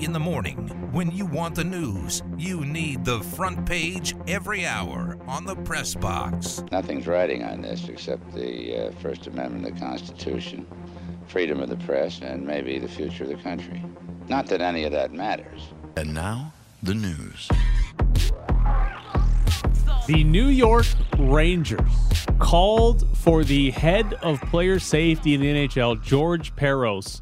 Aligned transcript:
In 0.00 0.12
the 0.12 0.18
morning, 0.18 0.56
when 0.90 1.10
you 1.10 1.26
want 1.26 1.54
the 1.54 1.64
news, 1.64 2.22
you 2.36 2.64
need 2.64 3.04
the 3.04 3.20
front 3.20 3.66
page 3.66 4.16
every 4.26 4.66
hour 4.66 5.18
on 5.26 5.44
the 5.44 5.54
press 5.54 5.94
box. 5.94 6.64
Nothing's 6.72 7.06
writing 7.06 7.44
on 7.44 7.60
this 7.60 7.88
except 7.88 8.32
the 8.34 8.88
uh, 8.88 8.90
First 9.00 9.26
Amendment 9.26 9.66
of 9.66 9.74
the 9.74 9.80
Constitution, 9.80 10.66
freedom 11.28 11.60
of 11.60 11.68
the 11.68 11.76
press, 11.76 12.20
and 12.20 12.44
maybe 12.44 12.78
the 12.78 12.88
future 12.88 13.24
of 13.24 13.30
the 13.30 13.36
country. 13.36 13.84
Not 14.28 14.46
that 14.46 14.60
any 14.60 14.84
of 14.84 14.92
that 14.92 15.12
matters. 15.12 15.68
And 15.96 16.14
now, 16.14 16.52
the 16.82 16.94
news. 16.94 17.48
The 20.06 20.24
New 20.24 20.46
York 20.46 20.86
Rangers 21.18 21.90
called 22.40 23.06
for 23.18 23.44
the 23.44 23.70
head 23.70 24.14
of 24.22 24.40
player 24.42 24.78
safety 24.78 25.34
in 25.34 25.42
the 25.42 25.68
NHL, 25.68 26.02
George 26.02 26.56
Parros, 26.56 27.20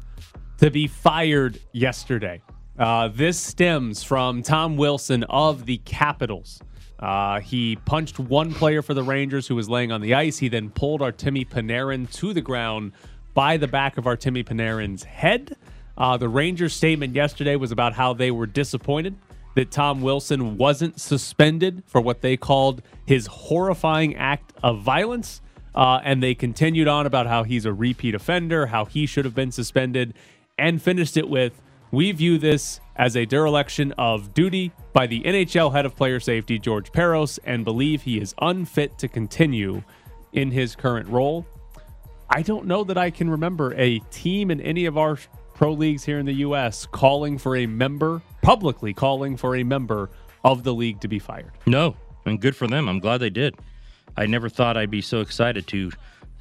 to 0.57 0.71
be 0.71 0.87
fired 0.87 1.59
yesterday. 1.73 2.41
Uh, 2.81 3.09
this 3.09 3.39
stems 3.39 4.01
from 4.01 4.41
Tom 4.41 4.75
Wilson 4.75 5.23
of 5.25 5.67
the 5.67 5.77
Capitals. 5.85 6.59
Uh, 6.99 7.39
he 7.39 7.75
punched 7.85 8.17
one 8.17 8.55
player 8.55 8.81
for 8.81 8.95
the 8.95 9.03
Rangers 9.03 9.45
who 9.45 9.55
was 9.55 9.69
laying 9.69 9.91
on 9.91 10.01
the 10.01 10.15
ice. 10.15 10.39
He 10.39 10.47
then 10.49 10.71
pulled 10.71 11.01
Artemi 11.01 11.47
Panarin 11.47 12.11
to 12.13 12.33
the 12.33 12.41
ground 12.41 12.93
by 13.35 13.57
the 13.57 13.67
back 13.67 13.99
of 13.99 14.05
Artemi 14.05 14.43
Panarin's 14.43 15.03
head. 15.03 15.55
Uh, 15.95 16.17
the 16.17 16.27
Rangers' 16.27 16.73
statement 16.73 17.13
yesterday 17.13 17.55
was 17.55 17.71
about 17.71 17.93
how 17.93 18.13
they 18.13 18.31
were 18.31 18.47
disappointed 18.47 19.15
that 19.53 19.69
Tom 19.69 20.01
Wilson 20.01 20.57
wasn't 20.57 20.99
suspended 20.99 21.83
for 21.85 22.01
what 22.01 22.21
they 22.21 22.35
called 22.35 22.81
his 23.05 23.27
horrifying 23.27 24.15
act 24.15 24.53
of 24.63 24.81
violence. 24.81 25.39
Uh, 25.75 25.99
and 26.03 26.23
they 26.23 26.33
continued 26.33 26.87
on 26.87 27.05
about 27.05 27.27
how 27.27 27.43
he's 27.43 27.65
a 27.65 27.73
repeat 27.73 28.15
offender, 28.15 28.65
how 28.65 28.85
he 28.85 29.05
should 29.05 29.23
have 29.23 29.35
been 29.35 29.51
suspended, 29.51 30.15
and 30.57 30.81
finished 30.81 31.15
it 31.15 31.29
with 31.29 31.61
We 31.91 32.13
view 32.13 32.37
this 32.37 32.79
as 32.95 33.17
a 33.17 33.25
dereliction 33.25 33.91
of 33.93 34.33
duty 34.33 34.71
by 34.93 35.07
the 35.07 35.21
NHL 35.23 35.73
head 35.73 35.85
of 35.85 35.93
player 35.95 36.21
safety, 36.21 36.57
George 36.57 36.89
Parros, 36.93 37.37
and 37.43 37.65
believe 37.65 38.03
he 38.03 38.17
is 38.19 38.33
unfit 38.41 38.97
to 38.99 39.09
continue 39.09 39.83
in 40.31 40.51
his 40.51 40.73
current 40.73 41.09
role. 41.09 41.45
I 42.29 42.43
don't 42.43 42.65
know 42.65 42.85
that 42.85 42.97
I 42.97 43.09
can 43.09 43.29
remember 43.29 43.73
a 43.73 43.99
team 44.09 44.51
in 44.51 44.61
any 44.61 44.85
of 44.85 44.97
our 44.97 45.17
pro 45.53 45.73
leagues 45.73 46.05
here 46.05 46.17
in 46.17 46.25
the 46.25 46.35
U.S. 46.35 46.85
calling 46.85 47.37
for 47.37 47.57
a 47.57 47.65
member, 47.65 48.21
publicly 48.41 48.93
calling 48.93 49.35
for 49.35 49.57
a 49.57 49.63
member 49.63 50.09
of 50.45 50.63
the 50.63 50.73
league 50.73 51.01
to 51.01 51.09
be 51.09 51.19
fired. 51.19 51.51
No, 51.65 51.97
and 52.25 52.39
good 52.39 52.55
for 52.55 52.67
them. 52.67 52.87
I'm 52.87 52.99
glad 52.99 53.17
they 53.17 53.29
did. 53.29 53.55
I 54.15 54.27
never 54.27 54.47
thought 54.47 54.77
I'd 54.77 54.89
be 54.89 55.01
so 55.01 55.19
excited 55.19 55.67
to 55.67 55.91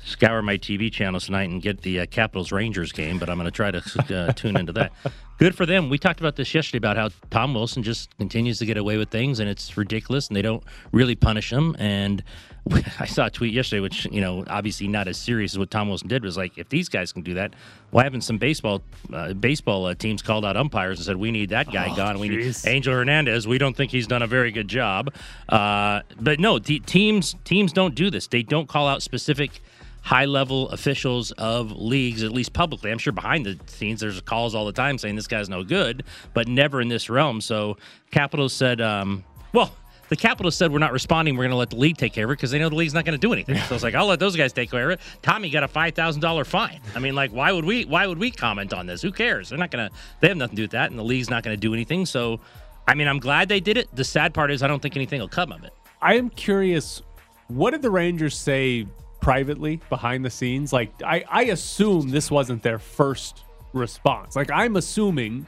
scour 0.05 0.43
my 0.43 0.57
TV 0.57 0.93
channels 0.93 1.27
tonight 1.27 1.51
and 1.51 1.61
get 1.61 1.83
the 1.83 2.01
uh, 2.01 2.07
Capitals 2.07 2.53
Rangers 2.53 2.93
game, 2.93 3.19
but 3.19 3.29
I'm 3.29 3.37
going 3.37 3.47
to 3.47 3.51
try 3.51 3.71
to 3.71 4.29
uh, 4.29 4.33
tune 4.33 4.57
into 4.57 4.73
that. 4.75 4.93
Good 5.41 5.55
for 5.55 5.65
them. 5.65 5.89
We 5.89 5.97
talked 5.97 6.21
about 6.21 6.37
this 6.37 6.55
yesterday 6.55 6.77
about 6.77 6.99
how 6.99 7.09
Tom 7.31 7.55
Wilson 7.55 7.83
just 7.83 8.15
continues 8.19 8.59
to 8.59 8.67
get 8.67 8.77
away 8.77 8.99
with 8.99 9.09
things, 9.09 9.41
and 9.41 9.49
it's 9.49 9.75
ridiculous, 9.75 10.29
and 10.29 10.37
they 10.37 10.43
don't 10.43 10.63
really 10.93 11.15
punish 11.15 11.51
him. 11.51 11.75
And 11.79 12.23
I 13.01 13.07
saw 13.07 13.25
a 13.25 13.31
tweet 13.31 13.55
yesterday, 13.55 13.81
which 13.81 14.05
you 14.13 14.21
know, 14.21 14.45
obviously 14.49 14.87
not 14.87 15.09
as 15.09 15.17
serious 15.17 15.55
as 15.55 15.59
what 15.59 15.71
Tom 15.71 15.89
Wilson 15.89 16.09
did, 16.09 16.25
was 16.25 16.37
like, 16.37 16.59
if 16.59 16.69
these 16.69 16.91
guys 16.91 17.11
can 17.11 17.23
do 17.23 17.33
that, 17.35 17.55
why 17.91 18.05
haven't 18.05 18.21
some 18.21 18.37
baseball 18.37 18.83
uh, 19.15 19.33
baseball 19.33 19.87
uh, 19.87 19.95
teams 19.95 20.21
called 20.21 20.45
out 20.45 20.59
umpires 20.59 20.99
and 20.99 21.07
said 21.07 21.17
we 21.17 21.31
need 21.31 21.49
that 21.49 21.73
guy 21.73 21.89
Oh, 21.91 21.97
gone? 21.97 22.19
We 22.19 22.29
need. 22.29 22.55
Angel 22.67 22.93
Hernandez. 22.93 23.49
We 23.49 23.57
don't 23.57 23.75
think 23.75 23.93
he's 23.93 24.07
done 24.07 24.21
a 24.21 24.27
very 24.27 24.53
good 24.53 24.69
job. 24.69 25.11
Uh, 25.49 26.03
but 26.21 26.39
no, 26.39 26.59
te- 26.59 26.81
teams 26.81 27.35
teams 27.45 27.73
don't 27.73 27.95
do 27.95 28.11
this. 28.11 28.27
They 28.27 28.43
don't 28.43 28.69
call 28.69 28.87
out 28.87 29.03
specific 29.03 29.63
high 30.03 30.25
level 30.25 30.69
officials 30.71 31.33
of 31.33 31.73
leagues, 31.73 32.23
at 32.23 32.33
least 32.33 32.53
publicly. 32.53 32.91
I'm 32.91 32.99
sure 32.99 33.13
behind 33.13 33.47
the 33.47 33.59
scenes 33.67 34.01
there's 34.01 34.21
calls 34.21 34.55
all 34.55 34.67
the 34.67 34.73
time 34.73 34.99
saying 34.99 35.17
this 35.17 35.27
guy's 35.27 35.49
no 35.49 35.63
good, 35.63 36.05
but 36.35 36.49
never 36.49 36.81
in 36.81 36.89
this 36.89 37.11
realm. 37.11 37.41
So 37.41 37.77
Capitals 38.11 38.53
said, 38.53 38.81
um, 38.81 39.25
well. 39.53 39.75
The 40.09 40.17
Capitals 40.17 40.57
said 40.57 40.73
we're 40.73 40.81
not 40.81 40.91
responding. 40.91 41.37
We're 41.37 41.45
going 41.45 41.53
to 41.53 41.57
let 41.57 41.71
the 41.71 41.77
league 41.77 41.97
take 41.97 42.13
care 42.13 42.25
of 42.25 42.33
it 42.33 42.35
because 42.35 42.51
they 42.51 42.59
know 42.59 42.69
the 42.69 42.75
league's 42.75 42.95
not 42.95 43.05
going 43.05 43.17
to 43.17 43.25
do 43.25 43.33
anything. 43.33 43.57
So 43.59 43.77
it's 43.77 43.85
like 43.85 43.95
I'll 43.95 44.09
let 44.09 44.19
those 44.19 44.35
guys 44.35 44.53
take 44.53 44.69
care 44.69 44.91
of 44.91 44.99
it. 44.99 45.01
Tommy 45.23 45.51
got 45.51 45.63
a 45.63 45.69
five 45.69 45.95
thousand 45.95 46.21
dollar 46.21 46.45
fine. 46.45 46.81
I 46.97 46.99
mean, 46.99 47.15
like, 47.15 47.31
why 47.31 47.53
would 47.53 47.65
we? 47.65 47.85
Why 47.85 48.09
would 48.09 48.19
we 48.19 48.33
comment 48.33 48.75
on 48.75 48.87
this? 48.87 49.03
Who 49.03 49.13
cares? 49.13 49.51
They're 49.51 49.59
not 49.59 49.71
going 49.71 49.89
to. 49.89 49.95
They 50.19 50.27
have 50.27 50.37
nothing 50.37 50.57
to 50.57 50.63
do 50.63 50.65
with 50.65 50.73
that, 50.73 50.91
and 50.91 50.99
the 50.99 51.05
league's 51.05 51.31
not 51.31 51.45
going 51.45 51.57
to 51.57 51.61
do 51.61 51.73
anything. 51.75 52.07
So, 52.07 52.41
I 52.89 52.97
mean, 52.97 53.07
I'm 53.07 53.21
glad 53.21 53.49
they 53.49 53.61
did 53.61 53.77
it. 53.77 53.95
The 53.95 54.03
sad 54.03 54.35
part 54.35 54.51
is 54.51 54.65
I 54.65 54.67
don't 54.67 54.83
think 54.83 54.97
anything 54.97 55.21
will 55.21 55.29
come 55.29 55.53
of 55.53 55.63
it. 55.63 55.73
I 56.03 56.17
am 56.17 56.29
curious, 56.29 57.03
what 57.47 57.71
did 57.71 57.83
the 57.83 57.91
Rangers 57.93 58.37
say 58.37 58.89
privately 59.21 59.81
behind 59.89 60.25
the 60.25 60.31
scenes? 60.31 60.73
Like, 60.73 60.93
I, 61.05 61.25
I 61.29 61.45
assume 61.45 62.11
this 62.11 62.31
wasn't 62.31 62.63
their 62.63 62.79
first 62.79 63.45
response. 63.73 64.37
Like, 64.37 64.51
I'm 64.51 64.77
assuming 64.77 65.47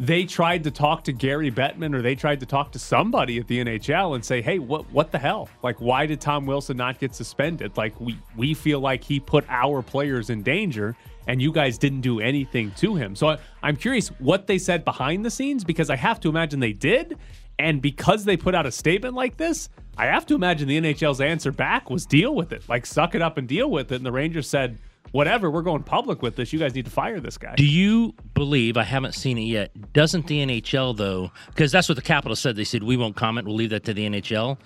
they 0.00 0.24
tried 0.24 0.64
to 0.64 0.70
talk 0.70 1.04
to 1.04 1.12
Gary 1.12 1.50
Bettman 1.50 1.94
or 1.94 2.02
they 2.02 2.14
tried 2.14 2.40
to 2.40 2.46
talk 2.46 2.72
to 2.72 2.78
somebody 2.78 3.38
at 3.38 3.48
the 3.48 3.58
NHL 3.58 4.14
and 4.14 4.24
say, 4.24 4.40
"Hey, 4.40 4.58
what 4.58 4.90
what 4.92 5.10
the 5.10 5.18
hell? 5.18 5.48
Like, 5.62 5.80
why 5.80 6.06
did 6.06 6.20
Tom 6.20 6.46
Wilson 6.46 6.76
not 6.76 6.98
get 6.98 7.14
suspended? 7.14 7.76
Like, 7.76 8.00
we 8.00 8.16
we 8.36 8.54
feel 8.54 8.80
like 8.80 9.02
he 9.02 9.18
put 9.18 9.44
our 9.48 9.82
players 9.82 10.30
in 10.30 10.42
danger." 10.42 10.96
And 11.26 11.42
you 11.42 11.52
guys 11.52 11.76
didn't 11.76 12.00
do 12.00 12.20
anything 12.20 12.70
to 12.78 12.94
him. 12.94 13.14
So 13.14 13.28
I, 13.28 13.38
I'm 13.62 13.76
curious 13.76 14.08
what 14.18 14.46
they 14.46 14.56
said 14.56 14.82
behind 14.82 15.26
the 15.26 15.30
scenes 15.30 15.62
because 15.62 15.90
I 15.90 15.96
have 15.96 16.20
to 16.20 16.30
imagine 16.30 16.58
they 16.58 16.72
did. 16.72 17.18
And 17.58 17.82
because 17.82 18.24
they 18.24 18.38
put 18.38 18.54
out 18.54 18.64
a 18.64 18.72
statement 18.72 19.14
like 19.14 19.36
this, 19.36 19.68
I 19.98 20.06
have 20.06 20.24
to 20.26 20.34
imagine 20.34 20.68
the 20.68 20.80
NHL's 20.80 21.20
answer 21.20 21.52
back 21.52 21.90
was 21.90 22.06
deal 22.06 22.34
with 22.34 22.52
it. 22.52 22.66
Like, 22.66 22.86
suck 22.86 23.14
it 23.14 23.20
up 23.20 23.36
and 23.36 23.46
deal 23.46 23.70
with 23.70 23.92
it. 23.92 23.96
And 23.96 24.06
the 24.06 24.12
Rangers 24.12 24.48
said, 24.48 24.78
whatever, 25.12 25.50
we're 25.50 25.62
going 25.62 25.82
public 25.82 26.22
with 26.22 26.36
this. 26.36 26.52
You 26.52 26.58
guys 26.58 26.74
need 26.74 26.84
to 26.84 26.90
fire 26.90 27.20
this 27.20 27.38
guy. 27.38 27.54
Do 27.54 27.66
you 27.66 28.14
believe? 28.34 28.76
I 28.76 28.84
haven't 28.84 29.14
seen 29.14 29.38
it 29.38 29.42
yet. 29.42 29.92
Doesn't 29.92 30.26
the 30.26 30.44
NHL 30.44 30.96
though? 30.96 31.32
Because 31.48 31.72
that's 31.72 31.88
what 31.88 31.96
the 31.96 32.02
Capitals 32.02 32.40
said. 32.40 32.56
They 32.56 32.64
said 32.64 32.82
we 32.82 32.96
won't 32.96 33.16
comment. 33.16 33.46
We'll 33.46 33.56
leave 33.56 33.70
that 33.70 33.84
to 33.84 33.94
the 33.94 34.08
NHL. 34.08 34.58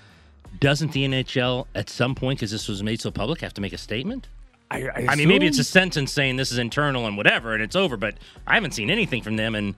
Doesn't 0.61 0.93
the 0.93 1.05
NHL 1.05 1.67
at 1.75 1.89
some 1.89 2.15
point, 2.15 2.39
because 2.39 2.51
this 2.51 2.69
was 2.69 2.83
made 2.83 3.01
so 3.01 3.11
public, 3.11 3.41
have 3.41 3.55
to 3.55 3.61
make 3.61 3.73
a 3.73 3.79
statement? 3.79 4.29
I, 4.71 5.07
I 5.09 5.17
mean, 5.17 5.29
maybe 5.29 5.47
it's 5.47 5.59
a 5.59 5.65
sentence 5.65 6.13
saying 6.13 6.37
this 6.37 6.51
is 6.51 6.59
internal 6.59 7.07
and 7.07 7.17
whatever, 7.17 7.53
and 7.53 7.63
it's 7.63 7.77
over. 7.77 7.97
But 7.97 8.15
I 8.47 8.55
haven't 8.55 8.73
seen 8.73 8.91
anything 8.91 9.23
from 9.23 9.37
them. 9.37 9.55
And 9.55 9.75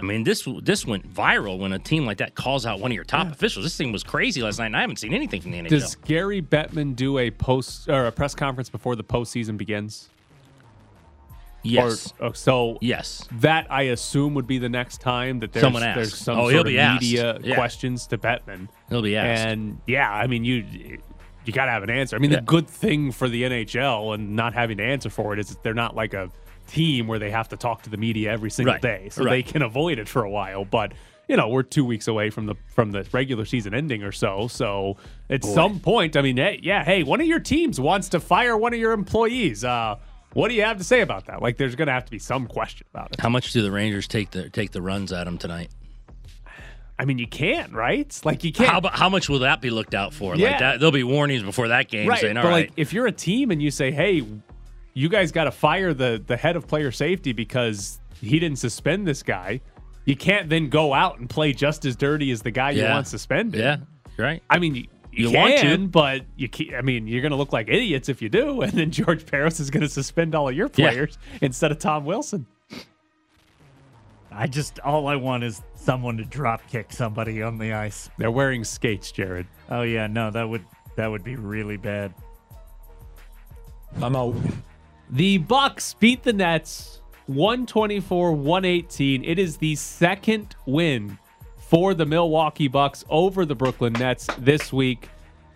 I 0.00 0.04
mean, 0.04 0.22
this 0.22 0.46
this 0.62 0.86
went 0.86 1.12
viral 1.12 1.58
when 1.58 1.72
a 1.72 1.78
team 1.78 2.06
like 2.06 2.18
that 2.18 2.36
calls 2.36 2.64
out 2.64 2.78
one 2.78 2.92
of 2.92 2.94
your 2.94 3.02
top 3.02 3.32
officials. 3.32 3.64
This 3.64 3.76
thing 3.76 3.90
was 3.90 4.04
crazy 4.04 4.40
last 4.42 4.60
night, 4.60 4.66
and 4.66 4.76
I 4.76 4.80
haven't 4.80 4.96
seen 5.00 5.12
anything 5.12 5.40
from 5.40 5.50
the 5.50 5.58
NHL. 5.58 5.68
Does 5.70 5.96
Gary 5.96 6.40
Bettman 6.40 6.94
do 6.94 7.18
a 7.18 7.32
post 7.32 7.88
or 7.88 8.06
a 8.06 8.12
press 8.12 8.32
conference 8.32 8.70
before 8.70 8.94
the 8.94 9.02
postseason 9.02 9.56
begins? 9.56 10.08
yes, 11.64 12.14
Or, 12.20 12.28
oh, 12.28 12.32
so 12.32 12.78
yes. 12.80 13.26
that 13.40 13.66
I 13.68 13.82
assume 13.82 14.34
would 14.34 14.46
be 14.46 14.58
the 14.58 14.68
next 14.68 15.00
time 15.00 15.40
that 15.40 15.52
there's, 15.52 15.62
Someone 15.64 15.82
asks. 15.82 15.96
there's 15.96 16.16
some 16.16 16.38
Oh, 16.38 16.48
sort 16.50 16.68
of 16.68 16.72
media 16.72 17.38
Yeah. 17.42 17.56
questions 17.56 18.06
to 18.06 18.16
Bettman. 18.16 18.68
He'll 18.88 19.02
be 19.02 19.16
asked. 19.16 19.44
And 19.44 19.80
yeah, 19.88 20.10
I 20.10 20.28
mean 20.28 20.44
you 20.44 20.64
you 21.44 21.52
got 21.52 21.64
to 21.64 21.72
have 21.72 21.82
an 21.82 21.90
answer. 21.90 22.14
I 22.14 22.20
mean 22.20 22.30
Yeah. 22.30 22.36
the 22.38 22.42
good 22.46 22.68
thing 22.68 23.10
for 23.10 23.28
the 23.28 23.42
NHL 23.42 24.14
and 24.14 24.36
not 24.36 24.54
having 24.54 24.76
to 24.78 24.84
answer 24.84 25.10
for 25.10 25.32
it 25.34 25.40
is 25.40 25.48
that 25.48 25.62
they're 25.64 25.74
not 25.74 25.96
like 25.96 26.14
a 26.14 26.30
team 26.68 27.06
where 27.08 27.18
they 27.18 27.30
have 27.30 27.48
to 27.48 27.56
talk 27.56 27.82
to 27.82 27.90
the 27.90 27.96
media 27.96 28.30
every 28.30 28.50
single 28.50 28.74
Right. 28.74 28.82
day, 28.82 29.08
so 29.10 29.24
Right. 29.24 29.30
they 29.30 29.42
can 29.52 29.62
avoid 29.62 29.98
it 29.98 30.08
for 30.08 30.22
a 30.22 30.30
while. 30.30 30.64
But 30.64 30.92
you 31.28 31.36
know 31.36 31.48
we're 31.48 31.62
two 31.62 31.84
weeks 31.84 32.08
away 32.08 32.30
from 32.30 32.46
the 32.46 32.54
from 32.68 32.92
the 32.92 33.06
regular 33.12 33.44
season 33.44 33.74
ending 33.74 34.02
or 34.02 34.12
so. 34.12 34.48
So 34.48 34.96
at 35.28 35.44
some 35.44 35.80
point, 35.80 36.16
I 36.16 36.22
mean, 36.22 36.36
hey, 36.36 36.60
yeah, 36.62 36.84
hey, 36.84 37.02
one 37.02 37.20
of 37.20 37.26
your 37.26 37.40
teams 37.40 37.78
wants 37.80 38.08
to 38.10 38.20
fire 38.20 38.56
one 38.56 38.72
of 38.72 38.80
your 38.80 38.92
employees. 38.92 39.64
Uh, 39.64 39.96
what 40.34 40.48
do 40.48 40.54
you 40.54 40.62
have 40.62 40.78
to 40.78 40.84
say 40.84 41.00
about 41.00 41.26
that? 41.26 41.40
Like, 41.42 41.56
there's 41.56 41.74
going 41.74 41.86
to 41.88 41.92
have 41.92 42.04
to 42.04 42.10
be 42.10 42.18
some 42.18 42.46
question 42.46 42.86
about 42.92 43.12
it. 43.12 43.20
How 43.20 43.28
much 43.30 43.52
do 43.52 43.62
the 43.62 43.70
Rangers 43.70 44.06
take 44.06 44.30
the 44.30 44.48
take 44.50 44.70
the 44.72 44.80
runs 44.82 45.12
at 45.12 45.24
them 45.24 45.36
tonight? 45.38 45.70
I 47.00 47.04
mean, 47.04 47.18
you 47.18 47.26
can't, 47.28 47.72
right? 47.72 48.18
Like, 48.24 48.42
you 48.42 48.52
can't. 48.52 48.70
How 48.84 48.90
how 48.90 49.08
much 49.08 49.28
will 49.28 49.38
that 49.40 49.60
be 49.60 49.70
looked 49.70 49.94
out 49.94 50.12
for? 50.12 50.34
Yeah. 50.34 50.50
Like 50.50 50.58
that, 50.60 50.80
there'll 50.80 50.92
be 50.92 51.04
warnings 51.04 51.42
before 51.42 51.68
that 51.68 51.88
game 51.88 52.08
right. 52.08 52.20
saying, 52.20 52.36
"All 52.36 52.42
but 52.42 52.48
right, 52.48 52.68
like, 52.68 52.72
if 52.76 52.92
you're 52.92 53.06
a 53.06 53.12
team 53.12 53.50
and 53.50 53.62
you 53.62 53.70
say, 53.70 53.90
"Hey, 53.92 54.22
you 54.98 55.08
guys 55.08 55.30
got 55.32 55.44
to 55.44 55.50
fire 55.52 55.94
the 55.94 56.22
the 56.26 56.36
head 56.36 56.56
of 56.56 56.66
player 56.66 56.90
safety 56.90 57.32
because 57.32 58.00
he 58.20 58.38
didn't 58.38 58.58
suspend 58.58 59.06
this 59.06 59.22
guy," 59.22 59.60
you 60.04 60.16
can't 60.16 60.48
then 60.48 60.68
go 60.68 60.92
out 60.92 61.18
and 61.18 61.28
play 61.30 61.52
just 61.52 61.84
as 61.84 61.94
dirty 61.96 62.30
as 62.30 62.42
the 62.42 62.50
guy 62.50 62.70
you 62.72 62.82
Yeah. 62.82 62.94
want 62.94 63.06
suspended. 63.06 63.60
yeah, 63.60 63.76
right." 64.16 64.42
I 64.50 64.58
mean, 64.58 64.74
you, 64.74 64.84
you, 65.12 65.30
You 65.30 65.36
want 65.36 65.54
to. 65.56 65.60
can, 65.62 65.86
but 65.88 66.22
you 66.36 66.48
can't. 66.48 66.74
I 66.74 66.82
mean, 66.82 67.06
you're 67.06 67.22
going 67.22 67.30
to 67.32 67.36
look 67.36 67.52
like 67.52 67.68
idiots 67.68 68.08
if 68.08 68.20
you 68.22 68.28
do, 68.28 68.60
and 68.64 68.72
then 68.72 68.90
George 68.90 69.24
Parros 69.24 69.60
is 69.60 69.70
going 69.70 69.82
to 69.82 69.88
suspend 69.88 70.34
all 70.34 70.48
of 70.48 70.54
your 70.56 70.70
Yeah. 70.76 70.90
players 70.90 71.18
instead 71.40 71.70
of 71.72 71.78
Tom 71.78 72.04
Wilson. 72.04 72.46
I 74.30 74.46
just 74.46 74.78
all 74.80 75.06
I 75.08 75.16
want 75.16 75.42
is 75.44 75.62
someone 75.74 76.16
to 76.18 76.24
drop 76.24 76.60
kick 76.68 76.92
somebody 76.92 77.42
on 77.42 77.56
the 77.58 77.72
ice. 77.72 78.10
They're 78.18 78.30
wearing 78.30 78.62
skates, 78.64 79.10
Jared. 79.10 79.46
Oh 79.70 79.82
yeah, 79.82 80.06
no, 80.06 80.30
that 80.30 80.48
would 80.48 80.64
that 80.96 81.06
would 81.10 81.24
be 81.24 81.36
really 81.36 81.76
bad. 81.76 82.12
I'm 84.02 84.14
out. 84.14 84.34
The 85.10 85.38
Bucks 85.38 85.94
beat 85.94 86.22
the 86.22 86.32
Nets 86.32 87.00
124-118. 87.30 89.22
It 89.26 89.38
is 89.38 89.56
the 89.56 89.74
second 89.74 90.54
win 90.66 91.18
for 91.56 91.94
the 91.94 92.04
Milwaukee 92.06 92.68
Bucks 92.68 93.04
over 93.08 93.46
the 93.46 93.54
Brooklyn 93.54 93.94
Nets 93.94 94.26
this 94.38 94.72
week. 94.72 95.08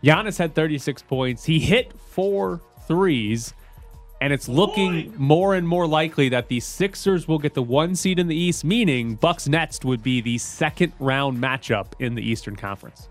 Giannis 0.03 0.39
had 0.39 0.55
36 0.55 1.03
points. 1.03 1.45
He 1.45 1.59
hit 1.59 1.93
four 1.99 2.61
threes. 2.87 3.55
And 4.21 4.33
it's 4.33 4.49
looking 4.49 5.13
more 5.17 5.57
and 5.57 5.67
more 5.67 5.87
likely 5.87 6.29
that 6.29 6.49
the 6.49 6.61
Sixers 6.61 7.27
will 7.27 7.41
get 7.41 7.55
the 7.55 7.63
one 7.63 7.97
seed 7.97 8.21
in 8.21 8.29
the 8.29 8.37
East, 8.37 8.65
meaning 8.65 9.17
Bucks 9.17 9.49
Nets 9.49 9.85
would 9.85 10.03
be 10.03 10.21
the 10.21 10.39
second 10.39 10.93
round 11.01 11.39
matchup 11.39 11.95
in 11.99 12.15
the 12.15 12.23
Eastern 12.23 12.55
Conference. 12.55 13.09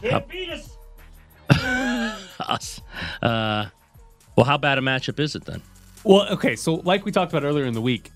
Can't 0.00 0.28
beat 0.28 0.48
us. 0.50 0.76
Us. 2.40 2.80
Uh, 3.20 3.66
well, 4.36 4.46
how 4.46 4.58
bad 4.58 4.78
a 4.78 4.80
matchup 4.80 5.18
is 5.18 5.34
it 5.34 5.44
then? 5.44 5.62
Well, 6.04 6.28
okay, 6.32 6.56
so 6.56 6.76
like 6.76 7.04
we 7.04 7.12
talked 7.12 7.32
about 7.32 7.44
earlier 7.44 7.64
in 7.64 7.74
the 7.74 7.80
week, 7.80 8.10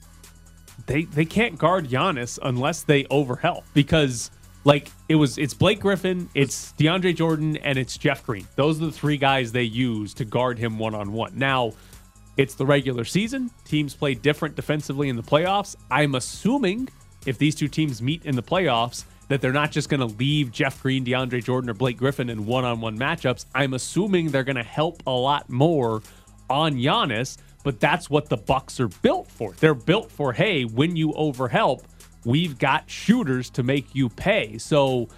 they 0.86 1.04
they 1.04 1.24
can't 1.24 1.58
guard 1.58 1.88
Giannis 1.88 2.38
unless 2.42 2.82
they 2.82 3.04
overhelp 3.04 3.62
because 3.74 4.30
like 4.64 4.90
it 5.08 5.16
was 5.16 5.38
it's 5.38 5.54
Blake 5.54 5.80
Griffin, 5.80 6.28
it's 6.34 6.72
DeAndre 6.78 7.14
Jordan, 7.14 7.56
and 7.58 7.78
it's 7.78 7.96
Jeff 7.98 8.24
Green. 8.24 8.46
Those 8.56 8.80
are 8.80 8.86
the 8.86 8.92
three 8.92 9.16
guys 9.16 9.52
they 9.52 9.62
use 9.62 10.14
to 10.14 10.24
guard 10.24 10.58
him 10.58 10.78
one 10.78 10.94
on 10.94 11.12
one. 11.12 11.32
Now, 11.36 11.72
it's 12.36 12.54
the 12.54 12.66
regular 12.66 13.04
season. 13.04 13.50
Teams 13.64 13.94
play 13.94 14.14
different 14.14 14.56
defensively 14.56 15.08
in 15.08 15.16
the 15.16 15.22
playoffs. 15.22 15.76
I'm 15.90 16.14
assuming 16.14 16.88
if 17.26 17.38
these 17.38 17.54
two 17.54 17.68
teams 17.68 18.02
meet 18.02 18.24
in 18.24 18.34
the 18.34 18.42
playoffs, 18.42 19.04
that 19.28 19.40
they're 19.40 19.52
not 19.52 19.70
just 19.70 19.88
going 19.88 20.00
to 20.00 20.16
leave 20.16 20.52
Jeff 20.52 20.82
Green, 20.82 21.04
DeAndre 21.04 21.42
Jordan, 21.42 21.70
or 21.70 21.74
Blake 21.74 21.96
Griffin 21.96 22.28
in 22.28 22.46
one 22.46 22.64
on 22.64 22.80
one 22.80 22.98
matchups. 22.98 23.46
I'm 23.54 23.74
assuming 23.74 24.30
they're 24.30 24.44
going 24.44 24.56
to 24.56 24.62
help 24.62 25.02
a 25.06 25.10
lot 25.10 25.48
more 25.48 26.02
on 26.50 26.74
Giannis, 26.74 27.38
but 27.62 27.80
that's 27.80 28.10
what 28.10 28.28
the 28.28 28.36
Bucks 28.36 28.78
are 28.80 28.88
built 28.88 29.28
for. 29.28 29.52
They're 29.52 29.74
built 29.74 30.10
for, 30.10 30.32
hey, 30.32 30.64
when 30.64 30.96
you 30.96 31.12
overhelp, 31.12 31.84
we've 32.24 32.58
got 32.58 32.88
shooters 32.90 33.50
to 33.50 33.62
make 33.62 33.94
you 33.94 34.08
pay. 34.08 34.58
So 34.58 35.08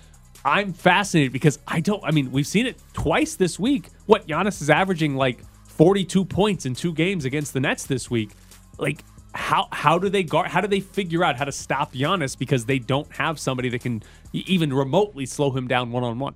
I'm 0.44 0.72
fascinated 0.72 1.32
because 1.32 1.58
I 1.66 1.80
don't, 1.80 2.02
I 2.04 2.12
mean, 2.12 2.30
we've 2.30 2.46
seen 2.46 2.66
it 2.66 2.80
twice 2.92 3.34
this 3.34 3.58
week. 3.58 3.90
What 4.06 4.28
Giannis 4.28 4.62
is 4.62 4.70
averaging 4.70 5.16
like 5.16 5.40
42 5.66 6.24
points 6.24 6.66
in 6.66 6.74
two 6.74 6.92
games 6.92 7.24
against 7.24 7.52
the 7.52 7.60
Nets 7.60 7.86
this 7.86 8.10
week. 8.10 8.30
Like, 8.78 9.02
how 9.36 9.68
how 9.70 9.98
do 9.98 10.08
they 10.08 10.22
guard? 10.22 10.48
How 10.48 10.60
do 10.60 10.66
they 10.66 10.80
figure 10.80 11.22
out 11.22 11.36
how 11.36 11.44
to 11.44 11.52
stop 11.52 11.92
Giannis 11.92 12.36
because 12.36 12.64
they 12.64 12.78
don't 12.78 13.10
have 13.12 13.38
somebody 13.38 13.68
that 13.68 13.80
can 13.80 14.02
even 14.32 14.72
remotely 14.72 15.26
slow 15.26 15.50
him 15.50 15.68
down 15.68 15.92
one 15.92 16.02
on 16.02 16.18
one? 16.18 16.34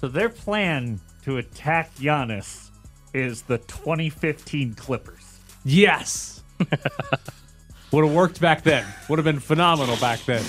So 0.00 0.08
their 0.08 0.28
plan 0.28 1.00
to 1.24 1.38
attack 1.38 1.94
Giannis 1.96 2.70
is 3.12 3.42
the 3.42 3.58
2015 3.58 4.74
Clippers. 4.74 5.38
Yes, 5.64 6.42
would 7.92 8.04
have 8.04 8.14
worked 8.14 8.40
back 8.40 8.62
then. 8.62 8.84
Would 9.08 9.18
have 9.18 9.24
been 9.24 9.40
phenomenal 9.40 9.96
back 9.96 10.24
then. 10.24 10.44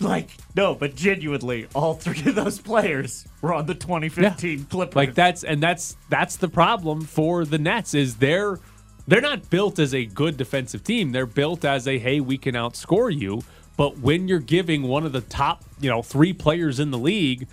Like, 0.00 0.30
no, 0.56 0.74
but 0.74 0.96
genuinely, 0.96 1.68
all 1.74 1.94
three 1.94 2.18
of 2.26 2.34
those 2.34 2.58
players 2.58 3.26
were 3.40 3.54
on 3.54 3.66
the 3.66 3.74
2015 3.74 4.64
Clippers. 4.64 4.96
Like 4.96 5.14
that's 5.14 5.44
and 5.44 5.62
that's 5.62 5.96
that's 6.08 6.36
the 6.36 6.48
problem 6.48 7.02
for 7.02 7.44
the 7.44 7.58
Nets 7.58 7.94
is 7.94 8.16
they're 8.16 8.58
they're 9.06 9.20
not 9.20 9.50
built 9.50 9.78
as 9.78 9.94
a 9.94 10.04
good 10.04 10.36
defensive 10.36 10.84
team. 10.84 11.12
They're 11.12 11.26
built 11.26 11.64
as 11.64 11.88
a 11.88 11.98
hey, 11.98 12.20
we 12.20 12.38
can 12.38 12.54
outscore 12.54 13.14
you. 13.16 13.42
But 13.76 13.98
when 13.98 14.28
you're 14.28 14.38
giving 14.38 14.82
one 14.82 15.04
of 15.04 15.12
the 15.12 15.22
top, 15.22 15.64
you 15.80 15.90
know, 15.90 16.02
three 16.02 16.32
players 16.32 16.78
in 16.78 16.90
the 16.90 16.98
league 16.98 17.48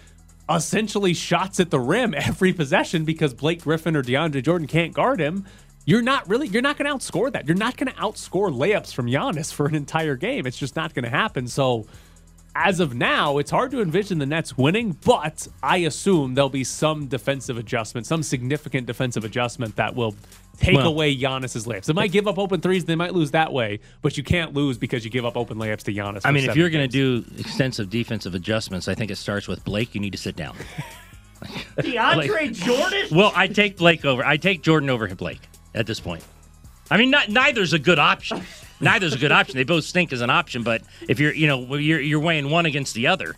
essentially 0.50 1.14
shots 1.14 1.60
at 1.60 1.70
the 1.70 1.80
rim 1.80 2.14
every 2.18 2.54
possession 2.54 3.06
because 3.06 3.34
Blake 3.34 3.64
Griffin 3.64 3.96
or 3.96 4.04
DeAndre 4.04 4.44
Jordan 4.44 4.68
can't 4.68 4.94
guard 4.94 5.20
him, 5.20 5.46
you're 5.86 6.02
not 6.02 6.28
really 6.30 6.48
you're 6.48 6.62
not 6.62 6.78
going 6.78 6.90
to 6.90 6.96
outscore 6.96 7.32
that. 7.32 7.48
You're 7.48 7.58
not 7.58 7.78
going 7.78 7.92
to 7.92 8.00
outscore 8.00 8.54
layups 8.54 8.94
from 8.94 9.08
Giannis 9.08 9.52
for 9.52 9.66
an 9.66 9.76
entire 9.76 10.16
game. 10.16 10.46
It's 10.46 10.58
just 10.58 10.76
not 10.76 10.94
going 10.94 11.04
to 11.04 11.10
happen. 11.10 11.48
So 11.48 11.88
as 12.56 12.80
of 12.80 12.96
now, 12.96 13.38
it's 13.38 13.52
hard 13.52 13.72
to 13.72 13.82
envision 13.82 14.20
the 14.20 14.26
Nets 14.26 14.58
winning, 14.58 14.98
but 15.06 15.48
I 15.64 15.78
assume 15.78 16.36
there'll 16.36 16.50
be 16.50 16.64
some 16.64 17.08
defensive 17.08 17.58
adjustment, 17.58 18.06
some 18.08 18.24
significant 18.24 18.88
defensive 18.88 19.24
adjustment 19.24 19.76
that 19.76 19.96
will 19.96 20.16
take 20.58 20.76
Well- 20.76 20.88
away 20.88 21.16
Giannis's 21.16 21.66
layups. 21.66 21.86
They 21.86 21.94
might 21.94 22.12
give 22.12 22.28
up 22.28 22.38
open 22.38 22.60
threes, 22.62 22.86
they 22.86 22.96
might 22.96 23.14
lose 23.14 23.32
that 23.32 23.54
way, 23.54 23.80
but 24.02 24.18
you 24.18 24.24
can't 24.24 24.54
lose 24.54 24.78
because 24.78 25.06
you 25.06 25.12
give 25.12 25.26
up 25.26 25.38
open 25.38 25.58
layups 25.58 25.84
to 25.84 25.94
Giannis. 25.94 26.22
I 26.26 26.32
mean, 26.32 26.50
if 26.50 26.56
you're 26.56 26.70
going 26.70 26.90
to 26.90 26.92
do 26.92 27.24
extensive 27.38 27.90
defensive 27.90 28.36
adjustments, 28.36 28.88
I 28.88 28.96
think 28.96 29.12
it 29.12 29.18
starts 29.18 29.48
with 29.48 29.64
Blake. 29.64 29.96
You 29.96 30.02
need 30.02 30.12
to 30.12 30.18
sit 30.18 30.36
down. 30.36 30.56
DeAndre 31.78 32.54
Jordan? 32.54 33.08
Well, 33.12 33.32
I 33.36 33.48
take 33.48 33.78
Blake 33.78 34.04
over. 34.06 34.26
I 34.26 34.38
take 34.38 34.62
Jordan 34.62 34.90
over 34.90 35.08
Blake 35.16 35.42
at 35.74 35.88
this 35.88 36.00
point. 36.00 36.24
I 36.92 36.98
mean, 36.98 37.12
not, 37.12 37.30
neither's 37.30 37.74
a 37.74 37.80
good 37.80 38.00
option. 38.00 38.42
Neither's 38.80 39.14
a 39.14 39.18
good 39.18 39.32
option. 39.32 39.58
They 39.58 39.64
both 39.64 39.84
stink 39.84 40.14
as 40.14 40.22
an 40.22 40.30
option. 40.30 40.64
But 40.64 40.82
if 41.08 41.20
you're, 41.20 41.34
you 41.34 41.48
know, 41.48 41.76
you're 41.76 42.00
you're 42.00 42.20
weighing 42.20 42.50
one 42.50 42.66
against 42.66 42.94
the 42.94 43.08
other, 43.08 43.36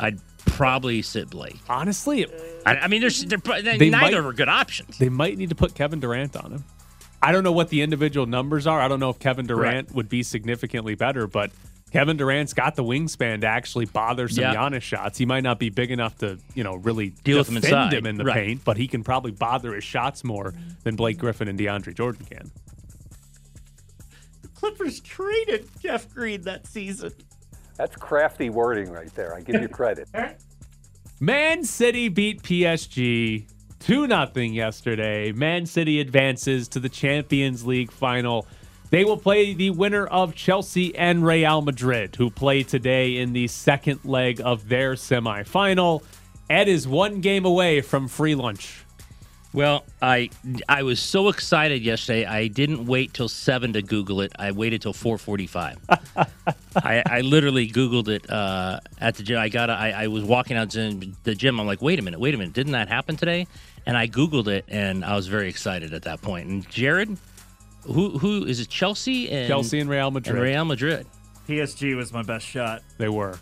I'd 0.00 0.18
probably 0.44 1.02
sit 1.02 1.30
Blake. 1.30 1.58
honestly, 1.68 2.26
I, 2.66 2.76
I 2.76 2.88
mean, 2.88 3.00
there's 3.00 3.24
they're, 3.24 3.38
They 3.38 3.90
neither 3.90 4.22
might- 4.22 4.28
are 4.28 4.32
good 4.32 4.48
options. 4.48 4.98
they 4.98 5.08
might 5.08 5.38
need 5.38 5.48
to 5.50 5.54
put 5.54 5.74
Kevin 5.74 6.00
Durant 6.00 6.36
on 6.36 6.52
him. 6.52 6.64
I 7.22 7.30
don't 7.30 7.44
know 7.44 7.52
what 7.52 7.68
the 7.68 7.82
individual 7.82 8.26
numbers 8.26 8.66
are. 8.66 8.80
I 8.80 8.88
don't 8.88 8.98
know 8.98 9.10
if 9.10 9.18
Kevin 9.20 9.46
Durant 9.46 9.94
would 9.94 10.08
be 10.08 10.24
significantly 10.24 10.96
better, 10.96 11.28
but 11.28 11.52
Kevin 11.92 12.16
Durant's 12.16 12.52
got 12.52 12.74
the 12.74 12.82
wingspan 12.82 13.42
to 13.42 13.46
actually 13.46 13.84
bother 13.84 14.28
some 14.28 14.42
Yeah. 14.42 14.54
Giannis 14.56 14.82
shots. 14.82 15.18
He 15.18 15.26
might 15.26 15.42
not 15.44 15.60
be 15.60 15.70
big 15.70 15.92
enough 15.92 16.18
to, 16.18 16.38
you 16.54 16.64
know, 16.64 16.74
really 16.74 17.10
Deal 17.22 17.38
with 17.38 17.48
him 17.48 17.58
inside. 17.58 17.92
him 17.92 18.06
in 18.06 18.16
the 18.16 18.24
Right. 18.24 18.34
paint, 18.34 18.64
but 18.64 18.76
he 18.76 18.88
can 18.88 19.04
probably 19.04 19.30
bother 19.30 19.72
his 19.74 19.84
shots 19.84 20.24
more 20.24 20.52
than 20.82 20.96
Blake 20.96 21.18
Griffin 21.18 21.46
and 21.46 21.56
DeAndre 21.58 21.94
Jordan 21.94 22.26
can. 22.28 22.50
Clippers 24.62 25.00
traded 25.00 25.68
Jeff 25.80 26.08
Green 26.14 26.40
that 26.42 26.68
season. 26.68 27.12
That's 27.76 27.96
crafty 27.96 28.48
wording 28.48 28.92
right 28.92 29.12
there. 29.16 29.34
I 29.34 29.40
give 29.40 29.60
you 29.60 29.66
credit. 29.66 30.08
Man 31.20 31.64
City 31.64 32.08
beat 32.08 32.44
PSG 32.44 33.48
2 33.80 34.06
0 34.06 34.30
yesterday. 34.36 35.32
Man 35.32 35.66
City 35.66 35.98
advances 35.98 36.68
to 36.68 36.78
the 36.78 36.88
Champions 36.88 37.66
League 37.66 37.90
final. 37.90 38.46
They 38.90 39.04
will 39.04 39.16
play 39.16 39.52
the 39.52 39.70
winner 39.70 40.06
of 40.06 40.36
Chelsea 40.36 40.94
and 40.94 41.26
Real 41.26 41.60
Madrid, 41.60 42.14
who 42.14 42.30
play 42.30 42.62
today 42.62 43.16
in 43.16 43.32
the 43.32 43.48
second 43.48 44.04
leg 44.04 44.40
of 44.44 44.68
their 44.68 44.94
semifinal. 44.94 46.04
Ed 46.48 46.68
is 46.68 46.86
one 46.86 47.20
game 47.20 47.44
away 47.44 47.80
from 47.80 48.06
free 48.06 48.36
lunch. 48.36 48.81
Well, 49.54 49.84
I 50.00 50.30
I 50.66 50.82
was 50.82 50.98
so 50.98 51.28
excited 51.28 51.82
yesterday. 51.82 52.24
I 52.24 52.48
didn't 52.48 52.86
wait 52.86 53.12
till 53.12 53.28
seven 53.28 53.74
to 53.74 53.82
Google 53.82 54.22
it. 54.22 54.32
I 54.38 54.50
waited 54.52 54.80
till 54.80 54.94
four 54.94 55.18
forty-five. 55.18 55.78
I, 56.76 57.02
I 57.04 57.20
literally 57.20 57.68
Googled 57.68 58.08
it 58.08 58.30
uh, 58.30 58.80
at 58.98 59.16
the 59.16 59.22
gym. 59.22 59.38
I 59.38 59.50
got. 59.50 59.68
I, 59.68 59.90
I 59.90 60.06
was 60.06 60.24
walking 60.24 60.56
out 60.56 60.70
to 60.70 60.98
the 61.24 61.34
gym. 61.34 61.60
I'm 61.60 61.66
like, 61.66 61.82
wait 61.82 61.98
a 61.98 62.02
minute, 62.02 62.18
wait 62.18 62.34
a 62.34 62.38
minute. 62.38 62.54
Didn't 62.54 62.72
that 62.72 62.88
happen 62.88 63.16
today? 63.16 63.46
And 63.84 63.96
I 63.96 64.08
Googled 64.08 64.46
it, 64.48 64.64
and 64.68 65.04
I 65.04 65.16
was 65.16 65.26
very 65.26 65.48
excited 65.50 65.92
at 65.92 66.02
that 66.04 66.22
point. 66.22 66.48
And 66.48 66.68
Jared, 66.70 67.18
who 67.82 68.16
who 68.18 68.46
is 68.46 68.58
it? 68.58 68.70
Chelsea 68.70 69.30
and 69.30 69.48
Chelsea 69.48 69.80
and 69.80 69.90
Real 69.90 70.10
Madrid. 70.10 70.34
and 70.34 70.42
Real 70.42 70.64
Madrid. 70.64 71.06
PSG 71.46 71.94
was 71.94 72.10
my 72.10 72.22
best 72.22 72.46
shot. 72.46 72.80
They 72.96 73.08
were. 73.10 73.38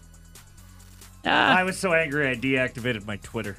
Ah, 1.25 1.57
I 1.59 1.63
was 1.65 1.79
so 1.79 1.93
angry 1.93 2.29
I 2.29 2.35
deactivated 2.35 3.07
my 3.07 3.17
Twitter. 3.17 3.57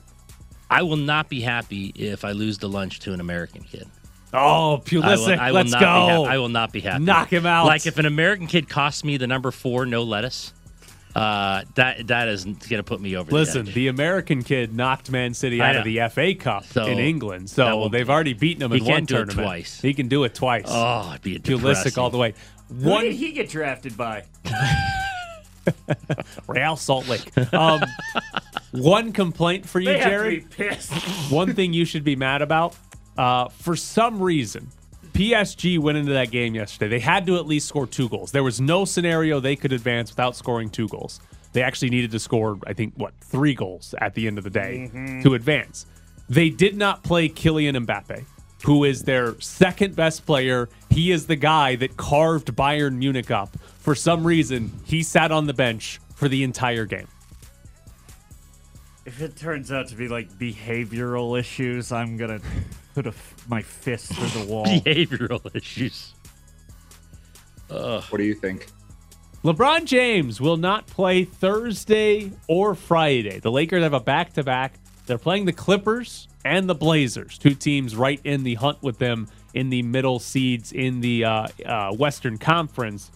I 0.72 0.82
will 0.84 0.98
not 0.98 1.30
be 1.30 1.42
happy 1.42 1.88
if 1.96 2.24
I 2.26 2.32
lose 2.32 2.58
the 2.58 2.70
lunch 2.70 3.00
to 3.02 3.14
an 3.14 3.20
American 3.20 3.62
kid. 3.64 3.88
Oh, 4.34 4.38
I 4.40 4.70
will, 4.72 4.80
Pulisic, 4.80 5.38
I 5.38 5.48
will 5.52 5.56
let's 5.56 5.72
not 5.72 5.80
Be 5.80 5.84
go. 5.84 6.24
ha- 6.26 6.32
I 6.32 6.38
will 6.38 6.48
not 6.50 6.72
be 6.72 6.80
happy. 6.80 7.04
Knock 7.04 7.32
him 7.32 7.46
out. 7.46 7.66
Like 7.66 7.86
if 7.86 7.98
an 8.00 8.06
American 8.06 8.48
kid 8.48 8.70
costs 8.70 9.04
me 9.04 9.18
the 9.18 9.28
number 9.28 9.52
four, 9.52 9.86
no 9.86 10.04
lettuce, 10.04 10.54
uh, 11.14 11.64
that 11.76 12.08
that 12.08 12.30
is 12.30 12.46
going 12.46 12.56
to 12.58 12.84
put 12.84 13.02
me 13.02 13.18
over. 13.18 13.30
Listen, 13.30 13.66
the, 13.66 13.70
edge. 13.72 13.76
the 13.76 13.88
American 13.90 14.44
kid 14.44 14.74
knocked 14.74 15.12
Man 15.12 15.34
City 15.34 15.62
out 15.62 15.76
of 15.76 15.84
the 15.84 16.00
FA 16.10 16.34
Cup 16.34 16.64
So, 16.68 16.86
in 16.86 17.00
England, 17.00 17.50
so 17.50 17.90
they've 17.90 18.10
already 18.10 18.32
beaten 18.34 18.64
him 18.64 18.72
he 18.72 18.78
in 18.78 18.84
one 18.86 18.94
can't 18.94 19.08
do 19.10 19.16
it 19.16 19.18
tournament. 19.18 19.46
twice. 19.46 19.82
He 19.82 19.94
can 19.94 20.08
do 20.08 20.24
it 20.24 20.34
twice. 20.34 20.64
oh, 20.68 21.10
it'd 21.10 21.22
be 21.22 21.38
Pulisic 21.38 21.58
depressing. 21.58 22.00
all 22.02 22.10
the 22.10 22.18
way. 22.18 22.34
Who 22.70 22.90
One 22.90 23.04
did 23.04 23.16
he 23.16 23.34
get 23.34 23.50
drafted 23.50 23.98
by? 23.98 24.24
Real 26.48 26.76
Salt 26.76 27.08
Lake. 27.08 27.32
Um, 27.54 27.82
one 28.72 29.12
complaint 29.12 29.68
for 29.68 29.80
you, 29.80 29.86
They 29.88 29.98
have 30.00 30.04
to 30.04 30.10
Jared. 30.10 30.50
be 30.50 30.56
pissed. 30.56 30.92
One 31.32 31.54
thing 31.54 31.74
you 31.74 31.86
should 31.86 32.04
be 32.04 32.16
mad 32.16 32.42
about. 32.42 32.76
Uh, 33.18 33.50
for 33.50 33.76
some 33.76 34.22
reason, 34.22 34.68
PSG 35.14 35.78
went 35.78 35.98
into 35.98 36.14
that 36.14 36.32
game 36.32 36.56
yesterday. 36.56 36.90
They 36.90 37.00
had 37.00 37.26
to 37.28 37.36
at 37.36 37.46
least 37.46 37.68
score 37.68 37.86
two 37.86 38.08
goals. 38.10 38.32
There 38.32 38.44
was 38.44 38.62
no 38.62 38.86
scenario 38.86 39.40
they 39.40 39.56
could 39.58 39.74
advance 39.74 40.10
without 40.12 40.36
scoring 40.36 40.70
two 40.70 40.88
goals. 40.88 41.20
They 41.54 41.62
actually 41.64 41.90
needed 41.90 42.12
to 42.12 42.20
score, 42.20 42.58
I 42.66 42.72
think, 42.74 42.94
what 42.96 43.14
three 43.20 43.54
goals 43.54 43.94
at 44.00 44.14
the 44.16 44.26
end 44.28 44.38
of 44.38 44.46
the 44.46 44.50
day 44.50 44.90
to 45.24 45.34
advance. 45.34 45.86
They 46.30 46.50
did 46.50 46.78
not 46.78 47.04
play 47.04 47.28
Kylian 47.28 47.86
Mbappe, 47.86 48.24
who 48.64 48.86
is 48.86 49.04
their 49.04 49.38
second 49.42 49.98
best 49.98 50.26
player. 50.26 50.70
He 50.90 51.12
is 51.12 51.28
the 51.28 51.36
guy 51.36 51.76
that 51.76 51.98
carved 51.98 52.56
Bayern 52.56 52.96
Munich 52.96 53.32
up. 53.32 53.58
For 53.82 53.96
some 53.96 54.26
reason, 54.26 54.72
he 54.86 55.04
sat 55.04 55.32
on 55.32 55.48
the 55.48 55.54
bench 55.54 56.00
for 56.16 56.30
the 56.30 56.44
entire 56.44 56.86
game. 56.86 57.08
If 59.06 59.22
it 59.22 59.36
turns 59.36 59.72
out 59.72 59.88
to 59.88 59.96
be 59.96 60.08
like 60.08 60.30
behavioral 60.38 61.38
issues, 61.38 61.92
I'm 61.92 62.16
gonna 62.16 62.40
put 62.94 63.08
a 63.08 63.10
f- 63.10 63.46
my 63.50 63.62
fist 63.64 64.14
through 64.14 64.42
the 64.46 64.48
wall. 64.54 64.66
behavioral 64.66 65.54
issues. 65.56 66.14
What 67.68 68.18
do 68.18 68.24
you 68.24 68.36
think? 68.36 68.68
LeBron 69.44 69.86
James 69.86 70.40
will 70.40 70.58
not 70.58 70.86
play 70.86 71.24
Thursday 71.24 72.32
or 72.48 72.76
Friday. 72.76 73.40
The 73.40 73.52
Lakers 73.52 73.82
have 73.82 73.94
a 73.94 74.00
back 74.00 74.34
to 74.34 74.44
back. 74.44 74.74
They're 75.08 75.18
playing 75.18 75.46
the 75.46 75.54
Clippers 75.54 76.28
and 76.46 76.70
the 76.70 76.76
Blazers, 76.76 77.40
two 77.40 77.56
teams 77.56 77.96
right 77.96 78.20
in 78.24 78.44
the 78.44 78.54
hunt 78.56 78.84
with 78.84 79.00
them 79.00 79.28
in 79.56 79.72
the 79.72 79.82
middle 79.82 80.20
seeds 80.20 80.72
in 80.74 81.02
the 81.02 81.26
uh, 81.26 81.48
uh, 81.66 81.92
Western 81.94 82.38
Conference. 82.38 83.10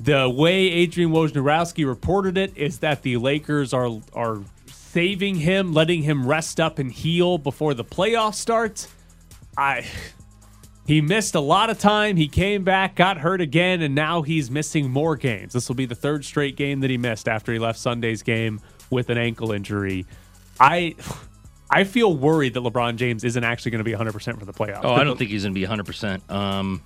The 0.00 0.28
way 0.28 0.70
Adrian 0.70 1.10
Wojnarowski 1.10 1.86
reported 1.86 2.36
it 2.36 2.56
is 2.56 2.78
that 2.80 3.02
the 3.02 3.16
Lakers 3.16 3.72
are 3.72 3.90
are 4.12 4.42
saving 4.66 5.36
him, 5.36 5.72
letting 5.72 6.02
him 6.02 6.26
rest 6.26 6.60
up 6.60 6.78
and 6.78 6.92
heal 6.92 7.38
before 7.38 7.74
the 7.74 7.84
playoffs 7.84 8.34
start. 8.34 8.88
I 9.56 9.86
he 10.86 11.00
missed 11.00 11.34
a 11.34 11.40
lot 11.40 11.68
of 11.68 11.78
time. 11.78 12.16
He 12.16 12.28
came 12.28 12.62
back, 12.62 12.94
got 12.94 13.18
hurt 13.18 13.40
again, 13.40 13.82
and 13.82 13.94
now 13.94 14.22
he's 14.22 14.50
missing 14.50 14.90
more 14.90 15.16
games. 15.16 15.52
This 15.52 15.68
will 15.68 15.74
be 15.74 15.86
the 15.86 15.96
third 15.96 16.24
straight 16.24 16.56
game 16.56 16.80
that 16.80 16.90
he 16.90 16.96
missed 16.96 17.26
after 17.28 17.52
he 17.52 17.58
left 17.58 17.78
Sunday's 17.78 18.22
game 18.22 18.60
with 18.90 19.10
an 19.10 19.18
ankle 19.18 19.50
injury. 19.50 20.06
I 20.60 20.94
I 21.68 21.84
feel 21.84 22.16
worried 22.16 22.54
that 22.54 22.60
LeBron 22.60 22.96
James 22.96 23.24
isn't 23.24 23.42
actually 23.42 23.72
going 23.72 23.84
to 23.84 23.84
be 23.84 23.92
100% 23.92 24.38
for 24.38 24.44
the 24.44 24.52
playoffs. 24.52 24.80
Oh, 24.84 24.92
I 24.92 25.02
don't 25.02 25.18
think 25.18 25.30
he's 25.30 25.42
going 25.42 25.54
to 25.54 25.60
be 25.60 25.66
100%. 25.66 26.30
Um, 26.30 26.80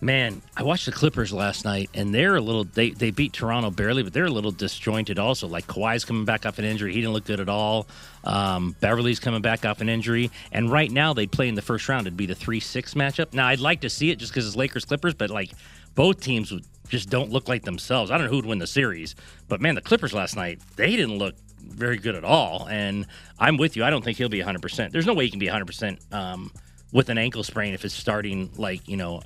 man, 0.00 0.42
I 0.56 0.62
watched 0.62 0.86
the 0.86 0.92
Clippers 0.92 1.32
last 1.32 1.64
night, 1.64 1.90
and 1.94 2.14
they're 2.14 2.36
a 2.36 2.40
little, 2.40 2.64
they, 2.64 2.90
they 2.90 3.10
beat 3.10 3.32
Toronto 3.32 3.70
barely, 3.70 4.02
but 4.02 4.12
they're 4.12 4.26
a 4.26 4.30
little 4.30 4.50
disjointed 4.50 5.18
also. 5.18 5.48
Like 5.48 5.66
Kawhi's 5.66 6.04
coming 6.04 6.24
back 6.24 6.46
off 6.46 6.58
an 6.58 6.64
injury. 6.64 6.92
He 6.92 7.00
didn't 7.00 7.14
look 7.14 7.24
good 7.24 7.40
at 7.40 7.48
all. 7.48 7.88
Um, 8.24 8.76
Beverley's 8.80 9.20
coming 9.20 9.42
back 9.42 9.64
off 9.64 9.80
an 9.80 9.88
injury. 9.88 10.30
And 10.52 10.70
right 10.70 10.90
now, 10.90 11.14
they 11.14 11.26
play 11.26 11.48
in 11.48 11.54
the 11.54 11.62
first 11.62 11.88
round. 11.88 12.06
It'd 12.06 12.16
be 12.16 12.26
the 12.26 12.34
3 12.34 12.60
6 12.60 12.94
matchup. 12.94 13.32
Now, 13.32 13.48
I'd 13.48 13.60
like 13.60 13.80
to 13.80 13.90
see 13.90 14.10
it 14.10 14.18
just 14.18 14.32
because 14.32 14.46
it's 14.46 14.56
Lakers 14.56 14.84
Clippers, 14.84 15.14
but 15.14 15.30
like 15.30 15.50
both 15.94 16.20
teams 16.20 16.52
just 16.88 17.10
don't 17.10 17.30
look 17.30 17.48
like 17.48 17.64
themselves. 17.64 18.10
I 18.10 18.18
don't 18.18 18.26
know 18.26 18.30
who 18.30 18.36
would 18.36 18.46
win 18.46 18.58
the 18.58 18.66
series, 18.66 19.14
but 19.48 19.60
man, 19.60 19.74
the 19.74 19.80
Clippers 19.80 20.14
last 20.14 20.36
night, 20.36 20.60
they 20.76 20.96
didn't 20.96 21.18
look 21.18 21.34
very 21.60 21.98
good 21.98 22.14
at 22.14 22.24
all. 22.24 22.66
And 22.70 23.06
I'm 23.38 23.56
with 23.56 23.76
you. 23.76 23.84
I 23.84 23.90
don't 23.90 24.02
think 24.04 24.16
he'll 24.16 24.28
be 24.28 24.40
100%. 24.40 24.90
There's 24.90 25.06
no 25.06 25.14
way 25.14 25.24
he 25.24 25.30
can 25.30 25.40
be 25.40 25.48
100% 25.48 26.12
um, 26.12 26.50
with 26.92 27.08
an 27.10 27.18
ankle 27.18 27.42
sprain 27.42 27.74
if 27.74 27.84
it's 27.84 27.94
starting 27.94 28.50
like, 28.56 28.88
you 28.88 28.96
know, 28.96 29.20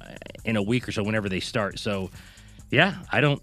in 0.45 0.57
a 0.57 0.63
week 0.63 0.89
or 0.89 0.93
so 0.93 1.03
whenever 1.03 1.29
they 1.29 1.41
start. 1.41 1.79
So, 1.79 2.11
yeah, 2.71 2.97
I 3.11 3.21
don't. 3.21 3.43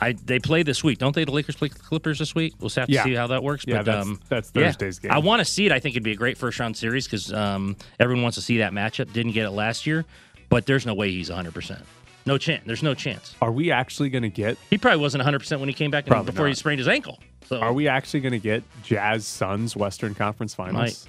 I 0.00 0.12
they 0.12 0.38
play 0.38 0.62
this 0.62 0.84
week, 0.84 0.98
don't 0.98 1.14
they? 1.14 1.24
The 1.24 1.32
Lakers 1.32 1.56
play 1.56 1.68
the 1.68 1.78
Clippers 1.78 2.18
this 2.18 2.34
week. 2.34 2.52
We'll 2.60 2.68
have 2.70 2.86
to 2.86 2.92
Yeah. 2.92 3.04
see 3.04 3.14
how 3.14 3.28
that 3.28 3.42
works. 3.42 3.64
Yeah, 3.66 3.78
but 3.78 3.86
that's- 3.86 4.06
um, 4.06 4.20
that's 4.28 4.52
yeah. 4.54 4.64
Thursday's 4.66 4.98
game. 4.98 5.10
I 5.10 5.18
want 5.18 5.40
to 5.40 5.44
see 5.46 5.64
it. 5.64 5.72
I 5.72 5.80
think 5.80 5.94
it'd 5.94 6.02
be 6.02 6.12
a 6.12 6.16
great 6.16 6.36
first 6.36 6.58
round 6.60 6.76
series 6.76 7.06
because 7.06 7.32
um, 7.32 7.76
everyone 7.98 8.22
wants 8.22 8.36
to 8.36 8.42
see 8.42 8.58
that 8.58 8.72
matchup. 8.72 9.10
Didn't 9.14 9.32
get 9.32 9.46
it 9.46 9.50
last 9.52 9.86
year, 9.86 10.04
but 10.50 10.66
there's 10.66 10.84
no 10.84 10.92
way 10.94 11.10
he's 11.10 11.30
100. 11.30 11.54
percent 11.54 11.80
No 12.26 12.36
chance. 12.36 12.62
There's 12.66 12.82
no 12.82 12.92
chance. 12.92 13.34
Are 13.40 13.50
we 13.50 13.70
actually 13.70 14.10
going 14.10 14.22
to 14.22 14.28
get 14.28 14.58
He 14.68 14.76
probably 14.76 15.00
wasn't 15.00 15.20
100 15.20 15.38
percent 15.38 15.60
when 15.60 15.68
he 15.70 15.74
came 15.74 15.90
back 15.90 16.06
and 16.10 16.26
before 16.26 16.46
he 16.46 16.52
sprained 16.54 16.78
his 16.78 16.88
ankle. 16.88 17.18
So 17.48 17.58
Are 17.60 17.72
we 17.72 17.88
actually 17.88 18.20
going 18.20 18.32
to 18.32 18.38
get 18.38 18.64
Jazz 18.82 19.24
Suns 19.26 19.74
Western 19.76 20.14
Conference 20.14 20.54
Finals? 20.54 21.08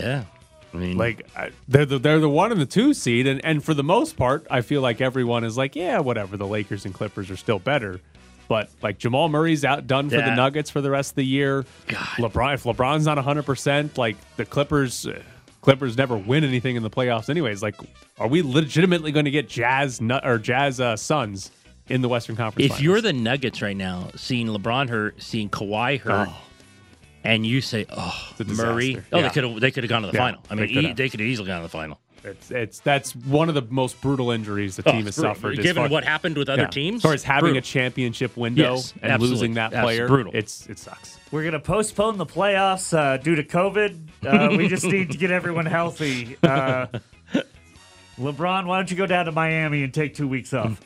Yeah. 0.00 0.24
I 0.74 0.78
mean, 0.78 0.96
Like 0.96 1.26
I- 1.36 1.50
they're 1.68 1.86
the, 1.86 1.98
they're 1.98 2.18
the 2.20 2.28
one 2.28 2.50
and 2.52 2.60
the 2.60 2.66
two 2.66 2.92
seed, 2.94 3.26
and 3.26 3.44
and 3.44 3.62
for 3.64 3.74
the 3.74 3.84
most 3.84 4.16
part, 4.16 4.46
I 4.50 4.60
feel 4.60 4.80
like 4.82 5.00
everyone 5.00 5.44
is 5.44 5.56
like, 5.56 5.76
yeah, 5.76 6.00
whatever. 6.00 6.36
The 6.36 6.46
Lakers 6.46 6.84
and 6.84 6.92
Clippers 6.92 7.30
are 7.30 7.36
still 7.36 7.58
better, 7.58 8.00
but 8.48 8.70
like 8.82 8.98
Jamal 8.98 9.28
Murray's 9.28 9.64
outdone 9.64 10.10
for 10.10 10.16
the 10.16 10.34
Nuggets 10.34 10.70
for 10.70 10.80
the 10.80 10.90
rest 10.90 11.12
of 11.12 11.16
the 11.16 11.24
year. 11.26 11.64
LeBron, 11.88 12.54
if 12.54 12.64
LeBron's 12.64 13.06
not 13.06 13.18
hundred 13.18 13.44
percent, 13.46 13.96
like 13.98 14.16
the 14.36 14.44
Clippers. 14.44 15.06
uh, 15.06 15.20
Clippers 15.62 15.96
never 15.96 16.14
win 16.14 16.44
anything 16.44 16.76
in 16.76 16.82
the 16.82 16.90
playoffs, 16.90 17.30
anyways. 17.30 17.62
Like, 17.62 17.76
are 18.18 18.28
we 18.28 18.42
legitimately 18.42 19.12
going 19.12 19.24
to 19.24 19.30
get 19.30 19.48
Jazz 19.48 19.98
Nu- 19.98 20.20
or 20.22 20.36
Jazz 20.38 20.78
uh, 20.78 20.94
Suns 20.94 21.50
in 21.88 22.02
the 22.02 22.08
Western 22.10 22.36
Conference? 22.36 22.66
if 22.66 22.70
Finals? 22.72 22.82
you're 22.84 23.00
the 23.00 23.14
Nuggets 23.14 23.62
right 23.62 23.74
now, 23.76 24.10
seeing 24.14 24.46
LeBron 24.48 24.90
hurt, 24.90 25.22
seeing 25.22 25.48
Kawhi 25.48 26.00
hurt, 26.00 26.28
Oh. 26.28 26.36
And 27.24 27.44
you 27.46 27.60
say, 27.60 27.86
"Oh, 27.90 28.14
It's 28.38 28.50
a 28.50 28.54
Murray," 28.54 28.98
oh, 29.12 29.18
Yeah. 29.18 29.22
they 29.28 29.34
could 29.34 29.44
have 29.44 29.60
they 29.60 29.70
could 29.70 29.84
have 29.84 29.88
gone 29.90 30.02
to 30.02 30.08
the 30.08 30.14
Yeah, 30.14 30.20
final. 30.20 30.40
I 30.50 30.54
mean, 30.54 30.68
could 30.68 30.76
e- 30.84 30.86
have. 30.88 30.96
they 30.96 31.08
could 31.08 31.20
have 31.20 31.26
easily 31.28 31.48
gone 31.48 31.58
to 31.58 31.62
the 31.64 31.68
final. 31.68 31.98
It's 32.22 32.50
it's 32.50 32.78
that's 32.80 33.14
one 33.14 33.50
of 33.50 33.54
the 33.54 33.62
most 33.68 34.00
brutal 34.00 34.30
injuries 34.30 34.76
the 34.76 34.82
Oh, 34.88 34.92
team 34.92 35.04
has 35.04 35.16
brutal. 35.16 35.34
suffered. 35.34 35.56
Given 35.58 35.82
far- 35.82 35.88
what 35.90 36.04
happened 36.04 36.38
with 36.38 36.48
other 36.48 36.62
Yeah. 36.62 36.68
teams, 36.68 36.96
as 36.96 37.02
far 37.02 37.12
as 37.12 37.22
having 37.24 37.40
brutal. 37.52 37.58
a 37.58 37.62
championship 37.62 38.34
window 38.36 38.74
Yes, 38.76 38.94
and 39.02 39.12
absolutely. 39.12 39.36
losing 39.36 39.54
that 39.54 39.72
Absolutely. 39.74 39.96
player, 39.96 40.08
Brutal. 40.08 40.32
it's 40.34 40.66
it 40.68 40.78
sucks. 40.78 41.18
We're 41.30 41.42
going 41.42 41.52
to 41.52 41.60
postpone 41.60 42.16
the 42.16 42.24
playoffs 42.26 42.96
uh, 42.96 43.18
due 43.18 43.34
to 43.34 43.42
COVID. 43.44 43.98
Uh, 44.24 44.56
we 44.56 44.68
just 44.68 44.86
need 44.86 45.10
to 45.10 45.18
get 45.18 45.30
everyone 45.30 45.66
healthy. 45.66 46.36
Uh, 46.42 46.86
LeBron, 48.18 48.64
why 48.66 48.76
don't 48.78 48.90
you 48.90 48.96
go 48.96 49.06
down 49.06 49.26
to 49.26 49.32
Miami 49.32 49.82
and 49.82 49.92
take 49.92 50.14
two 50.14 50.28
weeks 50.28 50.54
off? 50.54 50.80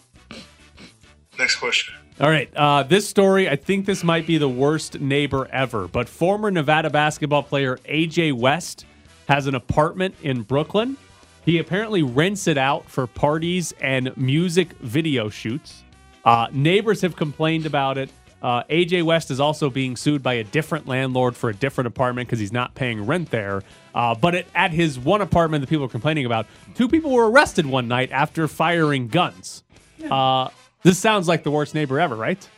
Next 1.38 1.56
question. 1.56 1.94
All 2.20 2.28
right, 2.28 2.50
uh, 2.56 2.82
this 2.82 3.08
story, 3.08 3.48
I 3.48 3.54
think 3.54 3.86
this 3.86 4.02
might 4.02 4.26
be 4.26 4.38
the 4.38 4.48
worst 4.48 4.98
neighbor 4.98 5.46
ever, 5.52 5.86
but 5.86 6.08
former 6.08 6.50
Nevada 6.50 6.90
basketball 6.90 7.44
player 7.44 7.76
AJ 7.88 8.32
West 8.32 8.86
has 9.28 9.46
an 9.46 9.54
apartment 9.54 10.16
in 10.22 10.42
Brooklyn. 10.42 10.96
He 11.44 11.58
apparently 11.58 12.02
rents 12.02 12.48
it 12.48 12.58
out 12.58 12.90
for 12.90 13.06
parties 13.06 13.72
and 13.80 14.16
music 14.16 14.72
video 14.80 15.28
shoots. 15.28 15.84
Uh, 16.24 16.48
neighbors 16.50 17.02
have 17.02 17.14
complained 17.14 17.66
about 17.66 17.96
it. 17.98 18.10
Uh, 18.42 18.64
AJ 18.64 19.04
West 19.04 19.30
is 19.30 19.38
also 19.38 19.70
being 19.70 19.94
sued 19.94 20.20
by 20.20 20.34
a 20.34 20.44
different 20.44 20.88
landlord 20.88 21.36
for 21.36 21.50
a 21.50 21.54
different 21.54 21.86
apartment 21.86 22.26
because 22.26 22.40
he's 22.40 22.52
not 22.52 22.74
paying 22.74 23.06
rent 23.06 23.30
there. 23.30 23.62
Uh, 23.94 24.16
but 24.16 24.34
it, 24.34 24.48
at 24.56 24.72
his 24.72 24.98
one 24.98 25.20
apartment 25.20 25.60
that 25.60 25.70
people 25.70 25.84
are 25.84 25.88
complaining 25.88 26.26
about, 26.26 26.46
two 26.74 26.88
people 26.88 27.12
were 27.12 27.30
arrested 27.30 27.64
one 27.64 27.86
night 27.86 28.10
after 28.10 28.48
firing 28.48 29.06
guns. 29.06 29.62
Uh, 30.10 30.48
this 30.82 30.98
sounds 30.98 31.28
like 31.28 31.42
the 31.42 31.50
worst 31.50 31.74
neighbor 31.74 32.00
ever, 32.00 32.14
right? 32.16 32.48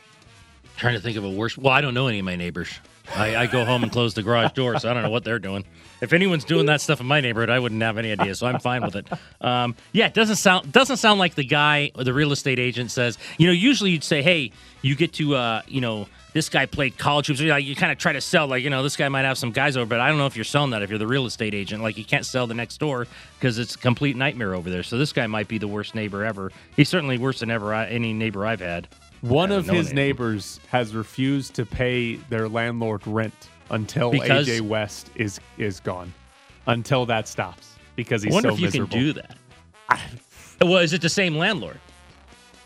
Trying 0.77 0.95
to 0.95 1.01
think 1.01 1.17
of 1.17 1.23
a 1.23 1.29
worse. 1.29 1.57
Well, 1.57 1.73
I 1.73 1.81
don't 1.81 1.93
know 1.93 2.07
any 2.07 2.19
of 2.19 2.25
my 2.25 2.35
neighbors. 2.35 2.69
I, 3.15 3.35
I 3.35 3.47
go 3.47 3.65
home 3.65 3.83
and 3.83 3.91
close 3.91 4.13
the 4.13 4.23
garage 4.23 4.51
door, 4.53 4.79
so 4.79 4.89
I 4.89 4.93
don't 4.93 5.03
know 5.03 5.09
what 5.09 5.23
they're 5.23 5.39
doing. 5.39 5.65
If 6.01 6.13
anyone's 6.13 6.45
doing 6.45 6.67
that 6.67 6.81
stuff 6.81 7.01
in 7.01 7.05
my 7.07 7.19
neighborhood, 7.19 7.49
I 7.49 7.59
wouldn't 7.59 7.81
have 7.81 7.97
any 7.97 8.11
idea. 8.11 8.33
So 8.35 8.47
I'm 8.47 8.59
fine 8.59 8.81
with 8.83 8.95
it. 8.95 9.07
Um, 9.41 9.75
yeah, 9.91 10.07
it 10.07 10.13
doesn't 10.13 10.37
sound 10.37 10.71
doesn't 10.71 10.97
sound 10.97 11.19
like 11.19 11.35
the 11.35 11.43
guy 11.43 11.91
or 11.95 12.03
the 12.03 12.13
real 12.13 12.31
estate 12.31 12.59
agent 12.59 12.91
says. 12.91 13.17
You 13.37 13.47
know, 13.47 13.53
usually 13.53 13.91
you'd 13.91 14.03
say, 14.03 14.21
"Hey, 14.21 14.51
you 14.81 14.95
get 14.95 15.13
to, 15.13 15.35
uh, 15.35 15.61
you 15.67 15.81
know, 15.81 16.07
this 16.33 16.49
guy 16.49 16.65
played 16.65 16.97
college 16.97 17.27
hoops." 17.27 17.41
Like, 17.41 17.65
you 17.65 17.75
kind 17.75 17.91
of 17.91 17.97
try 17.97 18.13
to 18.13 18.21
sell, 18.21 18.47
like, 18.47 18.63
you 18.63 18.69
know, 18.69 18.83
this 18.83 18.95
guy 18.95 19.09
might 19.09 19.23
have 19.25 19.37
some 19.37 19.51
guys 19.51 19.77
over, 19.77 19.85
but 19.85 19.99
I 19.99 20.09
don't 20.09 20.17
know 20.17 20.25
if 20.27 20.35
you're 20.35 20.43
selling 20.45 20.71
that 20.71 20.81
if 20.81 20.89
you're 20.89 20.99
the 20.99 21.07
real 21.07 21.25
estate 21.25 21.53
agent. 21.53 21.81
Like, 21.83 21.97
you 21.97 22.05
can't 22.05 22.25
sell 22.25 22.47
the 22.47 22.53
next 22.53 22.77
door 22.77 23.07
because 23.39 23.57
it's 23.59 23.75
a 23.75 23.77
complete 23.77 24.15
nightmare 24.15 24.53
over 24.55 24.69
there. 24.69 24.83
So 24.83 24.97
this 24.97 25.11
guy 25.13 25.27
might 25.27 25.47
be 25.47 25.57
the 25.57 25.67
worst 25.67 25.95
neighbor 25.95 26.23
ever. 26.25 26.51
He's 26.75 26.89
certainly 26.89 27.17
worse 27.17 27.39
than 27.39 27.51
ever 27.51 27.73
I, 27.73 27.87
any 27.87 28.13
neighbor 28.13 28.45
I've 28.45 28.61
had. 28.61 28.87
One 29.21 29.51
of 29.51 29.67
his 29.67 29.93
neighbors 29.93 30.59
has 30.69 30.95
refused 30.95 31.53
to 31.55 31.65
pay 31.65 32.15
their 32.15 32.49
landlord 32.49 33.05
rent 33.05 33.33
until 33.69 34.09
Because- 34.11 34.47
AJ 34.47 34.61
West 34.61 35.11
is 35.15 35.39
is 35.57 35.79
gone. 35.79 36.13
Until 36.67 37.05
that 37.07 37.27
stops 37.27 37.75
because 37.95 38.23
he's 38.23 38.31
I 38.31 38.35
wonder 38.35 38.49
so 38.49 38.53
if 38.55 38.59
you 38.59 38.65
miserable. 38.67 38.91
can 38.93 38.99
do 39.03 39.13
that. 39.13 39.35
well, 40.61 40.77
is 40.77 40.93
it 40.93 41.01
the 41.01 41.09
same 41.09 41.35
landlord? 41.37 41.79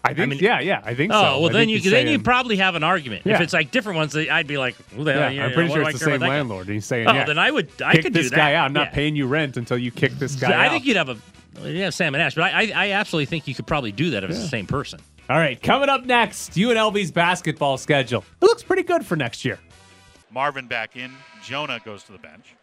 I 0.06 0.14
think 0.14 0.30
mean- 0.32 0.40
yeah, 0.40 0.60
yeah, 0.60 0.82
I 0.84 0.94
think 0.96 1.12
Oh 1.14 1.22
so. 1.22 1.28
Oh, 1.28 1.40
well, 1.42 1.50
I 1.50 1.54
then 1.54 1.70
you 1.70 1.80
he's 1.80 1.92
then 1.92 2.08
you 2.08 2.20
probably 2.20 2.58
have 2.58 2.76
an 2.76 2.84
argument. 2.84 3.24
If 3.26 3.42
it's 3.42 3.54
like 3.54 3.72
different 3.72 3.98
ones, 3.98 4.16
I'd 4.16 4.48
be 4.48 4.58
like, 4.58 4.76
"Who 4.96 5.04
the 5.04 5.14
hell?" 5.14 5.22
yeah, 5.22 5.30
you 5.30 5.42
I'm 5.42 5.50
know, 5.50 5.56
pretty 5.56 5.70
what 5.70 5.76
sure 5.76 5.82
it's 5.84 5.90
I 5.90 5.92
the 5.94 5.98
care 6.00 6.06
same 6.08 6.14
about 6.16 6.20
that 6.26 6.30
guy? 6.32 6.36
landlord. 6.38 6.68
He's 6.70 6.86
saying, 6.86 7.08
Oh, 7.08 7.14
yeah, 7.14 7.26
then 7.26 7.38
I 7.40 7.52
would 7.52 7.70
I 7.84 7.94
kick 7.94 8.04
could 8.04 8.14
this 8.14 8.26
do 8.28 8.30
that. 8.32 8.36
guy 8.38 8.54
out. 8.56 8.66
I'm 8.66 8.74
not 8.74 8.88
Yeah. 8.88 8.94
paying 8.94 9.16
you 9.16 9.28
rent 9.28 9.58
until 9.58 9.78
you 9.78 9.92
kick 9.92 10.14
this 10.14 10.36
guy 10.36 10.52
I 10.52 10.66
out. 10.68 10.72
think 10.72 10.86
you'd 10.86 10.98
have 10.98 11.10
a 11.10 11.18
yeah 11.64 11.90
Sam 11.90 12.14
and 12.16 12.22
Ash, 12.22 12.36
but 12.36 12.44
I 12.44 12.62
I, 12.64 12.72
I 12.76 12.92
absolutely 12.92 13.26
think 13.28 13.48
you 13.48 13.56
could 13.56 13.68
probably 13.68 13.92
do 13.92 14.12
that 14.12 14.24
if 14.24 14.30
it's 14.30 14.40
the 14.40 14.48
same 14.48 14.68
person. 14.68 15.00
All 15.30 15.38
right, 15.38 15.60
coming 15.62 15.90
up 15.90 16.06
next, 16.06 16.52
UNLV's 16.54 17.12
basketball 17.12 17.78
schedule. 17.78 18.24
It 18.42 18.46
looks 18.46 18.62
pretty 18.62 18.84
good 18.84 19.04
for 19.06 19.16
next 19.16 19.44
year. 19.44 19.58
Marvin 20.32 20.68
back 20.68 20.96
in. 20.96 21.12
Jonah 21.44 21.80
goes 21.84 22.04
to 22.04 22.12
the 22.12 22.18
bench. 22.20 22.54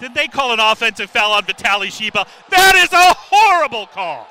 Did 0.00 0.14
they 0.14 0.28
call 0.28 0.52
an 0.52 0.60
offensive 0.60 1.10
foul 1.10 1.32
on 1.32 1.44
Vitali 1.44 1.88
Shibel? 1.88 2.26
That 2.50 2.74
is 2.76 2.92
a 2.92 3.14
horrible 3.16 3.86
call. 3.86 4.26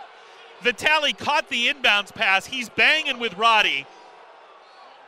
Vitali 0.61 1.13
caught 1.13 1.49
the 1.49 1.67
inbounds 1.67 2.13
pass. 2.13 2.45
He's 2.45 2.69
banging 2.69 3.19
with 3.19 3.35
Roddy. 3.37 3.85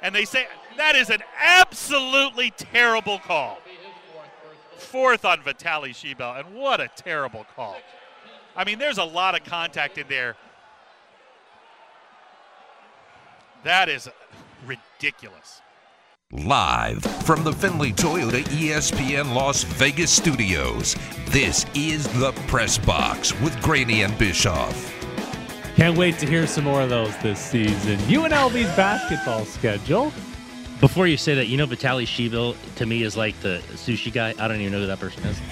And 0.01 0.15
they 0.15 0.25
say 0.25 0.47
that 0.77 0.95
is 0.95 1.09
an 1.09 1.21
absolutely 1.39 2.51
terrible 2.51 3.19
call. 3.19 3.59
Fourth 4.77 5.25
on 5.25 5.41
Vitali 5.41 5.93
Shibel, 5.93 6.39
and 6.39 6.55
what 6.55 6.81
a 6.81 6.89
terrible 6.95 7.45
call. 7.55 7.77
I 8.55 8.65
mean, 8.65 8.79
there's 8.79 8.97
a 8.97 9.03
lot 9.03 9.39
of 9.39 9.43
contact 9.45 9.97
in 9.97 10.07
there. 10.07 10.35
That 13.63 13.89
is 13.89 14.09
ridiculous. 14.65 15.61
Live 16.31 17.03
from 17.25 17.43
the 17.43 17.53
Findlay 17.53 17.91
Toyota 17.91 18.41
ESPN 18.43 19.35
Las 19.35 19.63
Vegas 19.63 20.11
studios, 20.11 20.95
this 21.27 21.65
is 21.75 22.07
the 22.19 22.31
Press 22.47 22.77
Box 22.77 23.39
with 23.41 23.61
Graney 23.61 24.03
and 24.03 24.17
Bischoff. 24.17 25.00
Can't 25.81 25.97
wait 25.97 26.19
to 26.19 26.27
hear 26.27 26.45
some 26.45 26.63
more 26.65 26.79
of 26.83 26.91
those 26.91 27.17
this 27.23 27.39
season. 27.39 27.97
UNLV's 28.01 28.75
basketball 28.75 29.45
schedule. 29.45 30.13
Before 30.79 31.07
you 31.07 31.17
say 31.17 31.33
that, 31.33 31.47
you 31.47 31.57
know 31.57 31.65
Vitaly 31.65 32.03
Shibel 32.03 32.55
to 32.75 32.85
me 32.85 33.01
is 33.01 33.17
like 33.17 33.39
the 33.41 33.63
sushi 33.71 34.13
guy. 34.13 34.35
I 34.37 34.47
don't 34.47 34.61
even 34.61 34.73
know 34.73 34.81
who 34.81 34.85
that 34.85 34.99
person 34.99 35.23
is. 35.23 35.39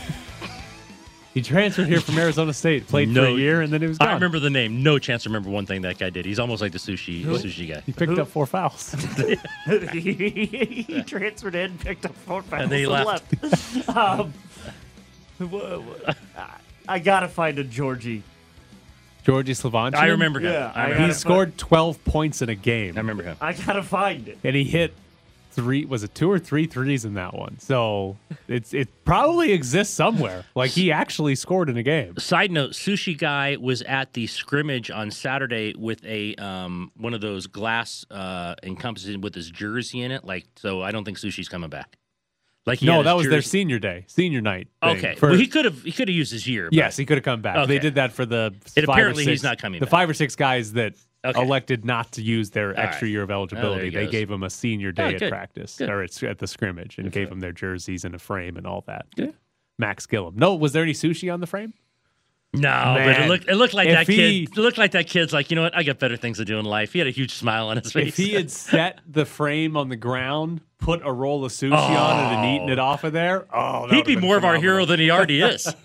He 1.34 1.42
transferred 1.42 1.88
here 1.88 2.00
from 2.02 2.18
Arizona 2.20 2.54
State, 2.54 2.88
played 2.88 3.08
for 3.10 3.14
No- 3.16 3.36
a 3.36 3.38
year, 3.40 3.62
and 3.62 3.72
then 3.74 3.82
he 3.82 3.88
was 3.88 3.98
gone. 3.98 4.08
I 4.10 4.14
remember 4.14 4.38
the 4.40 4.50
name. 4.52 4.84
No 4.84 5.00
chance 5.00 5.24
to 5.24 5.30
remember 5.30 5.50
one 5.50 5.66
thing 5.66 5.82
that 5.82 5.98
guy 5.98 6.10
did. 6.12 6.26
He's 6.26 6.40
almost 6.40 6.62
like 6.62 6.74
the 6.74 6.80
sushi 6.80 7.24
sushi 7.24 7.68
guy. 7.68 7.82
He 7.86 7.92
picked 7.94 8.18
up 8.20 8.28
four 8.28 8.46
fouls. 8.46 8.94
he 9.94 11.04
transferred 11.08 11.56
in, 11.56 11.76
picked 11.80 12.06
up 12.06 12.16
four 12.16 12.44
fouls, 12.44 12.62
And 12.64 12.72
then 12.72 12.80
he 12.80 12.86
left. 12.86 13.44
left. 13.44 13.90
um, 13.90 14.34
wha- 15.40 15.80
wha- 15.80 16.14
I 16.88 17.00
gotta 17.00 17.28
find 17.28 17.58
a 17.58 17.64
Georgie. 17.64 18.22
Georgie 19.30 19.54
Slavanchi. 19.54 19.96
I 19.96 20.08
remember 20.08 20.40
him. 20.40 20.52
Yeah, 20.54 20.72
I 20.76 20.80
I 20.80 20.84
remember 20.86 21.04
He 21.04 21.10
him. 21.10 21.14
scored 21.14 21.58
12 21.58 22.04
points 22.06 22.42
in 22.42 22.50
a 22.50 22.56
game. 22.56 22.96
I 22.98 23.02
remember 23.02 23.24
him. 23.24 23.38
I 23.40 23.54
gotta 23.54 23.84
find 23.84 24.28
it. 24.28 24.38
and 24.44 24.56
he 24.56 24.64
hit 24.64 24.94
three 25.52 25.84
was 25.84 26.04
it 26.04 26.14
two 26.16 26.32
or 26.32 26.38
three 26.40 26.68
threes 26.68 27.04
in 27.06 27.16
that 27.16 27.34
one 27.34 27.58
so 27.60 28.16
it's 28.48 28.72
it 28.74 28.88
probably 29.04 29.52
exists 29.52 29.94
somewhere 29.94 30.46
like 30.54 30.70
he 30.70 30.92
actually 30.92 31.34
scored 31.36 31.70
in 31.70 31.76
a 31.76 31.82
game 31.84 32.16
Side 32.18 32.52
note: 32.52 32.72
Sushi 32.72 33.18
guy 33.18 33.58
was 33.60 33.82
at 33.82 34.14
the 34.14 34.28
scrimmage 34.28 34.90
on 34.92 35.10
Saturday 35.12 35.74
with 35.76 36.06
a 36.06 36.36
um, 36.36 36.92
one 36.98 37.14
of 37.16 37.22
those 37.22 37.48
glass 37.48 38.06
uh, 38.12 38.54
encompassing 38.64 39.22
with 39.22 39.34
his 39.36 39.50
jersey 39.50 40.02
in 40.02 40.12
it. 40.12 40.24
Like, 40.24 40.46
so 40.56 40.82
I 40.84 40.92
don't 40.92 41.04
think 41.04 41.18
Sushi's 41.18 41.50
coming 41.50 41.70
back. 41.70 41.98
Like, 42.66 42.82
no 42.82 43.02
that 43.04 43.16
was 43.16 43.28
their 43.30 43.42
senior 43.42 43.80
day 43.80 44.04
senior 44.08 44.42
night 44.42 44.68
thing 44.84 44.98
Okay, 44.98 45.16
for- 45.16 45.30
well, 45.30 45.38
he 45.40 45.48
could 45.48 45.66
have 45.66 45.82
he 45.84 45.92
could 45.92 46.08
have 46.08 46.16
used 46.16 46.32
his 46.32 46.46
year. 46.48 46.66
but- 46.66 46.74
yes 46.74 46.98
he 46.98 47.06
could 47.06 47.18
have 47.18 47.24
come 47.24 47.42
back 47.42 47.68
they 47.68 47.80
did 47.80 47.96
that 47.96 48.12
for 48.12 48.26
the 48.26 48.54
or 48.78 48.84
apparently 48.84 49.24
he's 49.24 49.40
six- 49.40 49.44
not 49.44 49.60
coming 49.60 49.80
the 49.80 49.86
back. 49.86 49.92
five 49.92 50.10
or 50.10 50.14
six 50.14 50.36
guys 50.36 50.74
that 50.74 50.94
Okay. 51.26 51.42
elected 51.42 51.84
not 51.84 52.14
to 52.14 52.22
use 52.22 52.52
their 52.52 52.70
All 52.70 52.80
extra 52.82 53.06
right. 53.06 53.12
year 53.12 53.24
of 53.24 53.30
Oh, 53.30 53.34
eligibility 53.34 53.90
he 53.90 53.96
they 53.96 54.08
gave 54.08 54.30
him 54.32 54.44
a 54.44 54.50
senior 54.50 54.92
day 54.94 55.04
Oh, 55.04 55.08
at 55.10 55.20
good. 55.20 55.30
practice 55.30 55.78
Good. 55.78 55.90
or 55.90 56.02
at, 56.04 56.24
at 56.24 56.38
the 56.38 56.48
scrimmage 56.48 56.98
and 56.98 57.08
Good 57.08 57.14
gave 57.14 57.30
him 57.32 57.40
their 57.42 57.52
jerseys 57.52 58.06
and 58.06 58.16
a 58.16 58.20
frame 58.20 58.56
and 58.56 58.66
all 58.68 58.84
that 58.88 59.06
max 59.78 60.06
gillum 60.06 60.36
no 60.38 60.56
was 60.56 60.72
there 60.74 60.84
any 60.84 60.94
sushi 60.94 61.34
on 61.34 61.40
the 61.42 61.48
frame 61.48 61.74
No, 62.52 62.96
but 62.98 63.20
it 63.20 63.28
looked 63.28 63.48
it 63.48 63.56
looked 63.56 63.74
like 63.76 63.90
if 63.90 63.94
that 63.94 64.08
he- 64.08 64.46
kid. 64.46 64.58
It 64.58 64.62
looked 64.62 64.80
like 64.80 64.92
that 64.92 65.08
kid's 65.08 65.32
like, 65.32 65.52
you 65.52 65.56
know 65.56 65.62
what? 65.62 65.78
I 65.78 65.84
got 65.84 66.00
better 66.00 66.18
things 66.18 66.38
to 66.38 66.46
do 66.46 66.58
in 66.58 66.66
life. 66.66 66.94
He 66.94 67.00
had 67.00 67.08
a 67.08 67.12
huge 67.12 67.34
smile 67.34 67.68
on 67.68 67.78
his 67.78 67.92
face. 67.92 68.08
If 68.10 68.18
he 68.18 68.34
had 68.34 68.50
set 68.72 69.02
the 69.08 69.24
frame 69.26 69.78
on 69.78 69.90
the 69.90 69.96
ground, 69.96 70.62
put 70.80 71.02
a 71.06 71.12
roll 71.12 71.46
of 71.46 71.52
sushi 71.52 71.72
on 71.72 72.20
it, 72.20 72.36
and 72.38 72.56
eaten 72.56 72.70
it 72.70 72.80
off 72.80 73.04
of 73.04 73.14
there, 73.14 73.46
oh, 73.56 73.88
He'd 73.90 74.06
be 74.06 74.16
more 74.16 74.36
of 74.36 74.44
our 74.46 74.56
hero 74.56 74.86
than 74.86 75.00
he 75.00 75.12
already 75.12 75.42
is. 75.42 75.68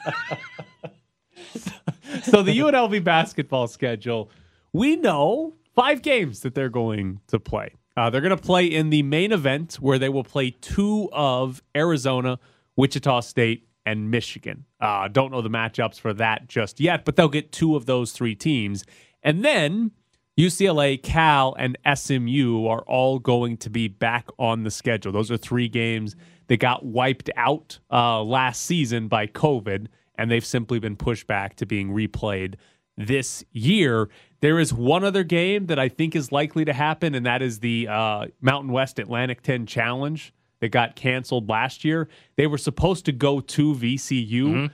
So 2.23 2.42
the 2.42 2.56
UNLV 2.56 3.02
basketball 3.02 3.66
schedule, 3.66 4.30
we 4.73 4.97
know 4.97 5.54
five 5.75 6.00
games 6.00 6.40
that 6.40 6.54
they're 6.54 6.68
going 6.68 7.21
to 7.28 7.40
play. 7.40 7.75
Uh, 7.97 8.09
they're 8.11 8.21
going 8.21 8.37
to 8.37 8.42
play 8.42 8.66
in 8.66 8.90
the 8.90 9.02
main 9.02 9.33
event 9.33 9.75
where 9.75 9.99
they 9.99 10.09
will 10.09 10.25
play 10.25 10.50
two 10.50 11.09
of 11.12 11.62
Arizona, 11.76 12.38
Wichita 12.76 13.21
State, 13.21 13.66
and 13.86 14.10
Michigan. 14.10 14.64
Uh, 14.80 15.08
don't 15.08 15.30
know 15.30 15.42
the 15.42 15.50
matchups 15.50 16.00
for 16.00 16.12
that 16.14 16.48
just 16.48 16.80
yet, 16.80 17.04
but 17.04 17.16
they'll 17.16 17.28
get 17.28 17.52
two 17.52 17.76
of 17.76 17.86
those 17.86 18.12
three 18.12 18.34
teams. 18.34 18.84
And 19.22 19.44
then 19.44 19.92
UCLA, 20.38 21.00
Cal, 21.00 21.54
and 21.58 21.78
SMU 21.94 22.66
are 22.66 22.82
all 22.82 23.18
going 23.18 23.56
to 23.58 23.70
be 23.70 23.88
back 23.88 24.28
on 24.38 24.64
the 24.64 24.70
schedule. 24.70 25.12
Those 25.12 25.30
are 25.30 25.36
three 25.36 25.68
games 25.68 26.16
that 26.48 26.58
got 26.58 26.84
wiped 26.84 27.30
out 27.36 27.78
uh, 27.90 28.22
last 28.22 28.62
season 28.62 29.08
by 29.08 29.26
COVID, 29.26 29.86
and 30.16 30.30
they've 30.30 30.44
simply 30.44 30.78
been 30.78 30.96
pushed 30.96 31.26
back 31.26 31.56
to 31.56 31.66
being 31.66 31.90
replayed 31.90 32.54
this 32.96 33.44
year. 33.52 34.08
There 34.40 34.58
is 34.58 34.72
one 34.72 35.04
other 35.04 35.24
game 35.24 35.66
that 35.66 35.78
I 35.78 35.88
think 35.88 36.16
is 36.16 36.32
likely 36.32 36.64
to 36.64 36.72
happen, 36.72 37.14
and 37.14 37.24
that 37.26 37.40
is 37.40 37.60
the 37.60 37.88
uh, 37.88 38.26
Mountain 38.40 38.72
West 38.72 38.98
Atlantic 38.98 39.42
10 39.42 39.66
Challenge 39.66 40.32
that 40.64 40.71
got 40.71 40.97
canceled 40.97 41.47
last 41.47 41.85
year. 41.85 42.09
They 42.37 42.47
were 42.47 42.56
supposed 42.56 43.04
to 43.04 43.12
go 43.12 43.40
to 43.40 43.75
VCU. 43.75 44.28
Mm-hmm. 44.30 44.66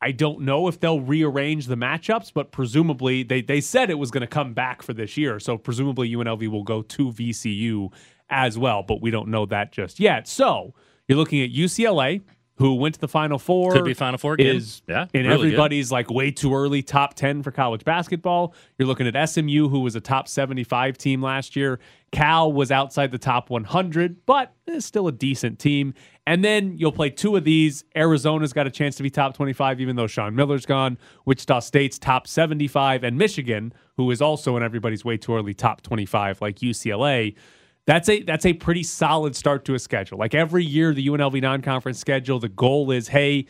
I 0.00 0.12
don't 0.12 0.40
know 0.40 0.66
if 0.66 0.80
they'll 0.80 1.00
rearrange 1.00 1.66
the 1.66 1.74
matchups, 1.74 2.32
but 2.32 2.52
presumably 2.52 3.22
they, 3.22 3.42
they 3.42 3.60
said 3.60 3.90
it 3.90 3.98
was 3.98 4.10
going 4.10 4.22
to 4.22 4.26
come 4.26 4.54
back 4.54 4.82
for 4.82 4.94
this 4.94 5.18
year. 5.18 5.38
So 5.38 5.58
presumably 5.58 6.08
UNLV 6.10 6.48
will 6.48 6.62
go 6.62 6.80
to 6.80 7.12
VCU 7.12 7.92
as 8.30 8.58
well, 8.58 8.82
but 8.82 9.02
we 9.02 9.10
don't 9.10 9.28
know 9.28 9.44
that 9.46 9.72
just 9.72 10.00
yet. 10.00 10.26
So 10.26 10.74
you're 11.06 11.18
looking 11.18 11.42
at 11.42 11.50
UCLA, 11.50 12.22
who 12.58 12.74
went 12.74 12.94
to 12.94 13.00
the 13.00 13.08
Final 13.08 13.38
Four. 13.38 13.72
Could 13.72 13.84
be 13.84 13.92
Final 13.94 14.16
Four 14.18 14.34
again. 14.34 14.56
Is 14.56 14.80
Yeah, 14.88 15.06
in 15.12 15.26
really 15.26 15.36
good. 15.36 15.44
everybody's 15.46 15.92
like 15.92 16.10
way 16.10 16.30
too 16.30 16.54
early 16.54 16.82
top 16.82 17.12
10 17.14 17.42
for 17.42 17.50
college 17.50 17.84
basketball. 17.84 18.54
You're 18.78 18.88
looking 18.88 19.06
at 19.06 19.28
SMU, 19.28 19.68
who 19.68 19.80
was 19.80 19.94
a 19.94 20.00
top 20.00 20.26
75 20.28 20.96
team 20.96 21.22
last 21.22 21.54
year. 21.56 21.78
Cal 22.16 22.50
was 22.50 22.72
outside 22.72 23.10
the 23.10 23.18
top 23.18 23.50
100, 23.50 24.24
but 24.24 24.54
is 24.66 24.86
still 24.86 25.06
a 25.06 25.12
decent 25.12 25.58
team. 25.58 25.92
And 26.26 26.42
then 26.42 26.74
you'll 26.78 26.90
play 26.90 27.10
two 27.10 27.36
of 27.36 27.44
these. 27.44 27.84
Arizona's 27.94 28.54
got 28.54 28.66
a 28.66 28.70
chance 28.70 28.96
to 28.96 29.02
be 29.02 29.10
top 29.10 29.36
25, 29.36 29.82
even 29.82 29.96
though 29.96 30.06
Sean 30.06 30.34
Miller's 30.34 30.64
gone. 30.64 30.96
Wichita 31.26 31.60
State's 31.60 31.98
top 31.98 32.26
75, 32.26 33.04
and 33.04 33.18
Michigan, 33.18 33.70
who 33.98 34.10
is 34.10 34.22
also 34.22 34.56
in 34.56 34.62
everybody's 34.62 35.04
way 35.04 35.18
too 35.18 35.34
early 35.34 35.52
top 35.52 35.82
25, 35.82 36.40
like 36.40 36.60
UCLA. 36.60 37.34
That's 37.84 38.08
a 38.08 38.22
that's 38.22 38.46
a 38.46 38.54
pretty 38.54 38.82
solid 38.82 39.36
start 39.36 39.66
to 39.66 39.74
a 39.74 39.78
schedule. 39.78 40.16
Like 40.16 40.34
every 40.34 40.64
year, 40.64 40.94
the 40.94 41.06
UNLV 41.06 41.42
non-conference 41.42 41.98
schedule, 41.98 42.38
the 42.38 42.48
goal 42.48 42.92
is, 42.92 43.08
hey, 43.08 43.46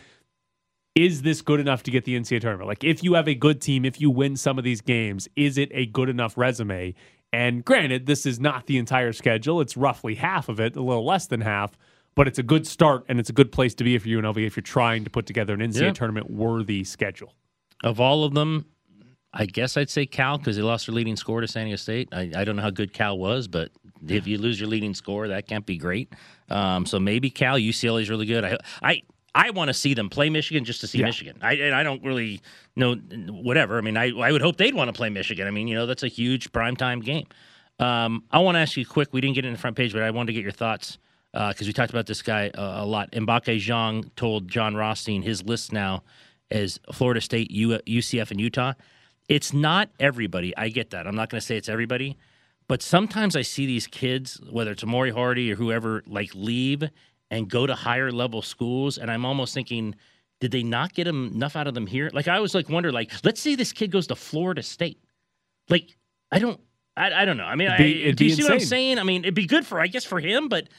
is 0.97 1.23
this 1.23 1.43
good 1.43 1.61
enough 1.61 1.83
to 1.85 1.91
get 1.93 2.05
the 2.05 2.19
NCAA 2.19 2.41
tournament? 2.41 2.67
Like, 2.67 2.83
if 2.83 3.05
you 3.05 3.15
have 3.15 3.29
a 3.29 3.35
good 3.35 3.61
team, 3.61 3.85
if 3.85 4.01
you 4.01 4.11
win 4.11 4.35
some 4.35 4.59
of 4.59 4.65
these 4.65 4.81
games, 4.81 5.29
is 5.37 5.57
it 5.59 5.69
a 5.73 5.87
good 5.87 6.09
enough 6.09 6.37
resume? 6.37 6.95
And 7.37 7.63
granted, 7.65 8.07
this 8.07 8.25
is 8.25 8.41
not 8.41 8.65
the 8.67 8.79
entire 8.79 9.13
schedule; 9.13 9.61
it's 9.61 9.77
roughly 9.77 10.15
half 10.15 10.49
of 10.49 10.59
it, 10.59 10.75
a 10.75 10.81
little 10.83 11.05
less 11.05 11.27
than 11.27 11.43
half. 11.43 11.77
But 12.15 12.27
it's 12.27 12.39
a 12.39 12.43
good 12.43 12.67
start, 12.67 13.05
and 13.11 13.21
it's 13.21 13.29
a 13.29 13.33
good 13.35 13.53
place 13.53 13.75
to 13.75 13.85
be 13.85 13.99
for 13.99 14.09
UNLV 14.09 14.39
if 14.47 14.57
you're 14.57 14.63
trying 14.63 15.05
to 15.05 15.11
put 15.11 15.27
together 15.27 15.53
an 15.53 15.61
NCAA 15.61 15.83
Yeah. 15.83 15.93
tournament 15.93 16.31
worthy 16.31 16.83
schedule. 16.83 17.35
Of 17.85 18.01
all 18.01 18.25
of 18.25 18.33
them, 18.33 18.65
I 19.35 19.45
guess 19.45 19.77
I'd 19.77 19.91
say 19.91 20.07
Cal 20.07 20.39
because 20.39 20.57
they 20.57 20.63
lost 20.63 20.87
their 20.87 20.95
leading 20.95 21.15
scorer 21.17 21.43
to 21.43 21.47
San 21.49 21.67
Diego 21.67 21.77
State. 21.77 22.09
I, 22.13 22.31
I 22.35 22.45
don't 22.45 22.57
know 22.57 22.63
how 22.63 22.71
good 22.71 22.95
Cal 22.95 23.19
was, 23.19 23.49
but 23.49 23.71
if 24.09 24.27
you 24.27 24.39
lose 24.39 24.59
your 24.59 24.71
leading 24.71 24.95
scorer, 24.95 25.29
that 25.29 25.47
can't 25.47 25.67
be 25.67 25.77
great. 25.77 26.11
Um, 26.49 26.87
so 26.87 26.99
maybe 26.99 27.29
Cal, 27.29 27.59
UCLA 27.59 28.01
is 28.01 28.09
really 28.09 28.25
good. 28.25 28.45
I 28.47 28.57
I 28.83 29.03
I 29.37 29.51
want 29.51 29.69
to 29.69 29.75
see 29.75 29.93
them 29.95 30.09
play 30.09 30.31
Michigan 30.31 30.65
just 30.65 30.81
to 30.81 30.87
see 30.87 30.99
Yeah. 30.99 31.05
Michigan. 31.07 31.37
I 31.43 31.53
and 31.55 31.75
I 31.75 31.83
don't 31.83 32.03
really 32.03 32.41
know 32.75 32.95
whatever. 32.97 33.77
I 33.79 33.83
mean, 33.83 33.97
I 33.97 34.11
I 34.19 34.33
would 34.33 34.41
hope 34.43 34.57
they'd 34.57 34.75
want 34.75 34.89
to 34.89 34.93
play 34.93 35.11
Michigan. 35.11 35.47
I 35.47 35.51
mean, 35.51 35.69
you 35.69 35.75
know, 35.75 35.87
that's 35.87 36.03
a 36.03 36.09
huge 36.09 36.51
primetime 36.53 37.05
game. 37.05 37.27
Um, 37.79 38.25
I 38.31 38.39
want 38.39 38.57
to 38.57 38.61
ask 38.61 38.77
you 38.77 38.87
quick. 38.87 39.13
We 39.13 39.21
didn't 39.21 39.35
get 39.35 39.45
it 39.45 39.49
in 39.49 39.55
the 39.55 39.61
front 39.61 39.77
page, 39.77 39.93
but 39.93 40.03
I 40.03 40.11
wanted 40.11 40.29
to 40.29 40.33
get 40.33 40.43
your 40.43 40.53
thoughts 40.53 40.99
because 41.33 41.67
we 41.67 41.75
talked 41.75 41.91
about 41.91 42.07
this 42.07 42.23
guy 42.23 42.49
uh, 42.51 42.83
a 42.83 42.87
lot. 42.87 43.11
Mbacke 43.13 43.57
Diong 43.59 44.11
told 44.17 44.49
Jon 44.49 44.75
Rothstein 44.75 45.21
his 45.21 45.43
list 45.45 45.71
now 45.73 46.03
is 46.51 46.81
Florida 46.93 47.21
State, 47.21 47.51
U- 47.51 47.79
UCF, 47.87 48.31
and 48.31 48.41
Utah. 48.41 48.73
It's 49.29 49.53
not 49.53 49.91
everybody. 50.01 50.57
I 50.57 50.71
get 50.71 50.91
that. 50.91 51.07
I'm 51.07 51.15
not 51.17 51.29
going 51.29 51.41
to 51.41 51.47
say 51.47 51.59
it's 51.59 51.69
everybody, 51.69 52.17
but 52.69 52.81
sometimes 52.81 53.37
I 53.37 53.43
see 53.43 53.67
these 53.67 53.87
kids, 53.87 54.41
whether 54.51 54.71
it's 54.71 54.83
Amauri 54.85 55.13
Hardy 55.13 55.53
or 55.53 55.57
whoever, 55.57 56.03
like 56.07 56.31
leave 56.35 56.85
and 57.31 57.49
go 57.49 57.67
to 57.67 57.75
higher 57.75 58.11
level 58.13 58.43
schools, 58.43 58.99
and 58.99 59.11
I'm 59.11 59.25
almost 59.25 59.55
thinking, 59.55 59.95
did 60.41 60.51
they 60.51 60.63
not 60.63 60.93
get 60.93 61.07
enough 61.07 61.57
out 61.57 61.67
of 61.67 61.75
them 61.75 61.87
here? 61.87 62.11
Like 62.13 62.29
I 62.29 62.41
was 62.41 62.55
like 62.55 62.69
wonder, 62.69 62.93
like 62.93 63.13
let's 63.25 63.41
say 63.41 63.55
this 63.55 63.73
kid 63.73 63.91
goes 63.91 64.07
to 64.09 64.17
Florida 64.17 64.63
State, 64.63 65.01
like 65.69 65.97
I 66.31 66.39
don't. 66.39 66.61
I, 66.99 67.13
I 67.13 67.25
don't 67.27 67.37
know. 67.37 67.45
I 67.45 67.57
mean, 67.57 67.69
be- 67.77 68.09
I, 68.09 68.11
do 68.13 68.25
you 68.25 68.35
see 68.35 68.43
what 68.43 68.53
I'm 68.53 68.61
saying? 68.61 68.99
I 68.99 69.03
mean, 69.03 69.25
it'd 69.25 69.35
be 69.35 69.45
good 69.45 69.67
for, 69.67 69.79
I 69.79 69.87
guess, 69.87 70.07
for 70.07 70.19
him, 70.19 70.49
but 70.49 70.71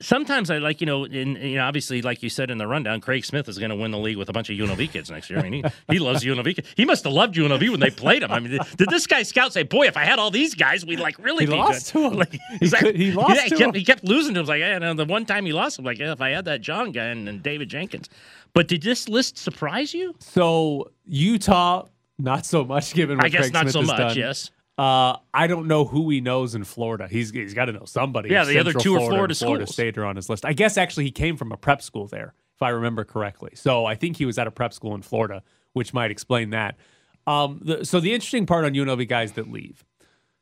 sometimes 0.00 0.50
I 0.50 0.58
like, 0.58 0.80
you 0.80 0.86
know, 0.86 1.04
in 1.04 1.36
you 1.36 1.56
know, 1.56 1.64
obviously, 1.64 2.02
like 2.02 2.22
you 2.22 2.28
said 2.28 2.50
in 2.50 2.58
the 2.58 2.66
rundown, 2.66 3.00
Craig 3.00 3.24
Smith 3.24 3.48
is 3.48 3.58
going 3.58 3.70
to 3.70 3.76
win 3.76 3.90
the 3.90 3.98
league 3.98 4.16
with 4.16 4.28
a 4.28 4.32
bunch 4.32 4.50
of 4.50 4.56
UNLV 4.56 4.90
kids 4.90 5.10
next 5.10 5.30
year. 5.30 5.38
I 5.38 5.42
mean, 5.48 5.52
he, 5.52 5.64
he 5.94 5.98
loves 5.98 6.24
UNLV. 6.24 6.64
He 6.76 6.84
must 6.84 7.04
have 7.04 7.12
loved 7.12 7.34
UNLV 7.34 7.70
when 7.70 7.80
they 7.80 7.90
played 7.90 8.22
him. 8.22 8.30
I 8.32 8.40
mean, 8.40 8.58
did, 8.76 8.88
this 8.88 9.06
guy 9.06 9.22
scout 9.22 9.52
say, 9.52 9.62
"Boy, 9.62 9.86
if 9.86 9.96
I 9.96 10.04
had 10.04 10.18
all 10.18 10.30
these 10.30 10.54
guys, 10.54 10.84
we'd 10.84 11.00
like 11.00 11.18
really 11.18 11.44
He 11.46 11.50
be 11.52 11.56
lost 11.56 11.92
good"? 11.92 12.00
to 12.00 12.06
him. 12.08 12.14
Like, 12.18 12.32
He 12.60 12.68
like- 12.68 12.80
could- 12.82 12.96
he 12.96 13.12
lost 13.12 13.34
yeah, 13.36 13.42
he 13.42 13.48
to 13.50 13.56
kept, 13.56 13.68
him. 13.68 13.74
He 13.74 13.84
kept 13.84 14.04
losing 14.04 14.34
to 14.34 14.40
him. 14.40 14.46
Like, 14.46 14.60
yeah, 14.60 14.78
no, 14.78 14.94
the 14.94 15.04
one 15.04 15.24
time 15.26 15.46
he 15.46 15.52
lost, 15.52 15.78
I'm 15.78 15.84
like, 15.84 15.98
yeah, 15.98 16.12
if 16.12 16.20
I 16.20 16.30
had 16.30 16.44
that 16.46 16.60
John 16.60 16.92
guy 16.92 17.04
and, 17.06 17.28
and 17.28 17.42
David 17.42 17.68
Jenkins. 17.68 18.08
But 18.52 18.68
did 18.68 18.82
this 18.82 19.08
list 19.08 19.36
surprise 19.38 19.92
you? 19.92 20.14
So 20.18 20.90
Utah, 21.04 21.86
not 22.18 22.46
so 22.46 22.64
much 22.64 22.94
given. 22.94 23.20
I 23.20 23.28
guess 23.28 23.42
Craig 23.42 23.52
not 23.52 23.60
Smith 23.62 23.72
so 23.72 23.82
much. 23.82 23.96
done. 23.98 24.16
Yes. 24.16 24.50
Uh, 24.78 25.16
I 25.32 25.46
don't 25.46 25.68
know 25.68 25.86
who 25.86 26.10
he 26.10 26.20
knows 26.20 26.54
in 26.54 26.64
Florida. 26.64 27.08
He's 27.08 27.30
he's 27.30 27.54
got 27.54 27.66
to 27.66 27.72
know 27.72 27.84
somebody. 27.86 28.28
Yeah, 28.28 28.44
the 28.44 28.58
other 28.58 28.72
Central 28.72 28.82
two 28.82 28.94
are 28.96 29.08
Florida 29.08 29.10
Florida 29.10 29.32
and 29.32 29.38
Florida. 29.38 29.66
State 29.66 29.98
are 29.98 30.04
on 30.04 30.16
his 30.16 30.28
list. 30.28 30.44
I 30.44 30.52
guess 30.52 30.76
actually 30.76 31.04
he 31.04 31.10
came 31.10 31.36
from 31.36 31.50
a 31.50 31.56
prep 31.56 31.80
school 31.80 32.06
there, 32.06 32.34
if 32.54 32.62
I 32.62 32.68
remember 32.70 33.04
correctly. 33.04 33.52
So 33.54 33.86
I 33.86 33.94
think 33.94 34.18
he 34.18 34.26
was 34.26 34.38
at 34.38 34.46
a 34.46 34.50
prep 34.50 34.74
school 34.74 34.94
in 34.94 35.00
Florida, 35.00 35.42
which 35.72 35.94
might 35.94 36.10
explain 36.10 36.50
that. 36.50 36.76
Um, 37.26 37.60
the, 37.64 37.84
so 37.84 38.00
the 38.00 38.12
interesting 38.12 38.44
part 38.44 38.64
on 38.66 38.72
UNLV 38.74 39.08
guys 39.08 39.32
that 39.32 39.50
leave, 39.50 39.84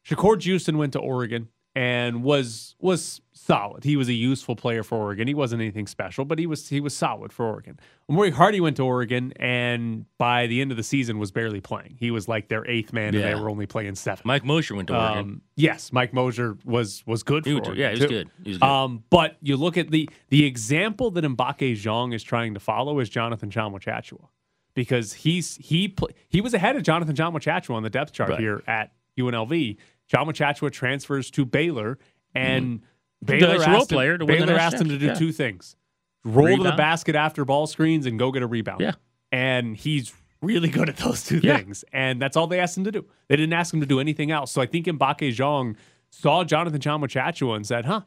Shakur 0.04 0.36
Juiston 0.36 0.76
went 0.76 0.92
to 0.94 0.98
Oregon 0.98 1.48
and 1.76 2.24
was 2.24 2.74
was 2.80 3.20
solid. 3.44 3.84
He 3.84 3.96
was 3.96 4.08
a 4.08 4.12
useful 4.12 4.56
player 4.56 4.82
for 4.82 4.96
Oregon. 4.98 5.28
He 5.28 5.34
wasn't 5.34 5.62
anything 5.62 5.86
special, 5.86 6.24
but 6.24 6.38
he 6.38 6.46
was 6.46 6.68
he 6.68 6.80
was 6.80 6.96
solid 6.96 7.32
for 7.32 7.46
Oregon. 7.46 7.78
Amauri 8.10 8.32
Hardy 8.32 8.60
went 8.60 8.76
to 8.76 8.82
Oregon 8.84 9.32
and 9.36 10.06
by 10.18 10.46
the 10.46 10.60
end 10.60 10.70
of 10.70 10.76
the 10.76 10.82
season 10.82 11.18
was 11.18 11.30
barely 11.30 11.60
playing. 11.60 11.96
He 11.98 12.10
was 12.10 12.28
like 12.28 12.48
their 12.48 12.66
eighth 12.68 12.92
man, 12.92 13.14
and 13.14 13.22
they 13.24 13.34
were 13.34 13.50
only 13.50 13.66
playing 13.66 13.94
seven. 13.94 14.22
Mike 14.24 14.44
Mosher 14.44 14.74
went 14.74 14.88
to 14.88 14.94
Oregon. 14.96 15.18
Um, 15.18 15.42
yes, 15.56 15.92
Mike 15.92 16.12
Mosier 16.14 16.56
was 16.64 17.02
was 17.06 17.22
good 17.22 17.44
He 17.44 17.52
for 17.52 17.58
Oregon, 17.58 17.76
yeah, 17.76 17.92
he 17.92 18.00
was 18.00 18.06
good. 18.10 18.30
He 18.42 18.50
was 18.50 18.58
good. 18.58 18.66
Um, 18.68 19.04
but 19.10 19.36
you 19.42 19.56
look 19.56 19.76
at 19.76 19.90
the 19.90 20.08
the 20.28 20.44
example 20.44 21.10
that 21.12 21.24
Mbacke 21.24 21.72
Diong 21.72 22.14
is 22.14 22.22
trying 22.22 22.54
to 22.54 22.60
follow 22.60 22.98
is 23.00 23.08
Jonathan 23.08 23.50
Tchamwa 23.50 23.80
Tchatchoua. 23.80 24.28
because 24.74 25.12
he's 25.12 25.56
he 25.56 25.94
he 26.28 26.40
was 26.40 26.54
ahead 26.54 26.76
of 26.76 26.82
Jonathan 26.82 27.14
Tchamwa 27.14 27.40
Tchatchoua 27.40 27.74
on 27.74 27.82
the 27.82 27.90
depth 27.90 28.12
chart 28.12 28.30
Right. 28.30 28.40
here 28.40 28.62
at 28.66 28.92
UNLV. 29.18 29.76
Tchamwa 30.12 30.32
Tchatchoua 30.32 30.70
transfers 30.72 31.30
to 31.30 31.44
Baylor, 31.44 31.98
and 32.34 32.82
Baylor 33.24 33.58
Nice 33.58 33.66
role 33.66 33.76
asked 33.82 33.92
him, 33.92 33.96
player 33.96 34.18
to 34.18 34.24
Baylor 34.26 34.54
asked 34.54 34.76
him 34.76 34.88
to 34.88 34.98
do 34.98 35.06
championship. 35.06 35.18
two 35.18 35.32
things: 35.32 35.76
roll 36.24 36.56
to 36.56 36.62
the 36.62 36.72
basket 36.72 37.14
after 37.14 37.44
ball 37.44 37.66
screens 37.66 38.06
and 38.06 38.18
go 38.18 38.30
get 38.32 38.42
a 38.42 38.46
rebound. 38.46 38.80
Yeah. 38.80 38.92
and 39.32 39.76
he's 39.76 40.12
really 40.42 40.68
good 40.68 40.88
at 40.88 40.96
those 40.98 41.24
two 41.24 41.40
Yeah. 41.42 41.56
things, 41.56 41.84
and 41.92 42.20
that's 42.20 42.36
all 42.36 42.46
they 42.46 42.60
asked 42.60 42.76
him 42.76 42.84
to 42.84 42.92
do. 42.92 43.04
They 43.28 43.36
didn't 43.36 43.54
ask 43.54 43.72
him 43.72 43.80
to 43.80 43.86
do 43.86 43.98
anything 44.00 44.30
else. 44.30 44.52
So 44.52 44.60
I 44.60 44.66
think 44.66 44.86
Mbacke 44.86 45.30
Diong 45.34 45.76
saw 46.10 46.44
Jonathan 46.44 46.80
Tchamwa 46.80 47.08
Tchatchoua 47.08 47.56
and 47.56 47.66
said, 47.66 47.84
"Huh." 47.86 48.02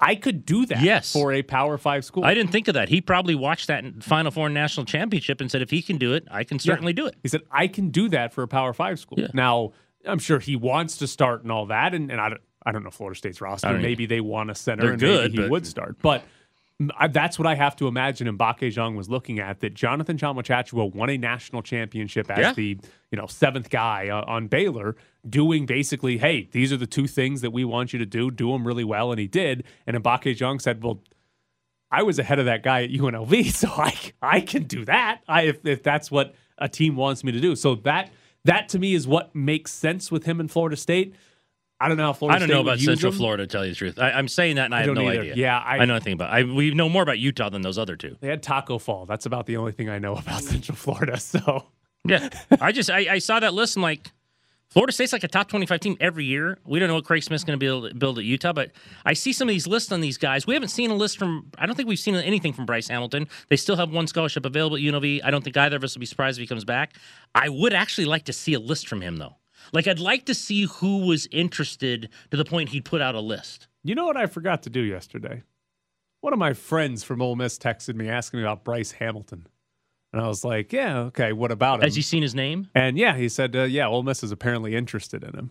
I 0.00 0.16
could 0.16 0.44
do 0.44 0.66
that 0.66 0.82
Yes. 0.82 1.12
for 1.12 1.32
a 1.32 1.42
Power 1.42 1.78
Five 1.78 2.04
school. 2.04 2.24
I 2.24 2.34
didn't 2.34 2.50
think 2.50 2.66
of 2.66 2.74
that. 2.74 2.88
He 2.88 3.00
probably 3.00 3.36
watched 3.36 3.68
that 3.68 3.84
Final 4.02 4.32
Four 4.32 4.48
national 4.48 4.86
championship 4.86 5.40
and 5.40 5.48
said, 5.48 5.62
if 5.62 5.70
he 5.70 5.82
can 5.82 5.98
do 5.98 6.14
it, 6.14 6.26
I 6.32 6.42
can 6.42 6.58
certainly 6.58 6.92
do 6.92 7.06
it. 7.06 7.14
He 7.22 7.28
said, 7.28 7.42
I 7.50 7.68
can 7.68 7.90
do 7.90 8.08
that 8.08 8.32
for 8.34 8.42
a 8.42 8.48
Power 8.48 8.72
Five 8.72 8.98
school. 8.98 9.20
Yeah. 9.20 9.28
Now, 9.32 9.70
I'm 10.04 10.18
sure 10.18 10.40
he 10.40 10.56
wants 10.56 10.96
to 10.98 11.06
start 11.06 11.44
and 11.44 11.52
all 11.52 11.66
that. 11.66 11.94
And, 11.94 12.10
and 12.10 12.20
I, 12.20 12.28
don't, 12.30 12.40
I 12.66 12.72
don't 12.72 12.82
know 12.84 12.90
Florida 12.90 13.16
State's 13.18 13.40
roster. 13.40 13.76
Maybe 13.78 14.06
they 14.06 14.20
want 14.20 14.50
a 14.50 14.54
center 14.54 14.82
They're 14.82 14.92
and 14.92 15.00
good, 15.00 15.22
maybe 15.32 15.36
he 15.36 15.42
but- 15.42 15.50
would 15.50 15.66
start. 15.66 15.96
But 16.02 16.24
I, 16.98 17.06
that's 17.06 17.38
what 17.38 17.46
I 17.46 17.54
have 17.54 17.76
to 17.76 17.86
imagine 17.86 18.26
Mbacke 18.36 18.72
Diong 18.72 18.96
was 18.96 19.08
looking 19.08 19.38
at 19.38 19.60
that 19.60 19.74
Jonathan 19.74 20.16
Tchamwa 20.18 20.42
Tchatchoua 20.42 20.92
won 20.92 21.08
a 21.08 21.16
national 21.16 21.62
championship 21.62 22.28
as 22.30 22.38
Yeah. 22.38 22.52
the 22.52 22.78
you 23.12 23.16
know 23.16 23.26
seventh 23.28 23.70
guy 23.70 24.08
uh, 24.08 24.24
on 24.26 24.48
Baylor 24.48 24.96
doing 25.28 25.66
basically 25.66 26.18
hey 26.18 26.48
these 26.50 26.72
are 26.72 26.76
the 26.76 26.86
two 26.86 27.06
things 27.06 27.42
that 27.42 27.52
we 27.52 27.64
want 27.64 27.92
you 27.92 28.00
to 28.00 28.04
do 28.06 28.28
do 28.30 28.50
them 28.50 28.66
really 28.66 28.82
well 28.82 29.12
and 29.12 29.20
he 29.20 29.28
did 29.28 29.62
and 29.86 29.96
Mbacke 29.96 30.36
Diong 30.36 30.60
said 30.60 30.82
well 30.82 31.00
I 31.92 32.02
was 32.02 32.18
ahead 32.18 32.40
of 32.40 32.46
that 32.46 32.64
guy 32.64 32.82
at 32.82 32.90
UNLV, 32.90 33.52
so 33.52 33.68
I 33.68 33.94
I 34.20 34.40
can 34.40 34.64
do 34.64 34.84
that. 34.86 35.20
I 35.28 35.42
if, 35.42 35.64
if 35.64 35.82
that's 35.84 36.10
what 36.10 36.34
a 36.58 36.68
team 36.68 36.96
wants 36.96 37.22
me 37.22 37.30
to 37.30 37.40
do. 37.40 37.54
So 37.54 37.76
that 37.76 38.10
that 38.44 38.68
to 38.70 38.80
me 38.80 38.94
is 38.94 39.06
what 39.06 39.32
makes 39.32 39.70
sense 39.72 40.10
with 40.10 40.24
him 40.24 40.40
in 40.40 40.48
Florida 40.48 40.76
State. 40.76 41.14
I 41.84 41.88
don't 41.88 41.96
know 41.96 42.04
how 42.06 42.12
Florida 42.14 42.36
I 42.36 42.38
don't 42.38 42.48
State 42.48 42.54
know 42.54 42.60
about 42.62 42.78
Central 42.80 43.12
him. 43.12 43.18
Florida, 43.18 43.46
to 43.46 43.52
tell 43.52 43.64
you 43.64 43.72
the 43.72 43.76
truth. 43.76 43.98
I, 43.98 44.10
I'm 44.12 44.28
saying 44.28 44.56
that 44.56 44.66
and 44.66 44.74
I, 44.74 44.78
I 44.80 44.86
have 44.86 44.94
no 44.94 45.08
either. 45.08 45.20
idea. 45.20 45.34
Yeah, 45.36 45.58
I- 45.58 45.78
I 45.78 45.84
know 45.84 45.94
nothing 45.94 46.14
about 46.14 46.30
I 46.32 46.42
We 46.44 46.70
know 46.72 46.88
more 46.88 47.02
about 47.02 47.18
Utah 47.18 47.48
than 47.50 47.62
those 47.62 47.78
other 47.78 47.96
two. 47.96 48.16
They 48.20 48.28
had 48.28 48.42
Taco 48.42 48.78
Fall. 48.78 49.06
That's 49.06 49.26
about 49.26 49.46
the 49.46 49.56
only 49.58 49.72
thing 49.72 49.88
I 49.90 49.98
know 49.98 50.14
about 50.16 50.42
Central 50.52 50.76
Florida. 50.76 51.18
So 51.20 51.66
Yeah. 52.06 52.28
I 52.60 52.72
just, 52.72 52.90
I, 52.90 53.14
I 53.14 53.18
saw 53.18 53.38
that 53.40 53.54
list 53.54 53.76
and 53.76 53.82
like, 53.82 54.10
Florida 54.70 54.92
State's 54.92 55.12
like 55.12 55.22
a 55.22 55.28
top 55.28 55.48
25 55.48 55.78
team 55.78 55.96
every 56.00 56.24
year. 56.24 56.58
We 56.64 56.80
don't 56.80 56.88
know 56.88 56.96
what 56.96 57.04
Craig 57.04 57.22
Smith's 57.22 57.44
going 57.44 57.56
to 57.56 57.62
be 57.62 57.68
able 57.68 57.88
to 57.88 57.94
build 57.94 58.18
at 58.18 58.24
Utah, 58.24 58.52
but 58.52 58.72
I 59.04 59.12
see 59.12 59.32
some 59.32 59.48
of 59.48 59.52
these 59.52 59.68
lists 59.68 59.92
on 59.92 60.00
these 60.00 60.18
guys. 60.18 60.48
We 60.48 60.54
haven't 60.54 60.70
seen 60.70 60.90
a 60.90 60.94
list 60.96 61.16
from, 61.16 61.46
I 61.58 61.66
don't 61.66 61.76
think 61.76 61.88
we've 61.88 61.96
seen 61.98 62.16
anything 62.16 62.52
from 62.52 62.66
Bryce 62.66 62.88
Hamilton. 62.88 63.28
They 63.50 63.56
still 63.56 63.76
have 63.76 63.92
one 63.92 64.08
scholarship 64.08 64.44
available 64.44 64.76
at 64.76 64.82
UNLV. 64.82 65.20
I 65.22 65.30
don't 65.30 65.44
think 65.44 65.56
either 65.56 65.76
of 65.76 65.84
us 65.84 65.94
will 65.94 66.00
be 66.00 66.06
surprised 66.06 66.38
if 66.38 66.40
he 66.42 66.48
comes 66.48 66.64
back. 66.64 66.94
I 67.36 67.50
would 67.50 67.72
actually 67.72 68.06
like 68.06 68.24
to 68.24 68.32
see 68.32 68.54
a 68.54 68.58
list 68.58 68.88
from 68.88 69.00
him, 69.00 69.18
though. 69.18 69.36
Like, 69.74 69.86
I'd 69.86 69.98
like 69.98 70.24
to 70.26 70.34
see 70.34 70.62
who 70.64 71.04
was 71.06 71.26
interested 71.32 72.08
to 72.30 72.36
the 72.38 72.44
point 72.46 72.70
he'd 72.70 72.84
put 72.86 73.02
out 73.02 73.14
a 73.14 73.20
list. 73.20 73.66
you 73.82 73.94
know 73.94 74.06
what 74.06 74.16
I 74.16 74.26
forgot 74.26 74.62
to 74.62 74.70
do 74.70 74.80
yesterday? 74.80 75.42
One 76.22 76.32
of 76.32 76.38
my 76.38 76.54
friends 76.54 77.04
from 77.04 77.20
Ole 77.20 77.36
Miss 77.36 77.58
texted 77.58 77.94
me 77.96 78.08
asking 78.08 78.38
me 78.40 78.44
about 78.44 78.64
Bryce 78.64 78.92
Hamilton, 78.92 79.46
and 80.12 80.22
I 80.22 80.28
was 80.28 80.42
like, 80.44 80.72
"Yeah, 80.72 81.00
okay. 81.00 81.34
What 81.34 81.50
about 81.52 81.80
him?" 81.80 81.82
Has 81.84 81.94
he 81.96 82.00
seen 82.02 82.22
his 82.22 82.34
name? 82.34 82.68
and 82.74 82.96
yeah, 82.96 83.14
he 83.16 83.28
said, 83.28 83.54
uh, 83.54 83.64
"Yeah, 83.64 83.88
Ole 83.88 84.02
Miss 84.04 84.22
is 84.22 84.30
apparently 84.32 84.74
interested 84.74 85.22
in 85.22 85.34
him." 85.34 85.50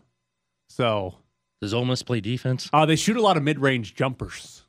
So 0.70 1.16
Does 1.62 1.74
Ole 1.76 1.86
Miss 1.86 2.02
play 2.02 2.22
defense? 2.22 2.70
uh, 2.74 2.86
they 2.88 2.96
shoot 2.96 3.18
a 3.18 3.22
lot 3.22 3.38
of 3.38 3.44
mid-range 3.44 3.94
jumpers. 3.94 4.64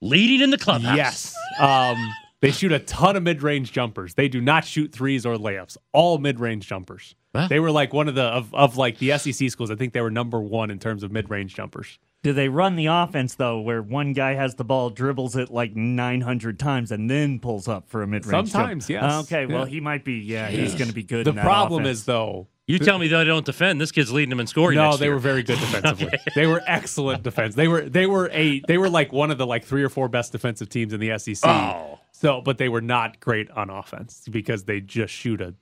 Leading 0.00 0.40
in 0.40 0.50
the 0.50 0.58
clubhouse. 0.58 0.96
Yes. 0.96 1.34
Um, 1.58 1.96
they 2.40 2.50
shoot 2.50 2.72
a 2.72 2.78
ton 2.78 3.16
of 3.16 3.22
mid-range 3.22 3.72
jumpers. 3.72 4.14
They 4.14 4.28
do 4.28 4.40
not 4.40 4.64
shoot 4.64 4.92
threes 4.92 5.26
or 5.26 5.36
layups. 5.36 5.76
All 5.92 6.18
mid-range 6.18 6.66
jumpers. 6.66 7.14
Wow. 7.34 7.46
They 7.48 7.60
were 7.60 7.70
like 7.70 7.92
one 7.92 8.08
of 8.08 8.14
the 8.14 8.22
of, 8.24 8.52
of 8.54 8.76
like 8.76 8.98
the 8.98 9.16
SEC 9.18 9.50
schools. 9.50 9.70
I 9.70 9.76
think 9.76 9.92
they 9.92 10.00
were 10.00 10.10
number 10.10 10.40
one 10.40 10.70
in 10.70 10.78
terms 10.78 11.02
of 11.02 11.12
mid-range 11.12 11.54
jumpers. 11.54 11.98
Do 12.22 12.32
they 12.34 12.48
run 12.48 12.76
the 12.76 12.86
offense 12.86 13.34
though, 13.36 13.60
where 13.60 13.80
one 13.82 14.12
guy 14.12 14.34
has 14.34 14.56
the 14.56 14.64
ball, 14.64 14.90
dribbles 14.90 15.36
it 15.36 15.50
like 15.50 15.74
900 15.74 16.58
times, 16.58 16.90
and 16.92 17.08
then 17.08 17.38
pulls 17.38 17.68
up 17.68 17.88
for 17.88 18.02
a 18.02 18.06
mid-range? 18.06 18.32
jump? 18.32 18.48
Sometimes, 18.48 18.90
yes. 18.90 19.02
Uh, 19.04 19.20
okay, 19.20 19.46
well 19.46 19.60
Yeah. 19.66 19.70
he 19.74 19.80
might 19.80 20.04
be. 20.04 20.14
Yeah, 20.14 20.48
he's 20.48 20.74
going 20.74 20.88
to 20.88 20.94
be 20.94 21.02
good. 21.04 21.24
The 21.26 21.30
in 21.30 21.36
that 21.36 21.44
problem 21.44 21.84
offense. 21.84 22.00
is 22.00 22.04
though. 22.06 22.48
You 22.66 22.78
tell 22.78 22.98
me 22.98 23.08
that 23.08 23.18
they 23.18 23.24
don't 23.24 23.44
defend. 23.46 23.80
This 23.80 23.90
kid's 23.90 24.12
leading 24.12 24.30
them 24.30 24.38
in 24.38 24.46
scoring. 24.46 24.76
No, 24.76 24.90
next 24.90 24.98
they 25.00 25.06
year. 25.06 25.14
were 25.14 25.18
very 25.20 25.42
good 25.42 25.58
defensively. 25.60 26.18
They 26.36 26.46
were 26.46 26.62
excellent 26.66 27.22
defense. 27.24 27.54
They 27.56 27.66
were 27.68 27.82
they 27.82 28.06
were 28.06 28.28
a 28.32 28.60
they 28.68 28.76
were 28.78 28.88
like 28.88 29.12
one 29.12 29.30
of 29.30 29.38
the 29.38 29.46
like 29.46 29.64
three 29.64 29.82
or 29.82 29.88
four 29.88 30.08
best 30.08 30.30
defensive 30.32 30.68
teams 30.68 30.92
in 30.92 31.00
the 31.00 31.16
SEC. 31.18 31.48
Oh. 31.48 31.99
So, 32.20 32.42
but 32.42 32.58
they 32.58 32.68
were 32.68 32.82
not 32.82 33.18
great 33.18 33.50
on 33.52 33.70
offense 33.70 34.28
because 34.30 34.64
they 34.64 34.80
just 34.82 35.14
shoot 35.14 35.40
a 35.40 35.54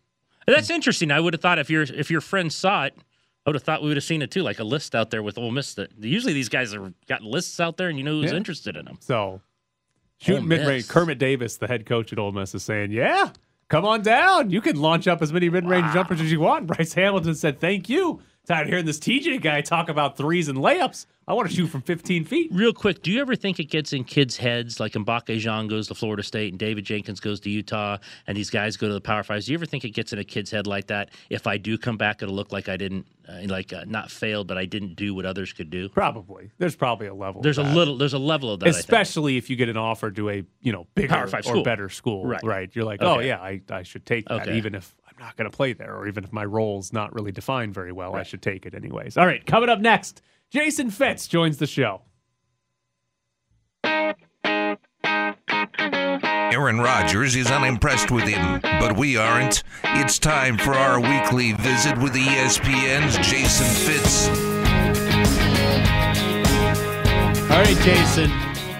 That's 0.47 0.71
interesting. 0.71 1.13
I 1.13 1.21
would 1.21 1.33
have 1.35 1.41
thought 1.41 1.61
if 1.61 1.71
your 1.71 1.83
if 1.83 2.11
your 2.11 2.21
friend 2.21 2.53
saw 2.53 2.87
it, 2.87 2.95
I 3.47 3.51
would 3.51 3.55
have 3.55 3.63
thought 3.63 3.81
we 3.81 3.87
would 3.89 3.97
have 3.97 4.03
seen 4.03 4.23
it 4.23 4.33
too, 4.33 4.43
like 4.43 4.59
a 4.59 4.65
list 4.65 4.93
out 4.97 5.11
there 5.11 5.23
with 5.23 5.39
Ole 5.39 5.53
Miss. 5.53 5.75
That 5.75 5.93
usually 6.01 6.33
these 6.33 6.49
guys 6.49 6.73
have 6.73 6.93
got 7.07 7.23
lists 7.23 7.61
out 7.61 7.77
there, 7.77 7.89
and 7.89 7.97
you 7.97 8.03
know 8.05 8.21
who's 8.21 8.33
Yeah. 8.33 8.37
interested 8.39 8.77
in 8.77 8.87
them. 8.87 8.99
So 9.01 9.41
shooting 10.19 10.49
mid 10.49 10.67
range. 10.67 10.89
Kermit 10.89 11.19
Davis, 11.19 11.59
the 11.59 11.69
head 11.69 11.87
coach 11.87 12.13
at 12.13 12.19
Ole 12.19 12.33
Miss, 12.33 12.53
is 12.57 12.65
saying, 12.65 12.91
"Yeah, 12.91 13.31
come 13.69 13.85
on 13.85 14.03
down. 14.03 14.51
You 14.51 14.61
can 14.61 14.75
launch 14.81 15.07
up 15.07 15.23
as 15.23 15.33
many 15.33 15.49
mid 15.51 15.65
range 15.65 15.93
jumpers 15.93 16.21
as 16.21 16.33
you 16.33 16.41
want." 16.41 16.67
Bryce 16.77 16.95
Hamilton 16.95 17.37
said, 17.37 17.61
"Thank 17.61 17.89
you." 17.89 18.21
Tired 18.49 18.63
of 18.63 18.69
hearing 18.71 18.87
this 18.87 18.99
TJ 18.99 19.43
guy 19.43 19.61
talk 19.61 19.91
about 19.91 20.17
threes 20.17 20.49
and 20.49 20.57
layups. 20.59 21.05
I 21.27 21.35
want 21.35 21.51
to 21.51 21.55
shoot 21.55 21.67
from 21.67 21.83
15 21.83 22.25
feet. 22.25 22.51
Real 22.51 22.73
quick, 22.73 23.03
do 23.03 23.11
you 23.11 23.21
ever 23.21 23.37
think 23.37 23.61
it 23.61 23.65
gets 23.67 23.93
in 23.93 24.05
kids' 24.05 24.39
heads, 24.39 24.81
like 24.81 24.93
Mbacke 24.93 25.37
Diong 25.39 25.69
goes 25.69 25.87
to 25.89 25.95
Florida 25.95 26.23
State 26.23 26.55
and 26.55 26.59
David 26.59 26.87
Jenkins 26.87 27.21
goes 27.21 27.39
to 27.41 27.51
Utah, 27.51 27.99
and 28.27 28.35
these 28.35 28.49
guys 28.49 28.79
go 28.79 28.89
to 28.89 28.95
the 28.95 29.03
Power 29.03 29.23
Fives? 29.23 29.45
Do 29.45 29.53
you 29.53 29.59
ever 29.59 29.67
think 29.67 29.85
it 29.85 29.91
gets 29.91 30.15
in 30.15 30.19
a 30.19 30.25
kid's 30.25 30.51
head 30.51 30.67
like 30.67 30.87
that? 30.87 31.11
If 31.29 31.47
I 31.47 31.59
do 31.59 31.77
come 31.77 31.99
back, 31.99 32.23
it'll 32.23 32.35
look 32.35 32.51
like 32.51 32.71
I 32.71 32.79
didn't, 32.79 33.07
uh, 33.29 33.41
like 33.49 33.75
uh, 33.75 33.85
not 33.87 34.11
failed, 34.11 34.49
but 34.49 34.57
I 34.57 34.65
didn't 34.65 34.97
do 34.97 35.15
what 35.15 35.27
others 35.27 35.53
could 35.53 35.69
do. 35.69 35.91
Probably. 35.91 36.51
There's 36.57 36.77
probably 36.77 37.09
a 37.09 37.15
level. 37.15 37.43
There's 37.43 37.59
a 37.59 37.63
little, 37.63 37.99
there's 37.99 38.15
a 38.15 38.19
level 38.19 38.51
of 38.51 38.61
that. 38.61 38.69
I 38.71 38.73
think. 38.73 38.81
especially 38.81 39.37
if 39.37 39.51
you 39.51 39.57
get 39.57 39.69
an 39.69 39.77
offer 39.77 40.11
to 40.13 40.31
a 40.31 40.43
you 40.63 40.73
know 40.73 40.87
bigger 40.95 41.15
or 41.15 41.43
school. 41.43 41.63
better 41.63 41.91
school, 41.91 42.25
Right. 42.25 42.43
right? 42.43 42.71
You're 42.73 42.87
like, 42.87 43.03
oh 43.03 43.19
yeah, 43.19 43.37
I, 43.43 43.61
I 43.69 43.83
should 43.83 44.07
take 44.07 44.27
that, 44.29 44.43
Okay. 44.49 44.57
even 44.57 44.75
if 44.75 44.95
not 45.19 45.37
going 45.37 45.51
to 45.51 45.57
play 45.57 45.73
there, 45.73 45.95
or 45.97 46.07
even 46.07 46.25
if 46.25 46.33
my 46.33 46.45
role's 46.45 46.93
not 46.93 47.15
really 47.15 47.33
defined 47.33 47.75
very 47.75 47.93
well, 47.93 48.15
I 48.15 48.23
should 48.23 48.43
take 48.43 48.67
it 48.67 48.75
anyways. 48.75 49.17
All 49.17 49.27
right, 49.27 49.45
coming 49.45 49.69
up 49.69 49.81
next, 49.81 50.23
Jason 50.51 50.91
Fitz 50.91 51.27
joins 51.29 51.59
the 51.59 51.67
show. 51.67 52.03
Aaron 56.51 56.79
Rodgers 56.79 57.37
is 57.37 57.51
unimpressed 57.51 58.11
with 58.11 58.25
him, 58.25 58.61
but 58.63 58.97
we 58.97 59.17
aren't. 59.17 59.63
It's 59.85 60.19
time 60.19 60.59
for 60.59 60.75
our 60.75 61.01
weekly 61.01 61.53
visit 61.53 61.97
with 61.99 62.15
ESPN's 62.15 63.17
Jason 63.19 63.67
Fitz. 63.67 64.29
All 67.51 67.65
right, 67.65 67.77
Jason, 67.79 68.31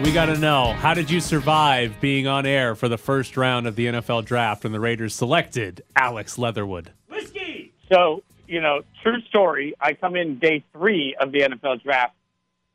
we 0.03 0.13
got 0.13 0.27
to 0.27 0.39
know 0.39 0.73
how 0.75 0.95
did 0.95 1.11
you 1.11 1.21
survive 1.21 2.01
being 2.01 2.29
on 2.29 2.47
air 2.47 2.77
for 2.77 2.89
the 2.89 2.99
first 2.99 3.37
round 3.37 3.67
of 3.67 3.75
the 3.75 3.87
NFL 3.87 4.25
draft 4.25 4.63
when 4.63 4.73
the 4.73 4.79
Raiders 4.79 5.15
selected 5.15 5.83
Alex 5.97 6.39
Leatherwood? 6.39 6.93
Whiskey. 7.09 7.73
So, 7.91 8.23
you 8.47 8.61
know, 8.61 8.83
true 9.03 9.21
story. 9.23 9.75
I 9.81 9.95
come 9.95 10.15
in 10.15 10.39
day 10.39 10.65
three 10.73 11.17
of 11.21 11.33
the 11.33 11.41
NFL 11.41 11.83
draft, 11.83 12.15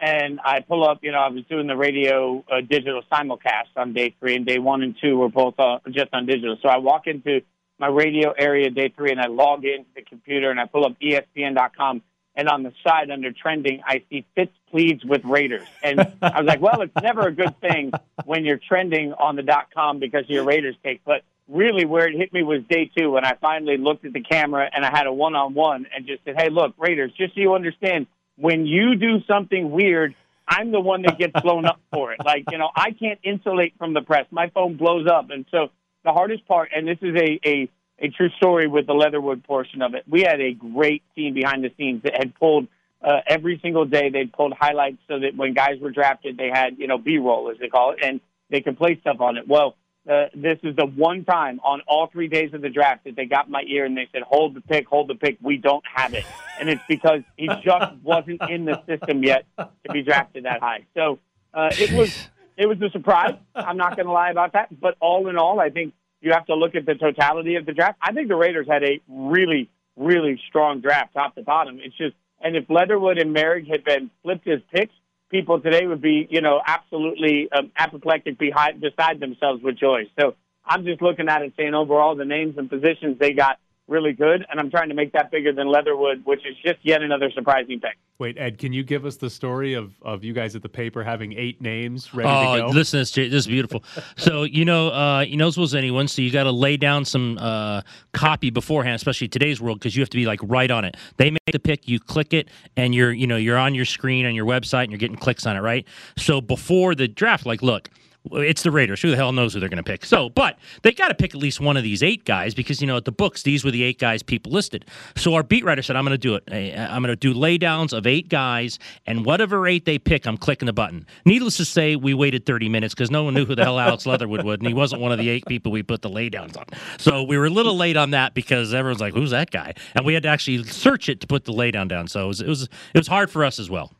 and 0.02 0.42
I 0.44 0.60
pull 0.60 0.86
up. 0.86 1.00
You 1.02 1.14
know, 1.14 1.20
I 1.20 1.30
was 1.30 1.46
doing 1.46 1.68
the 1.68 1.78
radio 1.78 2.44
uh, 2.52 2.60
digital 2.60 3.02
simulcast 3.10 3.78
on 3.78 3.94
day 3.94 4.14
three, 4.20 4.36
and 4.36 4.46
day 4.46 4.60
one 4.60 4.84
and 4.84 4.96
two 5.02 5.18
were 5.18 5.30
both 5.30 5.58
uh, 5.58 5.80
just 5.92 6.14
on 6.14 6.26
digital. 6.26 6.58
So 6.62 6.68
I 6.68 6.78
walk 6.78 7.08
into 7.08 7.42
my 7.80 7.88
radio 7.88 8.32
area 8.32 8.70
day 8.70 8.92
three, 8.96 9.12
and 9.12 9.22
I 9.22 9.28
log 9.28 9.64
into 9.64 9.90
the 9.96 10.02
computer, 10.02 10.52
and 10.52 10.60
I 10.60 10.66
pull 10.66 10.86
up 10.86 10.98
ESPN.com. 11.02 12.02
And 12.36 12.50
on 12.50 12.64
the 12.64 12.74
side 12.86 13.12
under 13.12 13.32
trending, 13.32 13.82
I 13.86 14.04
see 14.10 14.26
Fitz 14.36 14.52
pleads 14.74 15.06
with 15.06 15.24
Raiders. 15.24 15.68
And 15.84 16.00
I 16.20 16.42
was 16.42 16.48
like, 16.48 16.60
well, 16.60 16.82
it's 16.82 17.04
never 17.04 17.28
a 17.28 17.32
good 17.32 17.60
thing 17.62 17.92
when 18.26 18.44
you're 18.44 18.58
trending 18.58 19.14
on 19.14 19.36
the 19.36 19.44
dot 19.44 19.68
com 19.72 20.00
because 20.00 20.24
of 20.24 20.32
your 20.32 20.46
Raiders 20.46 20.76
take. 20.84 21.06
But 21.06 21.22
really 21.48 21.86
where 21.86 22.08
it 22.08 22.16
hit 22.16 22.34
me 22.34 22.42
was 22.42 22.64
day 22.68 22.90
two 22.98 23.12
when 23.12 23.24
I 23.24 23.36
finally 23.40 23.78
looked 23.78 24.04
at 24.04 24.14
the 24.14 24.22
camera 24.22 24.68
and 24.74 24.84
I 24.84 24.90
had 24.90 25.06
a 25.06 25.14
one 25.14 25.36
on 25.36 25.54
one 25.54 25.86
and 25.96 26.08
just 26.08 26.24
said, 26.26 26.34
Hey, 26.40 26.50
look, 26.50 26.74
Raiders, 26.80 27.12
just 27.16 27.36
so 27.36 27.42
you 27.42 27.54
understand, 27.54 28.08
when 28.36 28.66
you 28.66 28.96
do 28.96 29.22
something 29.28 29.70
weird, 29.70 30.16
I'm 30.48 30.72
the 30.72 30.80
one 30.80 31.04
that 31.04 31.20
gets 31.20 31.40
blown 31.40 31.66
up 31.66 31.80
for 31.92 32.12
it. 32.14 32.20
Like, 32.26 32.46
you 32.52 32.58
know, 32.58 32.70
I 32.76 32.92
can't 32.92 33.20
insulate 33.22 33.76
from 33.78 33.94
the 33.94 34.02
press. 34.02 34.26
My 34.32 34.50
phone 34.50 34.76
blows 34.76 35.06
up. 35.08 35.30
And 35.30 35.46
so 35.52 35.68
the 36.04 36.14
hardest 36.14 36.48
part, 36.48 36.72
and 36.76 36.88
this 36.88 36.98
is 37.04 37.16
a, 37.16 37.40
a, 37.46 37.70
a 38.00 38.10
true 38.10 38.30
story 38.38 38.68
with 38.68 38.88
the 38.88 38.94
Leatherwood 38.94 39.44
portion 39.44 39.84
of 39.84 39.94
it, 39.94 40.04
we 40.10 40.22
had 40.22 40.42
a 40.42 40.54
great 40.54 41.04
team 41.14 41.36
behind 41.36 41.64
the 41.64 41.72
scenes 41.78 42.02
that 42.04 42.18
had 42.18 42.34
pulled 42.34 42.68
uh, 43.04 43.22
every 43.28 43.60
single 43.62 43.86
day. 43.86 44.10
They 44.10 44.26
pulled 44.26 44.54
highlights 44.54 45.00
so 45.08 45.20
that 45.20 45.36
when 45.36 45.54
guys 45.54 45.80
were 45.82 45.92
drafted, 45.92 46.38
they 46.38 46.50
had, 46.50 46.78
you 46.78 46.88
know, 46.88 46.98
B 46.98 47.18
roll, 47.18 47.50
as 47.52 47.58
they 47.60 47.68
call 47.68 47.92
it, 47.92 48.00
and 48.02 48.22
they 48.50 48.62
could 48.62 48.78
play 48.78 48.98
stuff 49.02 49.20
on 49.20 49.38
it. 49.38 49.48
Well, 49.48 49.76
uh, 50.10 50.26
this 50.36 50.60
is 50.64 50.76
the 50.76 50.86
one 50.86 51.24
time 51.24 51.62
on 51.64 51.82
all 51.88 52.08
three 52.08 52.28
days 52.28 52.54
of 52.54 52.62
the 52.62 52.70
draft 52.70 53.06
that 53.06 53.16
they 53.16 53.26
got 53.26 53.50
my 53.50 53.64
ear 53.68 53.86
and 53.86 53.96
they 53.96 54.08
said, 54.12 54.22
"Hold 54.24 54.54
the 54.54 54.62
pick, 54.62 54.86
hold 54.88 55.08
the 55.08 55.16
pick. 55.16 55.38
We 55.42 55.56
don't 55.56 55.84
have 55.96 56.14
it," 56.14 56.26
and 56.60 56.70
it's 56.70 56.82
because 56.90 57.22
he 57.38 57.48
just 57.64 57.96
wasn't 58.04 58.42
in 58.50 58.66
the 58.66 58.84
system 58.86 59.24
yet 59.24 59.46
to 59.58 59.94
be 59.94 60.04
drafted 60.04 60.44
that 60.44 60.60
high. 60.60 60.86
So 60.94 61.20
uh, 61.54 61.70
it 61.80 61.94
was 61.94 62.28
it 62.58 62.68
was 62.68 62.82
a 62.82 62.90
surprise. 62.92 63.36
I'm 63.56 63.78
not 63.78 63.96
going 63.96 64.06
to 64.06 64.12
lie 64.12 64.30
about 64.30 64.54
that. 64.54 64.80
But 64.80 64.96
all 65.00 65.30
in 65.30 65.38
all, 65.38 65.60
I 65.60 65.70
think 65.70 65.94
you 66.22 66.32
have 66.32 66.46
to 66.48 66.56
look 66.56 66.76
at 66.76 66.86
the 66.86 66.96
totality 66.96 67.56
of 67.56 67.66
the 67.66 67.74
draft. 67.74 67.98
I 68.02 68.14
think 68.14 68.28
the 68.28 68.36
Raiders 68.36 68.68
had 68.68 68.84
a 68.84 69.00
really, 69.08 69.70
really 69.96 70.40
strong 70.48 70.82
draft, 70.82 71.14
top 71.14 71.36
to 71.36 71.44
bottom. 71.44 71.80
It's 71.84 71.96
just, 71.98 72.16
and 72.44 72.56
if 72.56 72.70
Leatherwood 72.70 73.18
and 73.18 73.36
Moehrig 73.36 73.70
had 73.70 73.84
been 73.84 74.12
flipped 74.22 74.48
as 74.48 74.60
picks, 74.72 74.94
people 75.30 75.60
today 75.62 75.88
would 75.88 76.02
be, 76.02 76.28
you 76.30 76.42
know, 76.42 76.62
absolutely 76.66 77.50
um, 77.52 77.72
apoplectic 77.76 78.38
behind, 78.38 78.82
beside 78.82 79.20
themselves 79.20 79.64
with 79.64 79.78
joy. 79.78 80.04
So 80.20 80.36
I'm 80.66 80.86
just 80.86 81.02
looking 81.02 81.30
at 81.30 81.42
it 81.42 81.54
saying 81.58 81.74
overall 81.74 82.16
the 82.16 82.26
names 82.26 82.58
and 82.58 82.70
positions 82.70 83.18
they 83.18 83.34
got 83.34 83.58
really 83.88 84.14
good, 84.14 84.46
and 84.50 84.60
I'm 84.60 84.70
trying 84.70 84.90
to 84.90 84.96
make 84.96 85.12
that 85.14 85.32
bigger 85.32 85.52
than 85.52 85.68
Leatherwood, 85.68 86.26
which 86.26 86.46
is 86.46 86.56
just 86.64 86.80
yet 86.84 87.02
another 87.02 87.30
surprising 87.32 87.80
pick. 87.80 87.98
Wait, 88.20 88.38
Ed, 88.38 88.58
can 88.58 88.72
you 88.72 88.84
give 88.84 89.06
us 89.06 89.18
the 89.18 89.30
story 89.30 89.74
of, 89.74 89.92
of 90.02 90.24
you 90.24 90.34
guys 90.34 90.56
at 90.56 90.62
the 90.62 90.70
paper 90.70 91.04
having 91.04 91.34
eight 91.34 91.62
names 91.62 92.14
ready 92.14 92.30
oh, 92.30 92.56
to 92.56 92.62
go? 92.62 92.68
listen, 92.70 93.00
this, 93.00 93.12
this 93.12 93.34
is 93.34 93.48
beautiful. 93.48 93.84
so 94.18 94.44
you 94.44 94.64
know, 94.64 94.90
uh, 94.90 95.22
you 95.22 95.36
know 95.36 95.48
as 95.48 95.58
well 95.58 95.66
as 95.66 95.76
anyone. 95.76 96.08
So 96.08 96.22
you 96.22 96.32
got 96.32 96.44
to 96.44 96.52
lay 96.52 96.78
down 96.78 97.06
some 97.06 97.38
uh, 97.40 97.82
copy 98.14 98.50
beforehand, 98.50 98.96
especially 98.96 99.28
today's 99.28 99.60
world, 99.60 99.80
because 99.80 99.96
you 99.96 100.02
have 100.02 100.10
to 100.12 100.18
be 100.18 100.26
like 100.26 100.40
right 100.44 100.72
on 100.72 100.86
it. 100.86 100.96
They 101.18 101.32
make 101.32 101.42
the 101.52 101.60
pick, 101.60 101.88
you 101.88 102.00
click 102.00 102.34
it, 102.34 102.50
and 102.78 102.96
you're 102.96 103.12
you 103.12 103.28
know 103.28 103.38
you're 103.38 103.58
on 103.58 103.76
your 103.76 103.86
screen 103.86 104.26
on 104.26 104.36
your 104.36 104.46
website, 104.46 104.84
and 104.84 104.92
you're 104.92 105.00
getting 105.00 105.18
clicks 105.18 105.46
on 105.46 105.58
it, 105.58 105.62
right? 105.62 105.86
So 106.18 106.40
before 106.40 106.96
the 106.96 107.08
draft, 107.08 107.46
like, 107.46 107.62
look 107.62 107.90
it's 108.32 108.64
the 108.64 108.72
Raiders. 108.72 109.02
Who 109.02 109.10
the 109.10 109.16
hell 109.16 109.32
knows 109.32 109.54
who 109.54 109.60
they're 109.60 109.70
going 109.70 109.84
to 109.84 109.84
pick? 109.84 110.06
So, 110.06 110.30
but 110.30 110.58
they 110.82 110.92
got 110.92 111.10
to 111.10 111.16
pick 111.16 111.36
at 111.36 111.42
least 111.42 111.60
one 111.60 111.78
of 111.78 111.84
these 111.84 112.02
eight 112.02 112.26
guys 112.26 112.54
because 112.54 112.82
you 112.82 112.88
know 112.88 112.98
at 112.98 113.06
the 113.06 113.12
books 113.12 113.44
these 113.44 113.64
were 113.64 113.72
the 113.72 113.84
eight 113.84 114.00
guys 114.00 114.24
people 114.24 114.52
listed. 114.52 114.86
So 115.16 115.34
our 115.34 115.44
beat 115.44 115.64
writer 115.64 115.82
said, 115.82 115.96
"I'm 115.96 116.06
going 116.06 116.14
to 116.14 116.18
do 116.18 116.36
it. 116.36 116.44
I'm 116.50 117.02
going 117.02 117.12
to 117.12 117.16
do 117.16 117.34
laydowns 117.34 117.96
of 117.96 118.08
eight 118.08 118.30
guys, 118.30 118.80
and 119.06 119.26
whatever 119.26 119.68
eight 119.68 119.86
they 119.86 120.00
pick, 120.00 120.26
I'm 120.26 120.38
clicking 120.38 120.68
the 120.68 120.74
button." 120.74 121.06
Needless 121.26 121.58
to 121.58 121.66
say, 121.66 121.96
we 121.96 122.14
waited 122.14 122.46
30 122.46 122.70
minutes 122.70 122.94
because 122.94 123.12
no 123.12 123.24
one 123.24 123.34
knew 123.34 123.46
who 123.46 123.56
the 123.56 123.64
hell 123.64 123.80
Alex 123.80 124.06
Leatherwood 124.06 124.44
would, 124.46 124.60
and 124.62 124.68
he 124.68 124.74
wasn't 124.74 125.02
one 125.02 125.12
of 125.12 125.18
the 125.18 125.30
eight 125.30 125.46
people 125.46 125.72
we 125.72 125.84
put 125.84 126.02
the 126.02 126.10
laydowns 126.10 126.58
on. 126.58 126.66
So 126.98 127.24
we 127.24 127.38
were 127.38 127.46
a 127.46 127.50
little 127.50 127.76
late 127.76 127.98
on 127.98 128.12
that 128.12 128.34
because 128.34 128.74
everyone's 128.74 129.02
like, 129.02 129.14
"Who's 129.14 129.32
that 129.32 129.52
guy?" 129.52 129.74
And 129.96 130.06
we 130.06 130.14
had 130.14 130.24
to 130.24 130.30
actually 130.30 130.64
search 130.64 131.10
it 131.10 131.20
to 131.22 131.28
put 131.28 131.46
the 131.46 131.54
laydown 131.54 131.88
down. 131.88 132.08
So 132.08 132.26
it 132.26 132.28
was 132.28 132.42
it 132.42 132.48
was, 132.48 132.64
it 132.64 132.98
was 132.98 133.08
hard 133.08 133.30
for 133.30 133.44
us 133.44 133.60
as 133.60 133.70
well. 133.70 133.92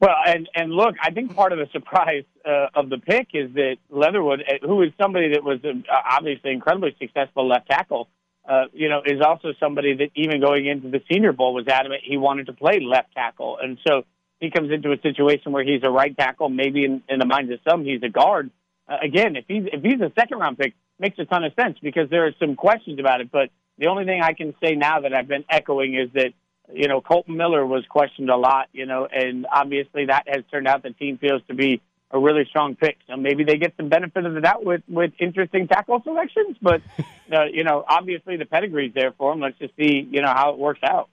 Well, 0.00 0.14
and 0.26 0.48
and 0.54 0.72
look, 0.72 0.94
I 1.02 1.10
think 1.10 1.34
part 1.34 1.52
of 1.52 1.58
the 1.58 1.66
surprise 1.72 2.24
uh, 2.44 2.68
of 2.74 2.88
the 2.88 2.98
pick 2.98 3.28
is 3.34 3.52
that 3.54 3.76
Leatherwood, 3.90 4.42
uh, 4.42 4.66
who 4.66 4.82
is 4.82 4.92
somebody 5.00 5.32
that 5.32 5.42
was 5.42 5.58
uh, 5.64 5.72
obviously 6.10 6.52
incredibly 6.52 6.94
successful 7.00 7.48
left 7.48 7.68
tackle, 7.68 8.08
uh, 8.48 8.66
you 8.72 8.88
know, 8.88 9.02
is 9.04 9.20
also 9.20 9.52
somebody 9.58 9.96
that 9.96 10.10
even 10.14 10.40
going 10.40 10.66
into 10.66 10.88
the 10.88 11.00
Senior 11.10 11.32
Bowl 11.32 11.52
was 11.52 11.66
adamant 11.66 12.02
he 12.04 12.16
wanted 12.16 12.46
to 12.46 12.52
play 12.52 12.78
left 12.80 13.12
tackle, 13.12 13.58
and 13.60 13.76
so 13.86 14.04
he 14.38 14.50
comes 14.50 14.70
into 14.70 14.92
a 14.92 15.00
situation 15.00 15.50
where 15.50 15.64
he's 15.64 15.82
a 15.82 15.90
right 15.90 16.16
tackle. 16.16 16.48
Maybe 16.48 16.84
in, 16.84 17.02
in 17.08 17.18
the 17.18 17.26
minds 17.26 17.52
of 17.52 17.58
some, 17.68 17.84
he's 17.84 18.02
a 18.04 18.08
guard. 18.08 18.50
Uh, 18.88 18.98
again, 19.02 19.34
if 19.34 19.46
he's 19.48 19.64
if 19.72 19.82
he's 19.82 20.00
a 20.00 20.12
second 20.16 20.38
round 20.38 20.58
pick, 20.58 20.74
makes 21.00 21.18
a 21.18 21.24
ton 21.24 21.42
of 21.42 21.52
sense 21.60 21.76
because 21.82 22.08
there 22.08 22.24
are 22.26 22.32
some 22.38 22.54
questions 22.54 23.00
about 23.00 23.20
it. 23.20 23.32
But 23.32 23.50
the 23.78 23.88
only 23.88 24.04
thing 24.04 24.22
I 24.22 24.32
can 24.32 24.54
say 24.62 24.76
now 24.76 25.00
that 25.00 25.12
I've 25.12 25.28
been 25.28 25.44
echoing 25.50 25.94
is 25.94 26.08
that 26.14 26.32
you 26.72 26.88
know, 26.88 27.00
Kolton 27.00 27.36
Miller 27.36 27.64
was 27.66 27.84
questioned 27.88 28.30
a 28.30 28.36
lot, 28.36 28.68
you 28.72 28.86
know, 28.86 29.06
and 29.10 29.46
obviously 29.52 30.06
that 30.06 30.24
has 30.26 30.44
turned 30.50 30.68
out 30.68 30.82
the 30.82 30.90
team 30.90 31.18
feels 31.18 31.42
to 31.48 31.54
be 31.54 31.80
a 32.10 32.18
really 32.18 32.44
strong 32.48 32.74
pick. 32.74 32.98
So 33.08 33.16
maybe 33.16 33.44
they 33.44 33.56
get 33.56 33.74
some 33.76 33.88
benefit 33.88 34.24
of 34.24 34.34
the 34.34 34.40
doubt 34.40 34.64
with, 34.64 34.82
with 34.88 35.12
interesting 35.18 35.68
tackle 35.68 36.00
selections, 36.02 36.56
but, 36.60 36.80
uh, 37.32 37.44
you 37.52 37.64
know, 37.64 37.84
obviously 37.86 38.36
the 38.36 38.46
pedigree's 38.46 38.92
there 38.94 39.12
for 39.12 39.32
them. 39.32 39.40
Let's 39.40 39.58
just 39.58 39.74
see, 39.76 40.06
you 40.10 40.22
know, 40.22 40.32
how 40.34 40.52
it 40.52 40.58
works 40.58 40.80
out. 40.82 41.08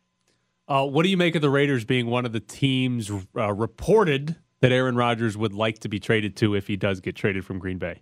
Uh, 0.67 0.85
what 0.85 1.03
do 1.03 1.09
you 1.09 1.17
make 1.17 1.35
of 1.35 1.41
the 1.41 1.49
Raiders 1.49 1.85
being 1.85 2.07
one 2.07 2.25
of 2.25 2.31
the 2.31 2.39
teams 2.39 3.11
uh, 3.35 3.53
reported 3.53 4.35
that 4.61 4.71
Aaron 4.71 4.95
Rodgers 4.95 5.37
would 5.37 5.53
like 5.53 5.79
to 5.79 5.89
be 5.89 5.99
traded 5.99 6.35
to 6.37 6.55
if 6.55 6.67
he 6.67 6.75
does 6.75 7.01
get 7.01 7.15
traded 7.15 7.45
from 7.45 7.59
Green 7.59 7.77
Bay? 7.77 8.01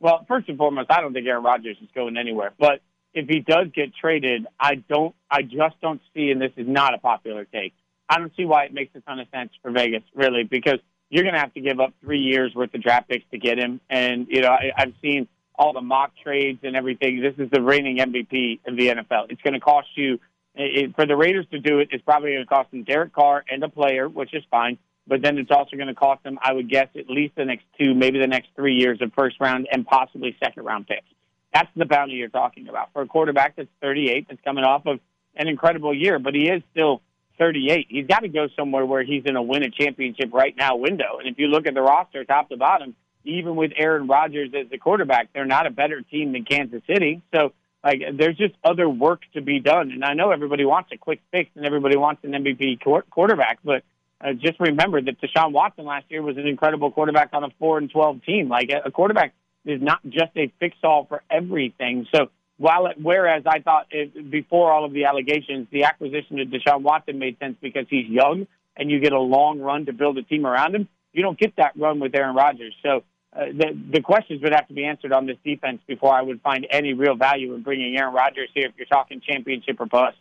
Well, 0.00 0.24
first 0.28 0.48
and 0.48 0.56
foremost, 0.56 0.90
I 0.90 1.00
don't 1.00 1.12
think 1.12 1.26
Aaron 1.26 1.42
Rodgers 1.42 1.76
is 1.82 1.88
going 1.94 2.16
anywhere, 2.16 2.52
but 2.58 2.80
if 3.16 3.28
he 3.28 3.40
does 3.40 3.68
get 3.74 3.94
traded, 3.94 4.46
I 4.60 4.76
don't, 4.76 5.14
I 5.30 5.42
just 5.42 5.80
don't 5.80 6.00
see, 6.14 6.30
and 6.30 6.40
this 6.40 6.52
is 6.56 6.68
not 6.68 6.94
a 6.94 6.98
popular 6.98 7.44
take. 7.46 7.72
I 8.08 8.18
don't 8.18 8.32
see 8.36 8.44
why 8.44 8.64
it 8.64 8.74
makes 8.74 8.94
a 8.94 9.00
ton 9.00 9.18
of 9.18 9.26
sense 9.34 9.50
for 9.62 9.70
Vegas, 9.70 10.02
really, 10.14 10.44
because 10.44 10.78
you're 11.10 11.24
going 11.24 11.34
to 11.34 11.40
have 11.40 11.54
to 11.54 11.60
give 11.60 11.80
up 11.80 11.92
three 12.00 12.20
years 12.20 12.54
worth 12.54 12.74
of 12.74 12.82
draft 12.82 13.08
picks 13.08 13.24
to 13.30 13.38
get 13.38 13.58
him. 13.58 13.80
And 13.88 14.26
you 14.28 14.42
know, 14.42 14.50
I, 14.50 14.70
I've 14.76 14.92
seen 15.02 15.28
all 15.58 15.72
the 15.72 15.80
mock 15.80 16.12
trades 16.22 16.60
and 16.62 16.76
everything. 16.76 17.20
This 17.20 17.34
is 17.38 17.50
the 17.50 17.62
reigning 17.62 17.98
MVP 17.98 18.60
of 18.66 18.76
the 18.76 18.88
NFL. 18.88 19.30
It's 19.30 19.40
going 19.42 19.54
to 19.54 19.60
cost 19.60 19.88
you 19.96 20.20
it, 20.54 20.94
for 20.94 21.06
the 21.06 21.16
Raiders 21.16 21.46
to 21.52 21.58
do 21.58 21.78
it. 21.78 21.88
It's 21.90 22.04
probably 22.04 22.32
going 22.32 22.42
to 22.42 22.46
cost 22.46 22.70
them 22.70 22.84
Derek 22.84 23.12
Carr 23.12 23.44
and 23.48 23.62
a 23.62 23.68
player, 23.68 24.08
which 24.08 24.34
is 24.34 24.44
fine. 24.50 24.78
But 25.08 25.22
then 25.22 25.38
it's 25.38 25.50
also 25.50 25.76
going 25.76 25.88
to 25.88 25.94
cost 25.94 26.24
them, 26.24 26.38
I 26.42 26.52
would 26.52 26.68
guess, 26.68 26.88
at 26.98 27.08
least 27.08 27.36
the 27.36 27.44
next 27.44 27.64
two, 27.78 27.94
maybe 27.94 28.18
the 28.18 28.26
next 28.26 28.48
three 28.56 28.74
years 28.74 29.00
of 29.00 29.12
first 29.14 29.36
round 29.40 29.68
and 29.70 29.86
possibly 29.86 30.36
second 30.42 30.64
round 30.64 30.88
picks. 30.88 31.06
That's 31.52 31.68
the 31.76 31.86
bounty 31.86 32.14
you're 32.14 32.28
talking 32.28 32.68
about 32.68 32.92
for 32.92 33.02
a 33.02 33.06
quarterback 33.06 33.56
that's 33.56 33.68
38, 33.80 34.26
that's 34.28 34.40
coming 34.42 34.64
off 34.64 34.86
of 34.86 35.00
an 35.34 35.48
incredible 35.48 35.94
year, 35.94 36.18
but 36.18 36.34
he 36.34 36.48
is 36.48 36.62
still 36.72 37.02
38. 37.38 37.86
He's 37.88 38.06
got 38.06 38.20
to 38.20 38.28
go 38.28 38.48
somewhere 38.56 38.84
where 38.84 39.02
he's 39.04 39.24
in 39.26 39.36
a 39.36 39.42
win 39.42 39.62
a 39.62 39.70
championship 39.70 40.32
right 40.32 40.54
now 40.56 40.76
window. 40.76 41.18
And 41.18 41.28
if 41.28 41.38
you 41.38 41.48
look 41.48 41.66
at 41.66 41.74
the 41.74 41.82
roster 41.82 42.24
top 42.24 42.48
to 42.48 42.56
bottom, 42.56 42.94
even 43.24 43.56
with 43.56 43.72
Aaron 43.76 44.06
Rodgers 44.06 44.50
as 44.54 44.70
the 44.70 44.78
quarterback, 44.78 45.32
they're 45.32 45.46
not 45.46 45.66
a 45.66 45.70
better 45.70 46.00
team 46.02 46.32
than 46.32 46.44
Kansas 46.44 46.82
City. 46.86 47.22
So, 47.34 47.52
like, 47.84 48.00
there's 48.14 48.36
just 48.36 48.54
other 48.64 48.88
work 48.88 49.22
to 49.34 49.40
be 49.40 49.60
done. 49.60 49.90
And 49.90 50.04
I 50.04 50.14
know 50.14 50.30
everybody 50.30 50.64
wants 50.64 50.90
a 50.92 50.96
quick 50.96 51.20
fix 51.30 51.50
and 51.56 51.64
everybody 51.66 51.96
wants 51.96 52.22
an 52.24 52.32
MVP 52.32 52.80
quarterback, 53.10 53.58
but 53.64 53.82
uh, 54.20 54.32
just 54.32 54.58
remember 54.60 55.00
that 55.02 55.20
Deshaun 55.20 55.52
Watson 55.52 55.84
last 55.84 56.06
year 56.08 56.22
was 56.22 56.36
an 56.36 56.46
incredible 56.46 56.90
quarterback 56.90 57.30
on 57.32 57.44
a 57.44 57.50
4 57.58 57.78
and 57.78 57.90
12 57.90 58.24
team. 58.24 58.48
Like, 58.48 58.70
a 58.84 58.90
quarterback 58.90 59.34
is 59.66 59.82
not 59.82 60.00
just 60.08 60.30
a 60.36 60.52
fix 60.58 60.76
all 60.82 61.06
for 61.06 61.22
everything. 61.30 62.06
So 62.14 62.30
while 62.58 62.86
it, 62.86 62.96
whereas 63.00 63.42
I 63.46 63.60
thought 63.60 63.86
it, 63.90 64.30
before 64.30 64.72
all 64.72 64.84
of 64.84 64.92
the 64.92 65.04
allegations, 65.04 65.68
the 65.70 65.84
acquisition 65.84 66.40
of 66.40 66.48
Deshaun 66.48 66.82
Watson 66.82 67.18
made 67.18 67.38
sense 67.38 67.56
because 67.60 67.86
he's 67.90 68.08
young 68.08 68.46
and 68.76 68.90
you 68.90 69.00
get 69.00 69.12
a 69.12 69.20
long 69.20 69.60
run 69.60 69.86
to 69.86 69.92
build 69.92 70.18
a 70.18 70.22
team 70.22 70.46
around 70.46 70.74
him. 70.74 70.88
You 71.12 71.22
don't 71.22 71.38
get 71.38 71.56
that 71.56 71.72
run 71.76 72.00
with 72.00 72.14
Aaron 72.14 72.34
Rodgers. 72.34 72.74
So 72.82 73.02
uh, 73.34 73.46
the 73.46 73.78
the 73.92 74.00
questions 74.00 74.42
would 74.42 74.52
have 74.54 74.68
to 74.68 74.74
be 74.74 74.84
answered 74.84 75.12
on 75.12 75.26
this 75.26 75.36
defense 75.44 75.80
before 75.86 76.14
I 76.14 76.22
would 76.22 76.40
find 76.40 76.66
any 76.70 76.94
real 76.94 77.16
value 77.16 77.54
in 77.54 77.62
bringing 77.62 77.96
Aaron 77.96 78.14
Rodgers 78.14 78.48
here. 78.54 78.66
If 78.68 78.74
you're 78.76 78.86
talking 78.86 79.20
championship 79.20 79.80
or 79.80 79.86
bust. 79.86 80.16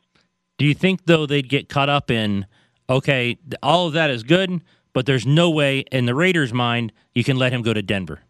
Do 0.58 0.66
you 0.66 0.74
think 0.74 1.06
though 1.06 1.26
they'd 1.26 1.48
get 1.48 1.70
caught 1.70 1.90
up 1.90 2.10
in 2.10 2.46
okay, 2.90 3.38
all 3.64 3.88
of 3.88 3.94
that 3.94 4.10
is 4.10 4.24
good, 4.24 4.62
but 4.94 5.06
there's 5.06 5.26
no 5.26 5.50
way 5.50 5.80
in 5.92 6.06
the 6.06 6.16
Raiders' 6.16 6.54
mind 6.54 6.92
you 7.14 7.24
can 7.24 7.38
let 7.38 7.54
him 7.54 7.62
go 7.62 7.74
to 7.74 7.82
Denver? 7.82 8.22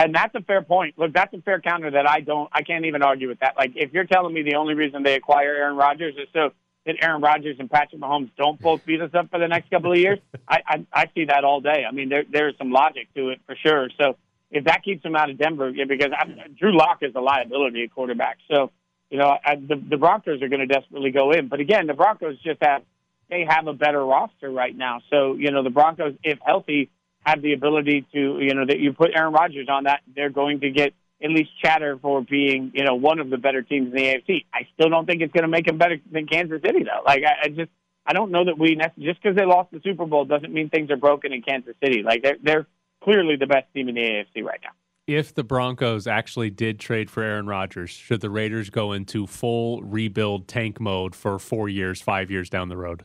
And 0.00 0.14
that's 0.14 0.34
a 0.36 0.40
fair 0.42 0.62
point. 0.62 0.94
Look, 0.96 1.12
that's 1.12 1.34
a 1.34 1.40
fair 1.42 1.60
counter 1.60 1.90
that 1.90 2.08
I 2.08 2.20
don't, 2.20 2.48
I 2.52 2.62
can't 2.62 2.84
even 2.84 3.02
argue 3.02 3.28
with 3.28 3.40
that. 3.40 3.56
Like, 3.56 3.72
if 3.74 3.92
you're 3.92 4.04
telling 4.04 4.32
me 4.32 4.42
the 4.42 4.54
only 4.54 4.74
reason 4.74 5.02
they 5.02 5.16
acquire 5.16 5.54
Aaron 5.56 5.76
Rodgers 5.76 6.14
is 6.16 6.28
so 6.32 6.52
that 6.86 6.94
Aaron 7.02 7.20
Rodgers 7.20 7.56
and 7.58 7.68
Patrick 7.68 8.00
Mahomes 8.00 8.30
don't 8.38 8.60
both 8.60 8.86
beat 8.86 9.00
us 9.00 9.10
up 9.12 9.28
for 9.30 9.40
the 9.40 9.48
next 9.48 9.70
couple 9.70 9.90
of 9.90 9.98
years, 9.98 10.20
I, 10.48 10.60
I, 10.66 10.86
I 10.92 11.06
see 11.14 11.24
that 11.24 11.42
all 11.42 11.60
day. 11.60 11.84
I 11.86 11.92
mean, 11.92 12.08
there, 12.08 12.22
there's 12.30 12.56
some 12.58 12.70
logic 12.70 13.12
to 13.16 13.30
it 13.30 13.40
for 13.44 13.56
sure. 13.56 13.90
So 14.00 14.16
if 14.52 14.64
that 14.64 14.84
keeps 14.84 15.02
them 15.02 15.16
out 15.16 15.30
of 15.30 15.36
Denver, 15.36 15.68
yeah, 15.70 15.84
because 15.84 16.12
I, 16.16 16.46
Drew 16.56 16.76
Lock 16.76 16.98
is 17.02 17.12
a 17.16 17.20
liability 17.20 17.82
at 17.82 17.92
quarterback. 17.92 18.38
So, 18.48 18.70
you 19.10 19.18
know, 19.18 19.36
I, 19.44 19.56
the, 19.56 19.74
the 19.76 19.96
Broncos 19.96 20.40
are 20.42 20.48
going 20.48 20.66
to 20.66 20.72
desperately 20.72 21.10
go 21.10 21.32
in. 21.32 21.48
But 21.48 21.58
again, 21.58 21.88
the 21.88 21.94
Broncos 21.94 22.38
just 22.42 22.62
have, 22.62 22.82
they 23.28 23.44
have 23.48 23.66
a 23.66 23.74
better 23.74 24.02
roster 24.04 24.48
right 24.48 24.76
now. 24.76 25.00
So, 25.10 25.34
you 25.34 25.50
know, 25.50 25.64
the 25.64 25.70
Broncos, 25.70 26.14
if 26.22 26.38
healthy, 26.46 26.88
have 27.28 27.42
the 27.42 27.52
ability 27.52 28.06
to, 28.12 28.38
you 28.40 28.54
know, 28.54 28.66
that 28.66 28.78
you 28.78 28.92
put 28.92 29.10
Aaron 29.14 29.32
Rodgers 29.32 29.68
on 29.68 29.84
that, 29.84 30.00
they're 30.14 30.30
going 30.30 30.60
to 30.60 30.70
get 30.70 30.92
at 31.22 31.30
least 31.30 31.50
chatter 31.62 31.98
for 32.00 32.22
being, 32.22 32.70
you 32.74 32.84
know, 32.84 32.94
one 32.94 33.18
of 33.18 33.30
the 33.30 33.36
better 33.36 33.62
teams 33.62 33.88
in 33.88 33.92
the 33.92 34.02
AFC. 34.02 34.44
I 34.54 34.68
still 34.74 34.88
don't 34.88 35.06
think 35.06 35.20
it's 35.20 35.32
going 35.32 35.42
to 35.42 35.48
make 35.48 35.66
them 35.66 35.78
better 35.78 35.96
than 36.12 36.26
Kansas 36.26 36.60
City, 36.64 36.84
though. 36.84 37.02
Like, 37.04 37.24
I, 37.24 37.46
I 37.46 37.48
just, 37.48 37.70
I 38.06 38.12
don't 38.12 38.30
know 38.30 38.44
that 38.44 38.58
we 38.58 38.76
just 38.76 39.22
because 39.22 39.36
they 39.36 39.44
lost 39.44 39.70
the 39.70 39.80
Super 39.82 40.06
Bowl 40.06 40.24
doesn't 40.24 40.52
mean 40.52 40.70
things 40.70 40.90
are 40.90 40.96
broken 40.96 41.32
in 41.32 41.42
Kansas 41.42 41.74
City. 41.82 42.02
Like, 42.02 42.22
they're 42.22 42.36
they're 42.42 42.66
clearly 43.02 43.36
the 43.36 43.46
best 43.46 43.66
team 43.74 43.88
in 43.88 43.96
the 43.96 44.00
AFC 44.00 44.44
right 44.44 44.60
now. 44.62 44.70
If 45.06 45.34
the 45.34 45.42
Broncos 45.42 46.06
actually 46.06 46.50
did 46.50 46.78
trade 46.78 47.10
for 47.10 47.22
Aaron 47.22 47.46
Rodgers, 47.46 47.90
should 47.90 48.20
the 48.20 48.28
Raiders 48.28 48.68
go 48.68 48.92
into 48.92 49.26
full 49.26 49.82
rebuild 49.82 50.48
tank 50.48 50.80
mode 50.80 51.14
for 51.14 51.38
four 51.38 51.68
years, 51.68 52.02
five 52.02 52.30
years 52.30 52.50
down 52.50 52.68
the 52.68 52.76
road? 52.76 53.04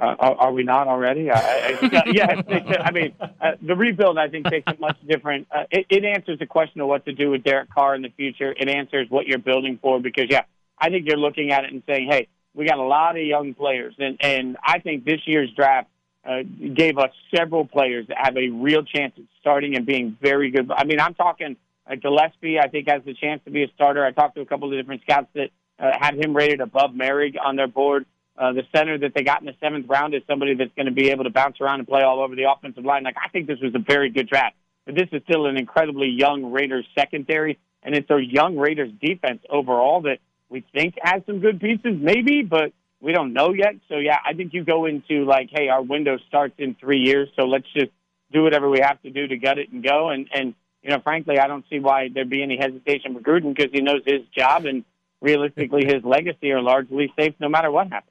Uh, 0.00 0.16
are, 0.18 0.34
are, 0.36 0.52
we 0.52 0.62
not 0.62 0.88
already? 0.88 1.30
I, 1.30 1.38
I, 1.82 2.02
yeah, 2.06 2.80
I 2.80 2.90
mean, 2.90 3.12
uh, 3.20 3.52
the 3.60 3.76
rebuild 3.76 4.16
I 4.16 4.28
think 4.28 4.46
takes 4.46 4.64
a 4.66 4.80
much 4.80 4.96
different. 5.06 5.46
Uh, 5.54 5.64
it, 5.70 5.86
it 5.90 6.04
answers 6.06 6.38
the 6.38 6.46
question 6.46 6.80
of 6.80 6.88
what 6.88 7.04
to 7.04 7.12
do 7.12 7.30
with 7.30 7.44
Derek 7.44 7.68
Carr 7.68 7.94
in 7.94 8.02
the 8.02 8.08
future. 8.08 8.54
It 8.56 8.68
answers 8.68 9.10
what 9.10 9.26
you're 9.26 9.38
building 9.38 9.78
for 9.82 10.00
because, 10.00 10.26
yeah, 10.30 10.44
I 10.78 10.88
think 10.88 11.06
you're 11.06 11.18
looking 11.18 11.52
at 11.52 11.64
it 11.64 11.72
and 11.72 11.82
saying, 11.86 12.08
hey, 12.10 12.28
we 12.54 12.66
got 12.66 12.78
a 12.78 12.82
lot 12.82 13.16
of 13.16 13.22
young 13.22 13.52
players, 13.54 13.94
and 13.98 14.16
and 14.20 14.56
I 14.64 14.78
think 14.78 15.04
this 15.04 15.20
year's 15.26 15.50
draft 15.54 15.88
uh, 16.24 16.42
gave 16.74 16.98
us 16.98 17.10
several 17.34 17.66
players 17.66 18.06
that 18.08 18.16
have 18.18 18.36
a 18.36 18.48
real 18.48 18.82
chance 18.82 19.12
at 19.16 19.24
starting 19.40 19.76
and 19.76 19.86
being 19.86 20.16
very 20.20 20.50
good. 20.50 20.70
I 20.70 20.84
mean, 20.84 21.00
I'm 21.00 21.14
talking 21.14 21.56
uh, 21.86 21.94
Gillespie. 21.94 22.58
I 22.58 22.68
think 22.68 22.88
has 22.88 23.02
the 23.04 23.14
chance 23.14 23.42
to 23.44 23.50
be 23.50 23.64
a 23.64 23.68
starter. 23.74 24.04
I 24.04 24.12
talked 24.12 24.36
to 24.36 24.40
a 24.40 24.46
couple 24.46 24.72
of 24.72 24.78
different 24.78 25.02
scouts 25.02 25.28
that 25.34 25.50
uh, 25.78 25.92
had 26.00 26.14
him 26.22 26.34
rated 26.34 26.60
above 26.60 26.92
Moehrig 26.92 27.36
on 27.42 27.56
their 27.56 27.68
board. 27.68 28.06
Uh, 28.40 28.54
the 28.54 28.62
center 28.74 28.96
that 28.96 29.12
they 29.14 29.22
got 29.22 29.40
in 29.42 29.46
the 29.46 29.54
seventh 29.60 29.86
round 29.86 30.14
is 30.14 30.22
somebody 30.26 30.54
that's 30.54 30.70
going 30.74 30.86
to 30.86 30.92
be 30.92 31.10
able 31.10 31.24
to 31.24 31.30
bounce 31.30 31.60
around 31.60 31.80
and 31.80 31.86
play 31.86 32.00
all 32.00 32.22
over 32.22 32.34
the 32.34 32.50
offensive 32.50 32.86
line. 32.86 33.02
Like 33.02 33.16
I 33.22 33.28
think 33.28 33.46
this 33.46 33.58
was 33.60 33.74
a 33.74 33.78
very 33.78 34.08
good 34.08 34.30
draft. 34.30 34.56
but 34.86 34.94
this 34.94 35.08
is 35.12 35.22
still 35.28 35.44
an 35.44 35.58
incredibly 35.58 36.08
young 36.08 36.50
Raiders 36.50 36.86
secondary, 36.98 37.58
and 37.82 37.94
it's 37.94 38.08
a 38.10 38.18
young 38.18 38.56
Raiders 38.56 38.90
defense 38.98 39.42
overall 39.50 40.00
that 40.02 40.20
we 40.48 40.64
think 40.72 40.94
has 41.02 41.20
some 41.26 41.40
good 41.40 41.60
pieces, 41.60 41.98
maybe, 42.00 42.40
but 42.40 42.72
we 43.02 43.12
don't 43.12 43.34
know 43.34 43.52
yet. 43.52 43.74
So 43.90 43.96
yeah, 43.98 44.16
I 44.26 44.32
think 44.32 44.54
you 44.54 44.64
go 44.64 44.86
into 44.86 45.26
like, 45.26 45.50
hey, 45.52 45.68
our 45.68 45.82
window 45.82 46.16
starts 46.28 46.54
in 46.56 46.74
three 46.76 47.00
years, 47.00 47.28
so 47.36 47.44
let's 47.44 47.70
just 47.74 47.90
do 48.32 48.42
whatever 48.42 48.70
we 48.70 48.80
have 48.80 49.02
to 49.02 49.10
do 49.10 49.26
to 49.26 49.36
gut 49.36 49.58
it 49.58 49.70
and 49.70 49.84
go. 49.84 50.08
And 50.08 50.28
and 50.32 50.54
you 50.82 50.88
know, 50.88 51.00
frankly, 51.00 51.38
I 51.38 51.46
don't 51.46 51.66
see 51.68 51.78
why 51.78 52.08
there'd 52.08 52.30
be 52.30 52.42
any 52.42 52.56
hesitation 52.56 53.12
for 53.12 53.20
Gruden 53.20 53.54
because 53.54 53.70
he 53.70 53.82
knows 53.82 54.00
his 54.06 54.22
job 54.34 54.64
and 54.64 54.82
realistically 55.20 55.84
his 55.86 56.02
legacy 56.04 56.52
are 56.52 56.62
largely 56.62 57.12
safe 57.18 57.34
no 57.38 57.50
matter 57.50 57.70
what 57.70 57.88
happens. 57.88 58.09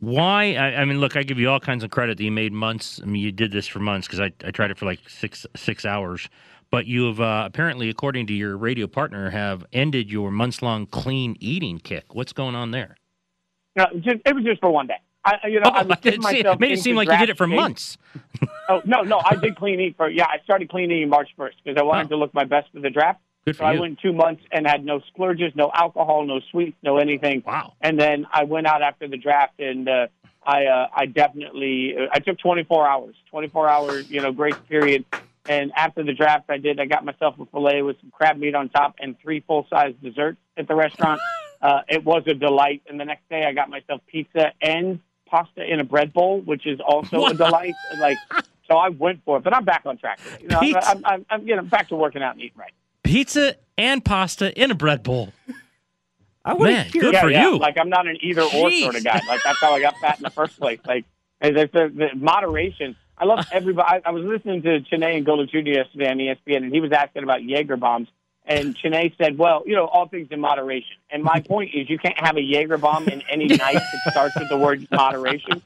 Why? 0.00 0.54
I, 0.54 0.76
I 0.76 0.84
mean, 0.84 1.00
look, 1.00 1.16
I 1.16 1.22
give 1.22 1.38
you 1.38 1.50
all 1.50 1.58
kinds 1.58 1.82
of 1.82 1.90
credit 1.90 2.18
that 2.18 2.24
you 2.24 2.30
made 2.30 2.52
months. 2.52 3.00
I 3.02 3.06
mean, 3.06 3.20
you 3.20 3.32
did 3.32 3.50
this 3.50 3.66
for 3.66 3.80
months 3.80 4.06
because 4.06 4.20
I, 4.20 4.32
I 4.46 4.50
tried 4.50 4.70
it 4.70 4.78
for 4.78 4.86
like 4.86 5.00
six 5.08 5.46
six 5.56 5.84
hours. 5.84 6.28
But 6.70 6.86
you 6.86 7.06
have 7.06 7.20
uh, 7.20 7.44
apparently, 7.46 7.88
according 7.88 8.26
to 8.28 8.34
your 8.34 8.56
radio 8.56 8.86
partner, 8.86 9.30
have 9.30 9.64
ended 9.72 10.10
your 10.10 10.30
months 10.30 10.62
long 10.62 10.86
clean 10.86 11.36
eating 11.40 11.78
kick. 11.78 12.14
What's 12.14 12.32
going 12.32 12.54
on 12.54 12.70
there? 12.70 12.96
No, 13.74 13.86
just, 14.00 14.18
it 14.24 14.34
was 14.34 14.44
just 14.44 14.60
for 14.60 14.70
one 14.70 14.86
day. 14.86 15.00
I, 15.24 15.46
you 15.48 15.60
know, 15.60 15.70
I 15.70 15.82
was 15.84 15.96
it, 15.98 16.02
giving 16.02 16.22
se- 16.22 16.42
myself 16.42 16.60
made 16.60 16.72
it 16.72 16.80
seem 16.80 16.94
like 16.94 17.08
you 17.08 17.16
did 17.18 17.30
it 17.30 17.36
for 17.36 17.46
months. 17.46 17.96
oh 18.68 18.82
no, 18.84 19.02
no, 19.02 19.20
I 19.24 19.34
did 19.34 19.56
clean 19.56 19.80
eat 19.80 19.96
for 19.96 20.08
yeah. 20.08 20.26
I 20.26 20.42
started 20.44 20.68
clean 20.68 20.90
eating 20.90 21.08
March 21.08 21.30
first 21.36 21.56
because 21.64 21.78
I 21.78 21.82
wanted 21.82 22.08
to 22.10 22.16
look 22.16 22.32
my 22.34 22.44
best 22.44 22.70
for 22.72 22.80
the 22.80 22.90
draft. 22.90 23.20
So 23.52 23.64
I 23.64 23.78
went 23.78 23.98
two 24.00 24.12
months 24.12 24.42
and 24.52 24.66
had 24.66 24.84
no 24.84 25.00
splurges, 25.08 25.52
no 25.54 25.70
alcohol, 25.74 26.26
no 26.26 26.40
sweets, 26.50 26.76
no 26.82 26.98
anything. 26.98 27.42
Wow. 27.46 27.74
And 27.80 27.98
then 27.98 28.26
I 28.32 28.44
went 28.44 28.66
out 28.66 28.82
after 28.82 29.08
the 29.08 29.16
draft 29.16 29.58
and 29.60 29.88
uh, 29.88 30.06
I 30.44 30.66
uh, 30.66 30.88
I 30.94 31.06
definitely 31.06 31.94
uh, 31.98 32.06
I 32.12 32.20
took 32.20 32.38
24 32.38 32.88
hours, 32.88 33.14
24 33.30 33.68
hour 33.68 34.00
you 34.00 34.20
know 34.20 34.32
grace 34.32 34.56
period. 34.68 35.04
And 35.48 35.72
after 35.74 36.04
the 36.04 36.12
draft, 36.12 36.50
I 36.50 36.58
did. 36.58 36.78
I 36.78 36.84
got 36.84 37.04
myself 37.04 37.36
a 37.40 37.46
fillet 37.46 37.80
with 37.80 37.98
some 38.00 38.10
crab 38.10 38.36
meat 38.36 38.54
on 38.54 38.68
top 38.68 38.96
and 39.00 39.18
three 39.20 39.40
full 39.40 39.66
size 39.70 39.94
desserts 40.02 40.38
at 40.56 40.68
the 40.68 40.74
restaurant. 40.74 41.20
Uh, 41.60 41.82
it 41.88 42.04
was 42.04 42.22
a 42.28 42.34
delight. 42.34 42.82
And 42.88 43.00
the 43.00 43.04
next 43.04 43.28
day, 43.28 43.44
I 43.44 43.52
got 43.52 43.68
myself 43.68 44.00
pizza 44.06 44.52
and 44.62 45.00
pasta 45.26 45.64
in 45.64 45.80
a 45.80 45.84
bread 45.84 46.12
bowl, 46.12 46.40
which 46.40 46.66
is 46.66 46.78
also 46.80 47.26
a 47.26 47.34
delight. 47.34 47.74
Like, 47.98 48.16
so 48.70 48.76
I 48.76 48.90
went 48.90 49.24
for 49.24 49.38
it. 49.38 49.42
But 49.42 49.54
I'm 49.54 49.64
back 49.64 49.82
on 49.84 49.98
track. 49.98 50.18
today. 50.18 50.38
You 50.42 50.48
know. 50.48 50.80
I'm, 50.82 51.04
I'm, 51.04 51.26
I'm 51.28 51.48
you 51.48 51.56
know 51.56 51.62
back 51.62 51.88
to 51.88 51.96
working 51.96 52.22
out 52.22 52.34
and 52.34 52.42
eating 52.42 52.58
right. 52.58 52.72
Pizza 53.08 53.54
and 53.78 54.04
pasta 54.04 54.52
in 54.60 54.70
a 54.70 54.74
bread 54.74 55.02
bowl. 55.02 55.32
I 56.44 56.52
wanna 56.54 56.72
Man, 56.72 56.86
hear- 56.86 57.02
good 57.02 57.14
yeah, 57.14 57.20
for 57.22 57.30
yeah. 57.30 57.42
you. 57.50 57.58
Like 57.58 57.78
I'm 57.78 57.88
not 57.88 58.06
an 58.06 58.18
either 58.20 58.42
or 58.42 58.48
Jeez. 58.48 58.82
sort 58.82 58.96
of 58.96 59.04
guy. 59.04 59.20
Like 59.26 59.42
that's 59.42 59.58
how 59.60 59.72
I 59.72 59.80
got 59.80 59.96
fat 59.98 60.18
in 60.18 60.24
the 60.24 60.30
first 60.30 60.58
place. 60.60 60.78
Like 60.86 61.04
and 61.40 61.56
there's 61.56 61.70
the, 61.72 61.90
the 61.94 62.08
moderation. 62.16 62.96
I 63.16 63.24
love 63.24 63.46
everybody. 63.50 63.88
I, 64.04 64.08
I 64.08 64.12
was 64.12 64.24
listening 64.24 64.62
to 64.62 64.80
Chiney 64.82 65.16
and 65.16 65.26
Golic 65.26 65.50
Jr. 65.50 65.58
yesterday 65.58 66.08
on 66.10 66.18
ESPN, 66.18 66.64
and 66.64 66.72
he 66.72 66.80
was 66.80 66.92
asking 66.92 67.22
about 67.24 67.42
Jaeger 67.42 67.76
bombs. 67.76 68.08
And 68.44 68.76
Chiney 68.76 69.14
said, 69.18 69.38
"Well, 69.38 69.62
you 69.66 69.74
know, 69.74 69.86
all 69.86 70.06
things 70.08 70.28
in 70.30 70.40
moderation." 70.40 70.96
And 71.10 71.22
my 71.24 71.40
point 71.48 71.70
is, 71.74 71.88
you 71.88 71.98
can't 71.98 72.18
have 72.18 72.36
a 72.36 72.42
Jaeger 72.42 72.76
bomb 72.78 73.08
in 73.08 73.22
any 73.30 73.46
night 73.46 73.74
that 74.04 74.12
starts 74.12 74.34
with 74.38 74.48
the 74.50 74.58
word 74.58 74.86
moderation. 74.92 75.62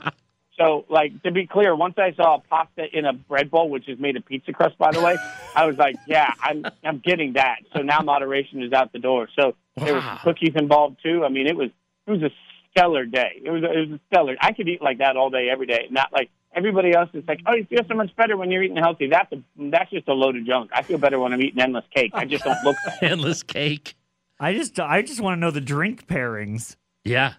So, 0.62 0.84
like 0.88 1.22
to 1.22 1.30
be 1.30 1.46
clear, 1.46 1.74
once 1.74 1.94
I 1.98 2.12
saw 2.14 2.36
a 2.36 2.38
pasta 2.40 2.84
in 2.96 3.04
a 3.04 3.12
bread 3.12 3.50
bowl, 3.50 3.68
which 3.68 3.88
is 3.88 3.98
made 3.98 4.16
of 4.16 4.24
pizza 4.24 4.52
crust, 4.52 4.78
by 4.78 4.92
the 4.92 5.00
way, 5.00 5.16
I 5.56 5.66
was 5.66 5.76
like, 5.76 5.96
"Yeah, 6.06 6.32
I'm 6.40 6.64
I'm 6.84 6.98
getting 6.98 7.34
that." 7.34 7.60
So 7.74 7.82
now 7.82 8.00
moderation 8.00 8.62
is 8.62 8.72
out 8.72 8.92
the 8.92 8.98
door. 8.98 9.28
So 9.38 9.54
there 9.76 9.94
was 9.94 10.04
cookies 10.22 10.54
involved 10.54 10.98
too. 11.02 11.24
I 11.24 11.28
mean, 11.28 11.46
it 11.46 11.56
was 11.56 11.70
it 12.06 12.10
was 12.10 12.22
a 12.22 12.30
stellar 12.70 13.04
day. 13.04 13.40
It 13.44 13.50
was 13.50 13.62
a, 13.62 13.72
it 13.72 13.90
was 13.90 13.98
a 13.98 14.00
stellar. 14.08 14.36
I 14.40 14.52
could 14.52 14.68
eat 14.68 14.82
like 14.82 14.98
that 14.98 15.16
all 15.16 15.30
day, 15.30 15.48
every 15.50 15.66
day. 15.66 15.88
Not 15.90 16.12
like 16.12 16.30
everybody 16.54 16.92
else 16.92 17.10
is 17.12 17.24
like, 17.26 17.40
"Oh, 17.46 17.54
you 17.54 17.64
feel 17.64 17.82
so 17.88 17.94
much 17.94 18.14
better 18.16 18.36
when 18.36 18.50
you're 18.50 18.62
eating 18.62 18.76
healthy." 18.76 19.08
That's 19.08 19.32
a 19.32 19.42
that's 19.70 19.90
just 19.90 20.08
a 20.08 20.14
load 20.14 20.36
of 20.36 20.46
junk. 20.46 20.70
I 20.74 20.82
feel 20.82 20.98
better 20.98 21.18
when 21.18 21.32
I'm 21.32 21.40
eating 21.40 21.60
endless 21.60 21.84
cake. 21.94 22.12
I 22.14 22.24
just 22.24 22.44
don't 22.44 22.62
look 22.64 22.76
bad. 22.86 22.98
Endless 23.02 23.42
cake. 23.42 23.94
I 24.40 24.54
just 24.54 24.78
I 24.80 25.02
just 25.02 25.20
want 25.20 25.36
to 25.36 25.40
know 25.40 25.50
the 25.50 25.60
drink 25.60 26.06
pairings. 26.06 26.76
Yeah. 27.04 27.34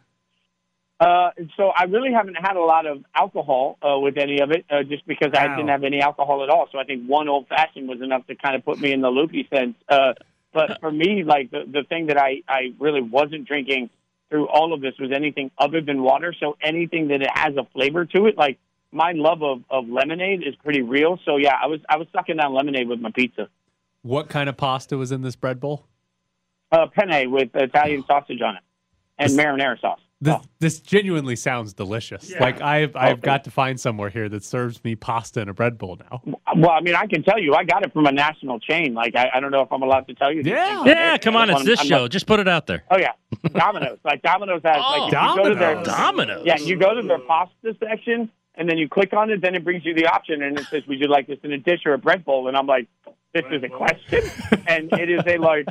Uh, 1.03 1.31
so 1.57 1.69
I 1.75 1.83
really 1.83 2.13
haven't 2.13 2.35
had 2.35 2.55
a 2.55 2.61
lot 2.61 2.85
of 2.85 3.03
alcohol 3.13 3.77
uh, 3.81 3.99
with 3.99 4.17
any 4.17 4.39
of 4.39 4.51
it, 4.51 4.65
uh, 4.69 4.83
just 4.83 5.05
because 5.05 5.31
I 5.33 5.47
didn't 5.47 5.67
have 5.67 5.83
any 5.83 6.01
alcohol 6.01 6.43
at 6.43 6.49
all. 6.49 6.69
So 6.71 6.79
I 6.79 6.85
think 6.85 7.05
one 7.07 7.27
old 7.27 7.47
fashioned 7.47 7.89
was 7.89 8.01
enough 8.01 8.25
to 8.27 8.35
kind 8.35 8.55
of 8.55 8.63
put 8.63 8.79
me 8.79 8.93
in 8.93 9.01
the 9.01 9.09
loopy 9.09 9.47
sense. 9.53 9.75
Uh, 9.89 10.13
but 10.53 10.79
for 10.79 10.91
me, 10.91 11.23
like 11.23 11.51
the 11.51 11.65
the 11.69 11.83
thing 11.83 12.07
that 12.07 12.17
I 12.17 12.43
I 12.47 12.73
really 12.79 13.01
wasn't 13.01 13.47
drinking 13.47 13.89
through 14.29 14.47
all 14.47 14.73
of 14.73 14.81
this 14.81 14.93
was 14.99 15.11
anything 15.11 15.51
other 15.57 15.81
than 15.81 16.03
water. 16.03 16.33
So 16.39 16.57
anything 16.61 17.09
that 17.09 17.21
it 17.21 17.31
has 17.33 17.55
a 17.57 17.65
flavor 17.73 18.05
to 18.05 18.27
it, 18.27 18.37
like 18.37 18.59
my 18.91 19.11
love 19.11 19.43
of 19.43 19.63
of 19.69 19.89
lemonade 19.89 20.43
is 20.47 20.55
pretty 20.55 20.83
real. 20.83 21.19
So 21.25 21.37
yeah, 21.37 21.55
I 21.61 21.67
was 21.67 21.81
I 21.89 21.97
was 21.97 22.07
sucking 22.13 22.37
down 22.37 22.53
lemonade 22.53 22.87
with 22.87 22.99
my 22.99 23.11
pizza. 23.11 23.49
What 24.03 24.29
kind 24.29 24.47
of 24.47 24.55
pasta 24.55 24.97
was 24.97 25.11
in 25.11 25.21
this 25.21 25.35
bread 25.35 25.59
bowl? 25.59 25.85
Uh, 26.71 26.87
penne 26.87 27.29
with 27.29 27.49
Italian 27.55 28.03
sausage 28.05 28.41
on 28.41 28.55
it 28.55 28.63
and 29.17 29.31
marinara 29.31 29.79
sauce. 29.79 29.99
This, 30.23 30.36
oh. 30.38 30.41
this 30.59 30.79
genuinely 30.79 31.36
sounds 31.36 31.73
delicious. 31.73 32.29
Yeah. 32.31 32.39
Like 32.41 32.62
I've 32.62 32.95
oh, 32.95 32.99
I've 32.99 33.12
Okay. 33.17 33.21
got 33.21 33.43
to 33.43 33.51
find 33.51 33.77
somewhere 33.79 34.09
here 34.09 34.29
that 34.29 34.43
serves 34.43 34.81
me 34.83 34.95
pasta 34.95 35.41
in 35.41 35.49
a 35.49 35.53
bread 35.53 35.77
bowl 35.77 35.97
now. 36.09 36.21
Well, 36.55 36.71
I 36.71 36.79
mean, 36.81 36.95
I 36.95 37.07
can 37.07 37.23
tell 37.23 37.39
you, 37.39 37.53
I 37.55 37.63
got 37.65 37.86
it 37.86 37.91
from 37.91 38.05
a 38.05 38.12
national 38.12 38.59
chain. 38.59 38.93
Like, 38.93 39.15
I, 39.15 39.29
I 39.36 39.39
don't 39.41 39.51
know 39.51 39.62
if 39.62 39.71
I'm 39.71 39.81
allowed 39.81 40.07
to 40.07 40.13
tell 40.15 40.31
you. 40.31 40.41
Yeah. 40.45 40.83
Yeah, 40.86 41.12
air. 41.12 41.17
come 41.19 41.36
on. 41.36 41.49
I'm- 41.49 41.57
It's 41.57 41.65
this 41.65 41.79
I'm 41.81 41.88
show. 41.88 42.01
not- 42.03 42.12
Just 42.12 42.25
put 42.27 42.39
it 42.39 42.47
out 42.47 42.67
there. 42.67 42.83
oh 42.89 42.97
yeah, 42.97 43.12
Domino's. 43.53 43.99
Like 44.05 44.21
Domino's 44.21 44.62
has 44.63 44.77
like 44.77 45.12
if 45.13 45.19
you 45.21 45.43
go 45.43 45.49
to 45.49 45.55
their 45.55 45.73
Domino's. 45.83 45.88
Domino's. 45.97 46.45
yeah, 46.45 46.57
you 46.57 46.77
go 46.77 46.93
to 46.93 47.01
their 47.05 47.19
pasta 47.19 47.75
section 47.83 48.29
and 48.55 48.69
then 48.69 48.77
you 48.77 48.87
click 48.89 49.13
on 49.13 49.29
it, 49.31 49.41
then 49.41 49.55
it 49.55 49.63
brings 49.63 49.85
you 49.85 49.93
the 49.93 50.07
option 50.07 50.41
and 50.43 50.59
it 50.59 50.65
says, 50.67 50.85
"Would 50.87 50.99
you 50.99 51.07
like 51.07 51.27
this 51.27 51.39
in 51.43 51.51
a 51.51 51.57
dish 51.57 51.81
or 51.85 51.93
a 51.93 51.97
bread 51.97 52.23
bowl?" 52.25 52.47
And 52.47 52.55
I'm 52.57 52.67
like, 52.67 52.87
"This 53.33 53.45
is 53.51 53.63
a 53.63 53.69
question," 53.69 54.23
and 54.67 54.91
it 54.93 55.09
is 55.09 55.21
a 55.25 55.37
like 55.37 55.65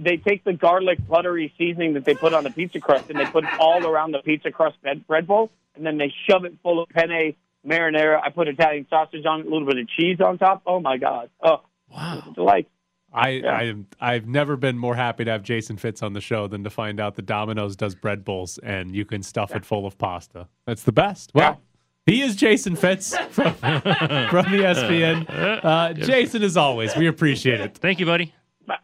they 0.00 0.16
take 0.16 0.44
the 0.44 0.52
garlic 0.52 0.98
buttery 1.08 1.52
seasoning 1.58 1.94
that 1.94 2.04
they 2.04 2.14
put 2.14 2.34
on 2.34 2.44
the 2.44 2.50
pizza 2.50 2.80
crust 2.80 3.08
and 3.10 3.18
they 3.18 3.26
put 3.26 3.44
it 3.44 3.50
all 3.60 3.86
around 3.86 4.12
the 4.12 4.18
pizza 4.22 4.50
crust 4.50 4.80
bed, 4.82 5.06
bread 5.06 5.26
bowl, 5.26 5.50
and 5.76 5.86
then 5.86 5.98
they 5.98 6.12
shove 6.28 6.44
it 6.44 6.54
full 6.62 6.82
of 6.82 6.88
penne 6.90 7.34
marinara. 7.66 8.20
I 8.22 8.30
put 8.30 8.48
Italian 8.48 8.86
sausage 8.90 9.24
on 9.26 9.40
it, 9.40 9.46
a 9.46 9.50
little 9.50 9.66
bit 9.66 9.78
of 9.78 9.88
cheese 9.88 10.20
on 10.20 10.38
top. 10.38 10.62
Oh 10.66 10.80
my 10.80 10.96
god! 10.98 11.30
Oh, 11.42 11.62
Wow. 11.90 12.22
it's 12.26 12.34
delight. 12.34 12.68
I, 13.16 13.28
Yeah. 13.28 13.56
I 13.56 13.62
am 13.64 13.86
I've 14.00 14.26
never 14.26 14.56
been 14.56 14.76
more 14.76 14.96
happy 14.96 15.24
to 15.24 15.30
have 15.30 15.44
Jason 15.44 15.76
Fitz 15.76 16.02
on 16.02 16.14
the 16.14 16.20
show 16.20 16.48
than 16.48 16.64
to 16.64 16.70
find 16.70 16.98
out 16.98 17.14
that 17.14 17.26
Domino's 17.26 17.76
does 17.76 17.94
bread 17.94 18.24
bowls 18.24 18.58
and 18.58 18.92
you 18.96 19.04
can 19.04 19.22
stuff 19.22 19.54
it 19.54 19.64
full 19.64 19.86
of 19.86 19.96
pasta. 19.98 20.48
That's 20.66 20.82
the 20.82 20.90
best. 20.90 21.30
Well, 21.32 21.60
he 22.06 22.22
is 22.22 22.36
Jason 22.36 22.76
Fitz 22.76 23.16
from, 23.30 23.54
from 23.54 24.44
ESPN. 24.46 25.26
Uh, 25.64 25.92
Jason, 25.94 26.42
as 26.42 26.56
always, 26.56 26.94
we 26.96 27.06
appreciate 27.06 27.60
it. 27.60 27.76
Thank 27.78 28.00
you, 28.00 28.06
buddy. 28.06 28.34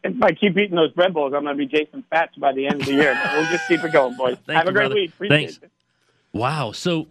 If 0.03 0.21
I 0.21 0.31
keep 0.31 0.57
eating 0.57 0.75
those 0.75 0.91
bread 0.91 1.13
bowls, 1.13 1.33
I'm 1.35 1.43
going 1.43 1.57
to 1.57 1.65
be 1.65 1.67
Jason 1.67 2.03
Fats 2.09 2.35
by 2.35 2.53
the 2.53 2.67
end 2.67 2.81
of 2.81 2.85
the 2.87 2.93
year. 2.93 3.19
But 3.21 3.33
we'll 3.33 3.49
just 3.51 3.67
keep 3.67 3.83
it 3.83 3.91
going, 3.91 4.15
boys. 4.15 4.37
Thank 4.45 4.57
Have 4.57 4.65
you, 4.65 4.69
a 4.69 4.73
great 4.73 4.81
brother. 4.83 4.95
week. 4.95 5.09
Appreciate 5.11 5.37
Thanks. 5.37 5.57
it. 5.63 5.71
Wow. 6.33 6.71
So, 6.71 7.07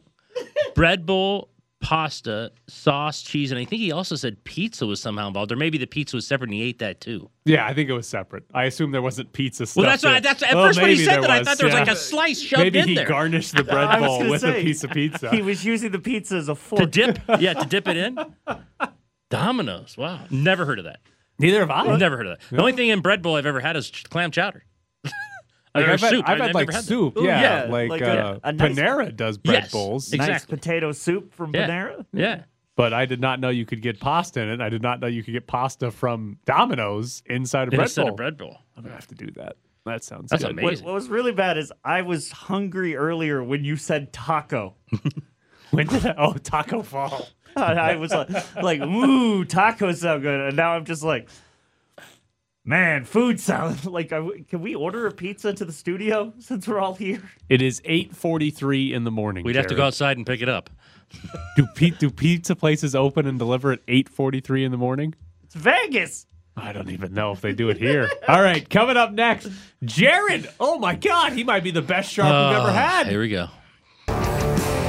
bread 0.75 1.05
bowl, 1.05 1.49
pasta, 1.81 2.53
sauce, 2.69 3.23
cheese, 3.23 3.51
and 3.51 3.59
I 3.59 3.65
think 3.65 3.81
he 3.81 3.91
also 3.91 4.15
said 4.15 4.43
pizza 4.45 4.87
was 4.87 5.01
somehow 5.01 5.29
involved, 5.29 5.51
or 5.51 5.57
maybe 5.57 5.79
the 5.79 5.87
pizza 5.87 6.17
was 6.17 6.27
separate 6.27 6.49
and 6.51 6.55
he 6.55 6.63
ate 6.63 6.79
that 6.79 7.01
too. 7.01 7.31
Yeah, 7.45 7.67
I 7.67 7.75
think 7.75 7.89
it 7.89 7.95
was 7.95 8.07
separate. 8.07 8.45
I 8.55 8.65
assume 8.65 8.93
there 8.93 9.03
wasn't 9.03 9.33
pizza. 9.33 9.67
Well, 9.75 9.87
that's 9.87 10.05
why. 10.05 10.21
That's 10.21 10.43
at 10.43 10.53
first 10.53 10.81
when 10.81 10.91
he 10.91 11.05
said 11.05 11.23
that, 11.23 11.31
I 11.31 11.43
thought 11.43 11.59
there 11.59 11.67
was 11.67 11.75
like 11.75 11.89
a 11.89 11.97
slice 11.97 12.41
shoved 12.41 12.63
Maybe 12.63 12.79
in 12.81 12.89
he 12.89 12.95
there 12.95 13.07
garnished 13.07 13.57
the 13.57 13.65
bread 13.65 13.99
bowl 13.99 14.29
with 14.29 14.43
say, 14.43 14.61
a 14.61 14.65
piece 14.65 14.85
of 14.85 14.91
pizza. 14.91 15.31
He 15.31 15.43
was 15.43 15.65
using 15.65 15.91
the 15.91 15.99
pizza 15.99 16.37
as 16.37 16.49
a 16.49 16.55
fork 16.55 16.81
to 16.81 16.87
dip. 16.87 17.19
Yeah, 17.41 17.55
to 17.55 17.67
dip 17.67 17.89
it 17.89 17.97
in. 17.97 18.19
Domino's. 19.31 19.97
Wow. 19.97 20.21
Never 20.31 20.65
heard 20.67 20.79
of 20.79 20.85
that. 20.85 21.01
Neither 21.39 21.61
have 21.61 21.71
I. 21.71 21.97
Never 21.97 22.19
heard 22.19 22.27
of 22.27 22.39
that. 22.39 22.55
The 22.55 22.61
only 22.61 22.73
thing 22.73 22.89
in 22.91 23.01
bread 23.01 23.23
bowl 23.23 23.37
I've 23.37 23.47
ever 23.47 23.61
had 23.61 23.77
is 23.77 23.91
clam 23.91 24.31
chowder. 24.31 24.65
Like, 25.75 25.87
I've 25.87 26.01
had, 26.01 26.11
soup. 26.11 26.29
I've 26.29 26.39
had 26.39 26.49
I've 26.49 26.55
like 26.55 26.73
had 26.73 26.85
soup. 26.85 27.17
Ooh, 27.17 27.25
yeah, 27.25 27.65
yeah, 27.65 27.71
like, 27.71 27.91
like 27.91 28.03
uh, 28.03 28.39
a- 28.43 28.49
a 28.49 28.53
nice- 28.53 28.73
Panera 28.77 29.15
does 29.15 29.39
bread 29.39 29.63
Yes, 29.65 29.73
bowls. 29.73 30.13
Nice 30.13 30.45
potato 30.45 30.93
soup 30.93 31.33
from 31.33 31.55
Yeah. 31.55 31.69
Panera. 31.69 32.05
Yeah. 32.13 32.43
But 32.77 32.93
I 32.95 33.05
did 33.07 33.21
not 33.21 33.41
know 33.41 33.51
you 33.51 33.67
could 33.67 33.83
get 33.83 34.01
pasta 34.01 34.41
in 34.41 34.49
it. 34.49 34.61
I 34.61 34.69
did 34.71 34.83
not 34.83 35.01
know 35.01 35.07
you 35.07 35.23
could 35.23 35.33
get 35.35 35.47
pasta 35.47 35.91
from 35.91 36.39
Domino's 36.47 37.23
inside 37.27 37.69
a 37.69 37.71
bread 37.71 37.83
Instead 37.83 38.03
bowl. 38.03 38.11
of 38.13 38.17
bread 38.17 38.37
bowl. 38.39 38.59
I'm 38.77 38.83
gonna 38.83 38.95
have 38.95 39.07
to 39.09 39.15
do 39.15 39.31
that. 39.33 39.57
That 39.87 40.03
sounds 40.03 40.31
That's 40.31 40.43
good. 40.45 40.53
amazing. 40.53 40.85
What, 40.85 40.93
what 40.93 40.95
was 40.95 41.09
really 41.09 41.33
bad 41.33 41.57
is 41.59 41.73
I 41.85 42.03
was 42.03 42.31
hungry 42.31 42.97
earlier 42.97 43.43
when 43.45 43.65
you 43.65 43.77
said 43.77 44.13
taco. 44.13 44.75
When 45.71 45.87
did 45.87 46.05
I, 46.05 46.15
oh 46.19 46.33
Taco 46.35 46.83
Fall? 46.83 47.29
I 47.57 47.95
was 47.95 48.11
like, 48.11 48.29
like, 48.61 48.81
ooh, 48.81 49.45
tacos 49.45 49.99
sound 49.99 50.23
good. 50.23 50.41
And 50.49 50.57
now 50.57 50.73
I'm 50.73 50.85
just 50.85 51.05
like, 51.05 51.29
man, 52.65 53.05
food 53.05 53.41
sounds 53.41 53.85
like. 53.87 54.13
I, 54.13 54.27
can 54.49 54.61
we 54.61 54.75
order 54.75 55.07
a 55.07 55.13
pizza 55.13 55.53
to 55.53 55.65
the 55.65 55.73
studio 55.73 56.33
since 56.39 56.67
we're 56.69 56.79
all 56.81 56.95
here? 56.95 57.23
It 57.49 57.63
is 57.63 57.81
8:43 57.83 58.93
in 58.93 59.05
the 59.05 59.11
morning. 59.11 59.45
We'd 59.45 59.57
have 59.57 59.67
to 59.69 59.75
go 59.75 59.85
outside 59.85 60.17
and 60.17 60.27
pick 60.27 60.43
it 60.43 60.49
up. 60.49 60.71
Do, 61.57 61.67
pi- 61.75 61.97
do 61.99 62.09
pizza 62.09 62.55
places 62.55 62.95
open 62.95 63.27
and 63.27 63.37
deliver 63.39 63.73
at 63.73 63.85
8:43 63.87 64.65
in 64.67 64.71
the 64.71 64.77
morning? 64.79 65.15
It's 65.43 65.57
Vegas. 65.57 66.27
I 66.57 66.73
don't 66.73 66.91
even 66.91 67.15
know 67.15 67.33
if 67.33 67.41
they 67.41 67.53
do 67.53 67.69
it 67.71 67.79
here. 67.79 68.09
All 68.29 68.41
right, 68.43 68.69
coming 68.69 68.97
up 68.97 69.13
next, 69.13 69.49
Jared. 69.83 70.49
Oh 70.61 70.79
my 70.79 70.95
God, 70.95 71.33
he 71.33 71.43
might 71.43 71.65
be 71.65 71.71
the 71.71 71.83
best 71.83 72.13
sharp 72.13 72.29
we've 72.29 72.59
ever 72.61 72.69
Oh, 72.71 72.73
had. 72.73 73.07
Here 73.09 73.21
we 73.21 73.29
go. 73.29 73.49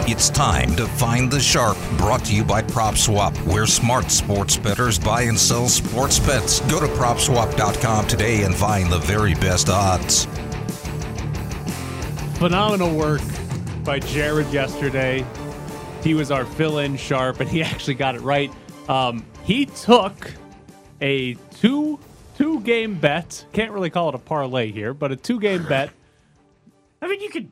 It's 0.07 0.29
time 0.29 0.75
to 0.77 0.87
find 0.87 1.31
the 1.31 1.39
sharp. 1.39 1.77
Brought 1.97 2.25
to 2.25 2.35
you 2.35 2.43
by 2.43 2.63
PropSwap, 2.63 3.37
where 3.45 3.67
smart 3.67 4.09
sports 4.09 4.57
bettors 4.57 4.97
buy 4.97 5.21
and 5.23 5.37
sell 5.37 5.69
sports 5.69 6.19
bets. 6.19 6.59
Go 6.61 6.79
to 6.79 6.87
PropSwap.com 6.87 8.07
today 8.07 8.43
and 8.43 8.55
find 8.55 8.91
the 8.91 8.97
very 8.97 9.35
best 9.35 9.69
odds. 9.69 10.25
Phenomenal 12.39 12.95
work 12.95 13.21
by 13.83 13.99
Jared 13.99 14.51
yesterday. 14.51 15.23
He 16.03 16.15
was 16.15 16.31
our 16.31 16.45
fill-in 16.45 16.97
sharp, 16.97 17.39
and 17.39 17.49
he 17.49 17.61
actually 17.63 17.93
got 17.93 18.15
it 18.15 18.21
right. 18.21 18.51
Um, 18.89 19.23
he 19.43 19.67
took 19.67 20.33
a 20.99 21.35
two 21.59 21.99
two 22.37 22.59
game 22.61 22.95
bet. 22.95 23.45
Can't 23.53 23.71
really 23.71 23.91
call 23.91 24.09
it 24.09 24.15
a 24.15 24.19
parlay 24.19 24.71
here, 24.71 24.95
but 24.95 25.11
a 25.11 25.15
two 25.15 25.39
game 25.39 25.63
bet. 25.63 25.91
I 27.03 27.07
mean, 27.07 27.21
you 27.21 27.29
could 27.29 27.51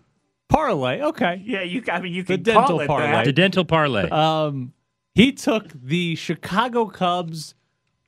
parlay. 0.50 1.02
Okay, 1.02 1.42
Yeah, 1.46 1.62
you. 1.64 1.84
I 1.92 2.02
mean, 2.02 2.14
you 2.14 2.24
The 2.24 2.34
could 2.34 2.44
dental 2.44 2.64
call 2.66 2.80
it 2.82 2.88
parlay. 2.88 3.12
that. 3.12 3.26
The 3.26 3.32
dental 3.34 3.64
parlay. 3.66 4.10
Um, 4.10 4.74
he 5.16 5.32
took 5.32 5.70
the 5.74 6.16
Chicago 6.16 6.86
Cubs 6.88 7.56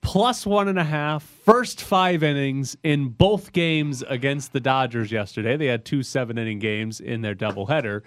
plus 0.01 0.45
one 0.45 0.67
and 0.67 0.79
a 0.79 0.83
half, 0.83 1.23
first 1.23 1.81
five 1.81 2.23
innings 2.23 2.75
in 2.83 3.09
both 3.09 3.51
games 3.53 4.03
against 4.07 4.51
the 4.53 4.59
Dodgers 4.59 5.11
yesterday. 5.11 5.55
They 5.57 5.67
had 5.67 5.85
two 5.85 6.03
seven 6.03 6.37
inning 6.37 6.59
games 6.59 6.99
in 6.99 7.21
their 7.21 7.35
doubleheader. 7.35 8.01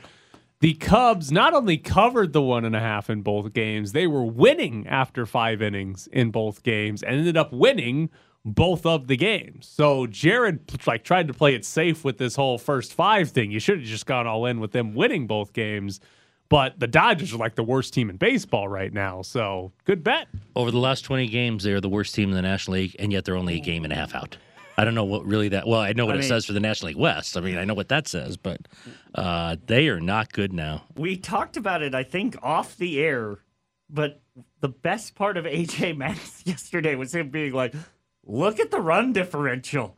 The 0.60 0.74
Cubs 0.74 1.30
not 1.30 1.52
only 1.52 1.76
covered 1.76 2.32
the 2.32 2.40
one 2.42 2.64
and 2.64 2.74
a 2.74 2.80
half 2.80 3.10
in 3.10 3.22
both 3.22 3.52
games, 3.52 3.92
they 3.92 4.06
were 4.06 4.24
winning 4.24 4.86
after 4.86 5.26
five 5.26 5.60
innings 5.60 6.08
in 6.12 6.30
both 6.30 6.62
games 6.62 7.02
and 7.02 7.16
ended 7.16 7.36
up 7.36 7.52
winning 7.52 8.08
both 8.44 8.84
of 8.84 9.06
the 9.06 9.16
games. 9.16 9.66
So 9.66 10.06
Jared 10.06 10.86
like 10.86 11.02
tried 11.04 11.28
to 11.28 11.34
play 11.34 11.54
it 11.54 11.64
safe 11.64 12.04
with 12.04 12.18
this 12.18 12.36
whole 12.36 12.58
first 12.58 12.92
five 12.92 13.30
thing. 13.30 13.50
You 13.50 13.60
should 13.60 13.78
have 13.78 13.86
just 13.88 14.06
gone 14.06 14.26
all 14.26 14.46
in 14.46 14.60
with 14.60 14.72
them 14.72 14.94
winning 14.94 15.26
both 15.26 15.52
games. 15.52 16.00
But 16.50 16.78
the 16.78 16.86
Dodgers 16.86 17.32
are 17.32 17.38
like 17.38 17.54
the 17.54 17.62
worst 17.64 17.94
team 17.94 18.10
in 18.10 18.16
baseball 18.16 18.68
right 18.68 18.92
now. 18.92 19.22
So 19.22 19.72
good 19.84 20.04
bet. 20.04 20.28
Over 20.54 20.70
the 20.70 20.78
last 20.78 21.00
20 21.02 21.26
games, 21.28 21.64
they're 21.64 21.80
the 21.80 21.88
worst 21.88 22.14
team 22.14 22.28
in 22.28 22.34
the 22.34 22.42
National 22.42 22.74
League, 22.74 22.94
and 22.98 23.10
yet 23.10 23.24
they're 23.24 23.36
only 23.36 23.56
a 23.56 23.60
game 23.60 23.82
and 23.82 23.92
a 23.92 23.96
half 23.96 24.14
out. 24.14 24.36
I 24.76 24.84
don't 24.84 24.94
know 24.94 25.04
what 25.04 25.24
really 25.24 25.48
that. 25.48 25.66
Well, 25.66 25.80
I 25.80 25.94
know 25.94 26.04
what 26.04 26.16
I 26.16 26.18
it 26.18 26.20
mean- 26.20 26.28
says 26.28 26.44
for 26.44 26.52
the 26.52 26.60
National 26.60 26.88
League 26.88 26.98
West. 26.98 27.36
I 27.38 27.40
mean, 27.40 27.56
I 27.56 27.64
know 27.64 27.74
what 27.74 27.88
that 27.88 28.06
says, 28.06 28.36
but 28.36 28.60
uh, 29.14 29.56
they 29.66 29.88
are 29.88 30.00
not 30.00 30.32
good 30.32 30.52
now. 30.52 30.84
We 30.96 31.16
talked 31.16 31.56
about 31.56 31.80
it, 31.80 31.94
I 31.94 32.02
think, 32.02 32.36
off 32.42 32.76
the 32.76 33.00
air, 33.00 33.38
but 33.88 34.20
the 34.60 34.68
best 34.68 35.14
part 35.14 35.36
of 35.38 35.46
AJ 35.46 35.96
Max 35.96 36.42
yesterday 36.44 36.94
was 36.94 37.14
him 37.14 37.30
being 37.30 37.52
like, 37.54 37.72
"Look 38.26 38.60
at 38.60 38.70
the 38.70 38.80
run 38.80 39.12
differential." 39.12 39.96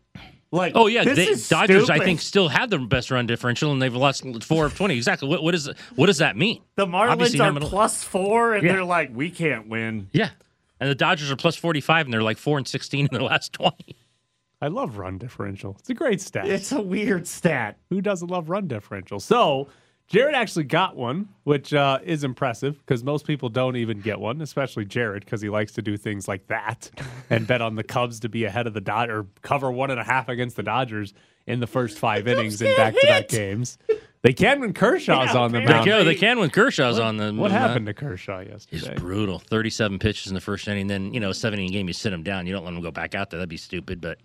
Like, 0.52 0.72
Oh 0.76 0.86
yeah, 0.86 1.02
this 1.04 1.16
they, 1.16 1.26
is 1.28 1.48
Dodgers 1.48 1.90
I 1.90 1.98
think 1.98 2.20
still 2.20 2.48
have 2.48 2.70
the 2.70 2.78
best 2.78 3.10
run 3.10 3.26
differential, 3.26 3.72
and 3.72 3.82
they've 3.82 3.94
lost 3.94 4.24
four 4.44 4.66
of 4.66 4.76
20. 4.76 4.94
Exactly. 4.96 5.28
What, 5.28 5.42
what 5.42 5.54
is 5.54 5.68
what 5.96 6.06
does 6.06 6.18
that 6.18 6.36
mean? 6.36 6.62
the 6.76 6.86
Obviously 6.86 7.38
Marlins 7.38 7.42
are 7.42 7.46
nominal- 7.46 7.68
plus 7.68 8.04
four, 8.04 8.54
and 8.54 8.64
Yeah. 8.64 8.72
they're 8.72 8.84
like, 8.84 9.10
"We 9.14 9.30
can't 9.30 9.68
win." 9.68 10.08
Yeah, 10.12 10.30
and 10.80 10.88
the 10.88 10.94
Dodgers 10.94 11.30
are 11.32 11.36
plus 11.36 11.56
45, 11.56 12.06
and 12.06 12.12
they're 12.14 12.22
like 12.22 12.38
four 12.38 12.58
and 12.58 12.66
16 12.66 13.06
in 13.06 13.08
their 13.12 13.22
last 13.22 13.52
20. 13.54 13.96
I 14.62 14.68
love 14.68 14.96
run 14.98 15.18
differential. 15.18 15.76
It's 15.80 15.90
a 15.90 15.94
great 15.94 16.20
stat. 16.20 16.46
It's 16.48 16.72
a 16.72 16.80
weird 16.80 17.26
stat. 17.26 17.76
Who 17.90 18.00
doesn't 18.00 18.28
love 18.30 18.48
run 18.48 18.68
differential? 18.68 19.20
So 19.20 19.68
Jared 20.08 20.34
actually 20.36 20.64
got 20.64 20.94
one, 20.96 21.28
which 21.44 21.74
uh, 21.74 21.98
is 22.04 22.22
impressive 22.22 22.78
because 22.78 23.02
most 23.02 23.26
people 23.26 23.48
don't 23.48 23.74
even 23.76 24.00
get 24.00 24.20
one, 24.20 24.40
especially 24.40 24.84
Jared 24.84 25.24
because 25.24 25.40
he 25.40 25.48
likes 25.48 25.72
to 25.72 25.82
do 25.82 25.96
things 25.96 26.28
like 26.28 26.46
that 26.46 26.90
and 27.30 27.46
bet 27.46 27.60
on 27.60 27.74
the 27.74 27.82
Cubs 27.82 28.20
to 28.20 28.28
be 28.28 28.44
ahead 28.44 28.66
of 28.68 28.74
the 28.74 28.80
Dodgers 28.80 29.24
or 29.24 29.26
cover 29.42 29.70
one 29.70 29.90
and 29.90 29.98
a 29.98 30.04
half 30.04 30.28
against 30.28 30.54
the 30.56 30.62
Dodgers 30.62 31.12
in 31.46 31.58
the 31.60 31.66
first 31.66 31.98
five 31.98 32.28
innings 32.28 32.62
in 32.62 32.74
back-to-back 32.76 33.28
games. 33.28 33.78
They 34.22 34.32
can 34.32 34.60
when 34.60 34.72
Kershaw's 34.72 35.32
Yeah, 35.34 35.40
on 35.40 35.52
the 35.52 35.60
They 35.60 35.66
mound. 35.66 35.84
can, 35.86 36.04
they 36.04 36.14
can 36.16 36.38
when 36.40 36.50
Kershaw's 36.50 36.98
on 36.98 37.16
the. 37.16 37.32
What 37.32 37.52
happened 37.52 37.86
to 37.86 37.94
Kershaw 37.94 38.40
yesterday? 38.40 38.66
He's 38.70 38.82
yesterday? 38.82 39.00
brutal. 39.00 39.38
37 39.38 39.98
pitches 40.00 40.26
in 40.28 40.34
the 40.34 40.40
first 40.40 40.66
inning. 40.66 40.88
Then, 40.88 41.14
you 41.14 41.20
know, 41.20 41.30
seven 41.32 41.58
inning 41.60 41.70
game, 41.72 41.86
you 41.86 41.92
sit 41.94 42.12
him 42.12 42.24
down. 42.24 42.46
You 42.46 42.52
don't 42.52 42.64
let 42.64 42.74
him 42.74 42.80
go 42.80 42.90
back 42.90 43.14
out 43.14 43.30
there. 43.30 43.38
That'd 43.38 43.48
be 43.48 43.56
stupid, 43.56 44.00
but 44.00 44.18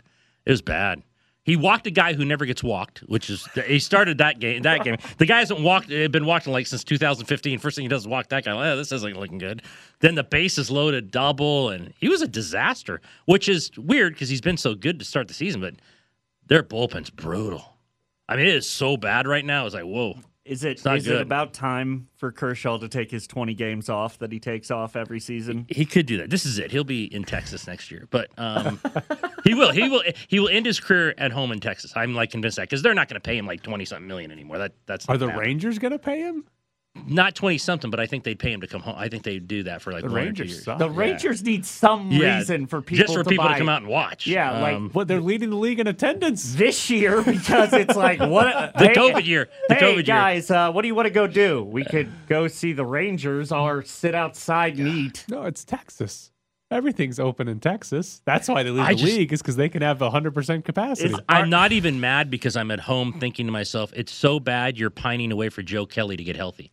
it 0.46 0.50
was 0.52 0.62
bad. 0.64 1.04
He 1.44 1.56
walked 1.56 1.88
a 1.88 1.92
guy 1.92 2.14
who 2.14 2.24
never 2.24 2.46
gets 2.46 2.64
walked, 2.64 3.00
which 3.00 3.30
is 3.30 3.48
he 3.66 3.80
started 3.80 4.20
that 4.20 4.40
game. 4.40 4.62
That 4.62 4.84
game, 4.84 4.98
the 5.18 5.26
guy 5.26 5.40
hasn't 5.40 5.62
walked, 5.62 5.92
eh, 5.92 6.08
been 6.08 6.26
walking 6.26 6.54
like 6.54 6.68
since 6.68 6.84
2015. 6.84 7.58
First 7.58 7.76
thing 7.76 7.84
he 7.84 7.90
does 7.90 8.02
is 8.02 8.08
walk 8.08 8.30
that 8.30 8.46
guy. 8.46 8.54
Like, 8.54 8.68
oh, 8.68 8.78
this 8.78 8.92
isn't 8.92 9.20
looking 9.20 9.40
good. 9.40 9.64
Then 10.02 10.14
the 10.14 10.24
bases 10.24 10.70
loaded 10.70 11.10
double, 11.10 11.70
and 11.70 11.94
he 11.98 12.10
was 12.10 12.22
a 12.22 12.28
disaster. 12.28 13.02
Which 13.26 13.50
is 13.50 13.72
weird 13.76 14.14
because 14.14 14.30
he's 14.30 14.42
been 14.42 14.58
so 14.58 14.76
good 14.76 15.00
to 15.00 15.06
start 15.06 15.28
the 15.28 15.34
season, 15.34 15.62
but 15.62 15.76
their 16.46 16.62
bullpen's 16.62 17.10
brutal. 17.10 17.76
I 18.30 18.36
mean, 18.36 18.46
it 18.46 18.56
is 18.56 18.70
so 18.70 18.96
bad 18.96 19.28
right 19.28 19.44
now. 19.44 19.66
It's 19.66 19.74
like 19.74 19.84
whoa. 19.84 20.20
Is 20.44 20.64
it 20.64 20.84
not 20.84 20.98
is 20.98 21.06
good. 21.06 21.18
it 21.18 21.22
about 21.22 21.54
time 21.54 22.08
for 22.18 22.32
Kershaw 22.32 22.80
to 22.80 22.88
take 22.88 23.12
his 23.12 23.28
20 23.28 23.54
games 23.54 23.90
off 23.90 24.18
that 24.20 24.32
he 24.32 24.40
takes 24.40 24.72
off 24.72 24.96
every 24.96 25.20
season? 25.20 25.68
He 25.70 25.86
could 25.86 26.08
do 26.08 26.18
that. 26.18 26.32
This 26.32 26.46
is 26.46 26.58
it. 26.58 26.72
He'll 26.72 26.84
be 26.84 27.04
in 27.14 27.24
Texas 27.24 27.68
next 27.68 27.92
year, 27.92 28.08
but 28.10 28.30
um, 28.38 28.80
he 29.44 29.54
will. 29.54 29.72
He 29.72 29.88
will. 29.88 30.02
He 30.28 30.40
will 30.40 30.50
end 30.50 30.66
his 30.66 30.80
career 30.80 31.14
at 31.20 31.32
home 31.32 31.52
in 31.52 31.60
Texas. 31.60 31.94
I'm 31.96 32.16
like 32.16 32.32
convinced 32.32 32.58
that 32.58 32.64
because 32.64 32.82
they're 32.82 32.96
not 32.96 33.08
going 33.08 33.22
to 33.22 33.26
pay 33.26 33.38
him 33.38 33.46
like 33.46 33.62
twenty 33.62 33.86
something 33.86 34.08
million 34.08 34.32
anymore. 34.32 34.58
That 34.58 34.74
that's 34.88 35.08
Are 35.08 35.18
the 35.18 35.28
happening. 35.28 35.48
Rangers 35.48 35.78
going 35.78 35.92
to 35.92 36.00
pay 36.00 36.22
him? 36.22 36.46
Not 37.08 37.36
twenty 37.36 37.58
something, 37.58 37.90
but 37.90 38.00
I 38.00 38.06
think 38.06 38.24
they'd 38.26 38.38
pay 38.38 38.52
him 38.52 38.62
to 38.62 38.68
come 38.68 38.82
home. 38.82 38.96
I 38.98 39.08
think 39.08 39.24
they'd 39.24 39.48
do 39.48 39.64
that 39.64 39.82
for 39.82 39.92
like 39.94 40.04
The 40.04 40.10
one 40.10 40.18
or 40.18 40.22
two 40.22 40.26
Rangers 40.28 40.50
years. 40.52 40.64
suck. 40.66 40.78
The 40.80 40.90
Rangers 40.90 41.42
need 41.44 41.66
some 41.66 42.12
Yeah, 42.12 42.38
reason 42.38 42.68
for 42.68 42.82
people 42.82 43.04
just 43.06 43.14
for 43.16 43.24
to 43.24 43.30
people 43.30 43.46
buy 43.46 43.54
to 43.54 43.58
come 43.60 43.70
out 43.70 43.82
and 43.82 43.88
watch. 43.90 44.28
Yeah, 44.28 44.60
like 44.62 44.76
Um, 44.76 44.90
What 44.92 45.08
they're 45.08 45.22
leading 45.22 45.50
the 45.52 45.56
league 45.56 45.80
in 45.80 45.88
attendance. 45.88 46.56
this 46.56 46.90
year 46.90 47.22
because 47.24 47.74
it's 47.74 47.96
like 47.96 48.20
what 48.20 48.74
the 48.78 48.88
hey, 48.88 48.94
COVID 48.94 49.26
year. 49.26 49.50
The 49.70 49.76
Hey 49.76 49.82
COVID 49.82 49.94
year. 49.96 50.04
guys, 50.04 50.52
uh, 50.52 50.72
what 50.72 50.82
do 50.82 50.88
you 50.90 50.96
want 50.96 51.06
to 51.08 51.14
go 51.14 51.28
do? 51.28 51.64
We 51.64 51.86
could 51.86 52.12
go 52.28 52.48
see 52.48 52.74
the 52.74 52.86
Rangers 52.86 53.52
or 53.52 53.84
sit 53.84 54.14
outside 54.16 54.78
and 54.78 54.88
eat. 54.88 55.26
No, 55.30 55.44
it's 55.44 55.64
Texas. 55.64 56.31
Everything's 56.72 57.20
open 57.20 57.48
in 57.50 57.60
Texas. 57.60 58.22
That's 58.26 58.48
why 58.48 58.64
they 58.64 58.70
leave 58.70 58.80
I 58.86 58.94
the 58.94 59.00
just- 59.00 59.14
league 59.18 59.34
is 59.34 59.42
because 59.42 59.58
they 59.58 59.68
can 59.70 59.82
have 59.82 60.00
100% 60.00 60.64
capacity. 60.64 61.14
I'm 61.28 61.50
not 61.50 61.72
even 61.74 62.00
mad 62.00 62.30
because 62.32 62.56
I'm 62.56 62.72
at 62.72 62.80
home 62.80 63.14
thinking 63.20 63.46
to 63.46 63.52
myself, 63.52 63.92
it's 63.96 64.14
so 64.14 64.40
bad 64.40 64.78
you're 64.78 64.90
pining 64.90 65.32
away 65.32 65.50
for 65.50 65.62
Joe 65.62 65.86
Kelly 65.86 66.16
to 66.16 66.24
get 66.24 66.38
healthy. 66.38 66.72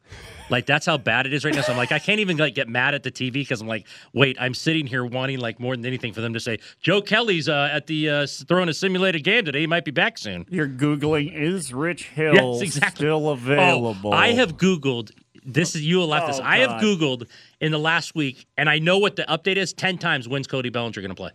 Like 0.50 0.64
that's 0.64 0.86
how 0.86 0.96
bad 0.96 1.26
it 1.26 1.34
is 1.34 1.44
right 1.44 1.54
now. 1.54 1.60
So 1.60 1.72
I'm 1.72 1.76
like, 1.76 1.92
I 1.92 1.98
can't 1.98 2.20
even 2.20 2.36
like 2.38 2.54
get 2.54 2.68
mad 2.68 2.94
at 2.94 3.02
the 3.02 3.10
TV 3.10 3.32
because 3.32 3.60
I'm 3.60 3.66
like, 3.66 3.86
wait, 4.14 4.36
I'm 4.40 4.54
sitting 4.54 4.86
here 4.86 5.04
wanting 5.04 5.40
like 5.40 5.60
more 5.60 5.76
than 5.76 5.84
anything 5.84 6.12
for 6.14 6.22
them 6.22 6.32
to 6.32 6.40
say 6.40 6.58
Joe 6.80 7.02
Kelly's 7.02 7.48
uh, 7.50 7.68
at 7.70 7.86
the 7.86 8.08
uh, 8.08 8.26
throwing 8.46 8.68
a 8.70 8.72
simulated 8.74 9.24
game 9.24 9.44
today. 9.44 9.60
He 9.60 9.66
might 9.66 9.84
be 9.84 9.90
back 9.90 10.16
soon. 10.16 10.46
You're 10.48 10.68
googling 10.68 11.34
is 11.34 11.74
Rich 11.74 12.08
Hill 12.10 12.34
Yes, 12.34 12.60
exactly. 12.62 13.04
still 13.04 13.28
available? 13.28 14.10
Oh, 14.10 14.16
I 14.16 14.28
have 14.32 14.56
Googled. 14.56 15.10
This 15.48 15.74
is 15.74 15.82
you 15.82 15.96
will 15.96 16.08
laugh 16.08 16.26
this. 16.26 16.38
Oh, 16.38 16.44
I 16.44 16.58
have 16.58 16.80
God. 16.80 16.82
Googled 16.82 17.28
in 17.60 17.72
the 17.72 17.78
last 17.78 18.14
week, 18.14 18.46
and 18.56 18.68
I 18.68 18.78
know 18.78 18.98
what 18.98 19.16
the 19.16 19.24
update 19.24 19.56
is. 19.56 19.72
Ten 19.72 19.98
times 19.98 20.28
when's 20.28 20.46
Cody 20.46 20.68
Bellinger 20.68 21.00
going 21.00 21.08
to 21.10 21.14
play? 21.14 21.30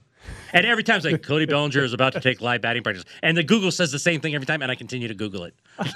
And 0.54 0.66
every 0.66 0.84
time 0.84 0.98
it's 0.98 1.06
like 1.06 1.22
Cody 1.24 1.46
Bellinger 1.46 1.84
is 1.84 1.94
about 1.94 2.14
to 2.14 2.20
take 2.22 2.40
live 2.40 2.62
batting 2.62 2.84
practice, 2.84 3.06
and 3.24 3.36
the 3.36 3.44
Google 3.44 3.72
says 3.72 3.92
the 3.92 4.00
same 4.00 4.22
thing 4.22 4.36
every 4.36 4.46
time, 4.46 4.62
and 4.62 4.72
I 4.72 4.76
continue 4.76 5.08
to 5.08 5.16
Google 5.16 5.44
it. 5.46 5.56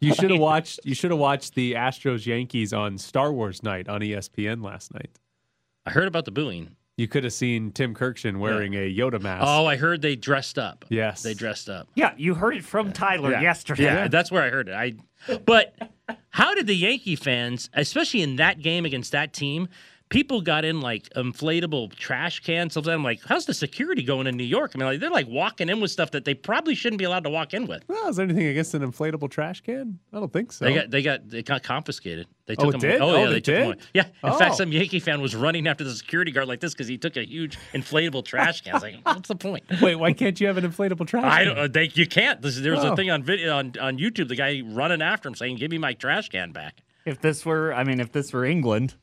You 0.00 0.14
should 0.14 0.30
have 0.30 0.38
watched. 0.38 0.80
You 0.84 0.94
should 0.94 1.10
have 1.10 1.18
watched 1.18 1.54
the 1.54 1.72
Astros 1.72 2.24
Yankees 2.24 2.72
on 2.72 2.98
Star 2.98 3.32
Wars 3.32 3.62
night 3.64 3.88
on 3.88 4.00
ESPN 4.00 4.62
last 4.62 4.94
night. 4.94 5.18
I 5.86 5.90
heard 5.90 6.06
about 6.06 6.24
the 6.24 6.30
booing. 6.30 6.76
You 6.98 7.06
could 7.06 7.22
have 7.22 7.32
seen 7.32 7.70
Tim 7.70 7.94
Kurkjian 7.94 8.38
wearing 8.38 8.74
a 8.74 8.92
Yoda 8.92 9.22
mask. 9.22 9.44
Oh, 9.46 9.66
I 9.66 9.76
heard 9.76 10.02
they 10.02 10.16
dressed 10.16 10.58
up. 10.58 10.84
Yes. 10.88 11.22
they 11.22 11.32
dressed 11.32 11.70
up. 11.70 11.86
Yeah, 11.94 12.12
you 12.16 12.34
heard 12.34 12.56
it 12.56 12.64
from 12.64 12.92
Tyler 12.92 13.30
Yeah. 13.30 13.40
yesterday. 13.40 13.84
Yeah, 13.84 14.08
that's 14.08 14.32
where 14.32 14.42
I 14.42 14.50
heard 14.50 14.68
it. 14.68 14.74
I, 14.74 15.36
but 15.46 15.74
how 16.30 16.56
did 16.56 16.66
the 16.66 16.74
Yankee 16.74 17.14
fans, 17.14 17.70
especially 17.72 18.22
in 18.22 18.34
that 18.36 18.60
game 18.60 18.84
against 18.84 19.12
that 19.12 19.32
team, 19.32 19.68
people 20.08 20.40
got 20.40 20.64
in 20.64 20.80
like 20.80 21.08
inflatable 21.10 21.94
trash 21.94 22.40
cans. 22.40 22.74
Something. 22.74 22.92
I'm 22.92 23.04
like, 23.04 23.20
how's 23.26 23.46
the 23.46 23.54
security 23.54 24.02
going 24.02 24.26
in 24.26 24.36
New 24.36 24.44
York? 24.44 24.72
I 24.74 24.78
mean, 24.78 24.86
like, 24.86 25.00
they're 25.00 25.10
like 25.10 25.28
walking 25.28 25.68
in 25.68 25.80
with 25.80 25.90
stuff 25.90 26.10
that 26.12 26.24
they 26.24 26.34
probably 26.34 26.74
shouldn't 26.74 26.98
be 26.98 27.04
allowed 27.04 27.24
to 27.24 27.30
walk 27.30 27.54
in 27.54 27.66
with. 27.66 27.84
Well, 27.88 28.08
is 28.08 28.16
there 28.16 28.24
anything 28.24 28.46
against 28.46 28.74
an 28.74 28.82
inflatable 28.82 29.30
trash 29.30 29.60
can? 29.60 29.98
I 30.12 30.20
don't 30.20 30.32
think 30.32 30.52
so. 30.52 30.64
They 30.64 30.74
got 30.74 30.90
they 30.90 31.02
got 31.02 31.28
they 31.28 31.42
got 31.42 31.62
confiscated. 31.62 32.26
They 32.46 32.54
Oh, 32.58 32.64
took 32.66 32.76
it 32.76 32.80
them. 32.80 32.90
did? 32.90 33.00
Oh, 33.02 33.08
Oh, 33.10 33.16
yeah, 33.16 33.26
they 33.26 33.32
they, 33.34 33.40
took 33.40 33.54
them 33.56 33.66
away. 33.66 33.76
Yeah. 33.94 34.04
In 34.06 34.12
Oh. 34.22 34.38
fact, 34.38 34.54
some 34.54 34.72
Yankee 34.72 35.00
fan 35.00 35.20
was 35.20 35.36
running 35.36 35.66
after 35.68 35.84
the 35.84 35.90
security 35.94 36.30
guard 36.32 36.48
like 36.48 36.60
this 36.60 36.72
because 36.72 36.88
he 36.88 36.96
took 36.96 37.16
a 37.16 37.26
huge 37.28 37.58
inflatable 37.74 38.24
trash 38.24 38.62
can. 38.62 38.72
I 38.72 38.76
was 38.76 38.82
like, 38.82 38.96
what's 39.04 39.28
the 39.28 39.36
point? 39.36 39.64
Wait, 39.82 39.96
why 39.96 40.12
can't 40.14 40.40
you 40.40 40.46
have 40.46 40.56
an 40.56 40.64
inflatable 40.70 41.06
trash 41.06 41.24
can? 41.24 41.30
I 41.32 41.38
can? 41.44 41.46
don't. 41.54 41.58
uh, 41.58 41.68
They, 41.68 41.90
you 41.94 42.06
can't. 42.06 42.40
This, 42.40 42.58
there 42.58 42.72
was 42.72 42.84
Oh. 42.84 42.92
a 42.92 42.96
thing 42.96 43.10
on 43.10 43.22
video 43.22 43.54
on, 43.56 43.72
on 43.80 43.98
YouTube. 43.98 44.28
The 44.28 44.36
guy 44.36 44.62
running 44.64 45.02
after 45.02 45.28
him 45.28 45.34
saying, 45.34 45.56
"Give 45.56 45.70
me 45.70 45.76
my 45.78 45.92
trash 45.92 46.30
can 46.30 46.52
back." 46.52 46.80
If 47.04 47.20
this 47.20 47.44
were, 47.44 47.74
I 47.74 47.84
mean, 47.84 48.00
if 48.00 48.12
this 48.12 48.32
were 48.32 48.44
England, 48.46 48.94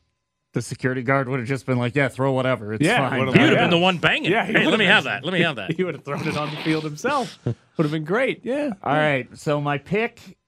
the 0.56 0.62
security 0.62 1.02
guard 1.02 1.28
would 1.28 1.38
have 1.38 1.46
just 1.46 1.66
been 1.66 1.76
like, 1.76 1.94
"Yeah, 1.94 2.08
throw 2.08 2.32
whatever. 2.32 2.72
It's 2.72 2.82
Yeah, 2.82 3.10
fine." 3.10 3.18
would've 3.20 3.34
He 3.34 3.40
would 3.40 3.50
have 3.50 3.58
Yeah. 3.58 3.64
been 3.64 3.70
the 3.70 3.78
one 3.78 3.98
banging. 3.98 4.32
Yeah, 4.32 4.46
he 4.46 4.54
hey, 4.54 4.66
let 4.66 4.78
me 4.78 4.86
have 4.86 5.04
that. 5.04 5.22
Let 5.22 5.34
me 5.34 5.42
have 5.42 5.56
that. 5.56 5.72
He 5.76 5.84
would 5.84 5.94
have 5.94 6.04
thrown 6.04 6.26
it 6.26 6.34
on 6.36 6.48
the 6.50 6.56
field 6.56 6.82
himself. 6.82 7.38
Would 7.44 7.54
have 7.84 7.90
been 7.90 8.04
great. 8.04 8.40
Yeah. 8.42 8.70
All 8.82 8.94
right. 8.94 9.28
So 9.36 9.60
my 9.60 9.76
pick. 9.76 10.38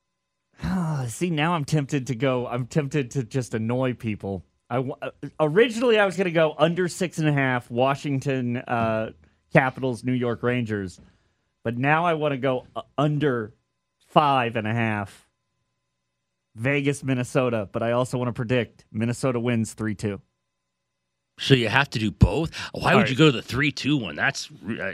see, 1.09 1.29
now 1.31 1.53
I'm 1.55 1.65
tempted 1.67 2.07
to 2.07 2.15
go. 2.15 2.47
I'm 2.47 2.67
tempted 2.67 3.11
to 3.13 3.23
just 3.23 3.53
annoy 3.55 3.93
people. 3.93 4.45
I 4.71 4.77
w- 4.77 4.95
uh, 5.03 5.11
originally 5.41 5.99
I 5.99 6.07
was 6.07 6.17
going 6.17 6.25
to 6.25 6.31
go 6.31 6.55
under 6.59 6.89
six 6.89 7.19
and 7.19 7.29
a 7.29 7.33
half. 7.33 7.71
Washington 7.71 8.57
uh, 8.57 9.11
Capitals, 9.53 10.05
New 10.05 10.13
York 10.15 10.43
Rangers, 10.43 11.01
but 11.65 11.77
now 11.77 12.07
I 12.07 12.15
want 12.15 12.33
to 12.33 12.39
go 12.39 12.67
uh, 12.75 12.81
under 12.97 13.53
five 14.09 14.57
and 14.57 14.67
a 14.67 14.73
half. 14.75 15.28
Vegas, 16.59 17.03
Minnesota, 17.05 17.69
but 17.73 17.83
I 17.83 17.93
also 17.93 18.19
want 18.19 18.29
to 18.29 18.33
predict 18.33 18.85
Minnesota 18.93 19.41
wins 19.41 19.75
3 19.75 19.95
2. 19.95 20.21
So 21.39 21.55
you 21.55 21.69
have 21.69 21.89
to 21.91 21.99
do 21.99 22.11
both. 22.11 22.51
Why 22.73 22.91
All 22.91 22.97
would 22.97 23.03
right. 23.03 23.11
you 23.11 23.17
go 23.17 23.27
to 23.27 23.33
the 23.33 23.43
three-two 23.43 23.97
one? 23.97 24.17
That's, 24.17 24.51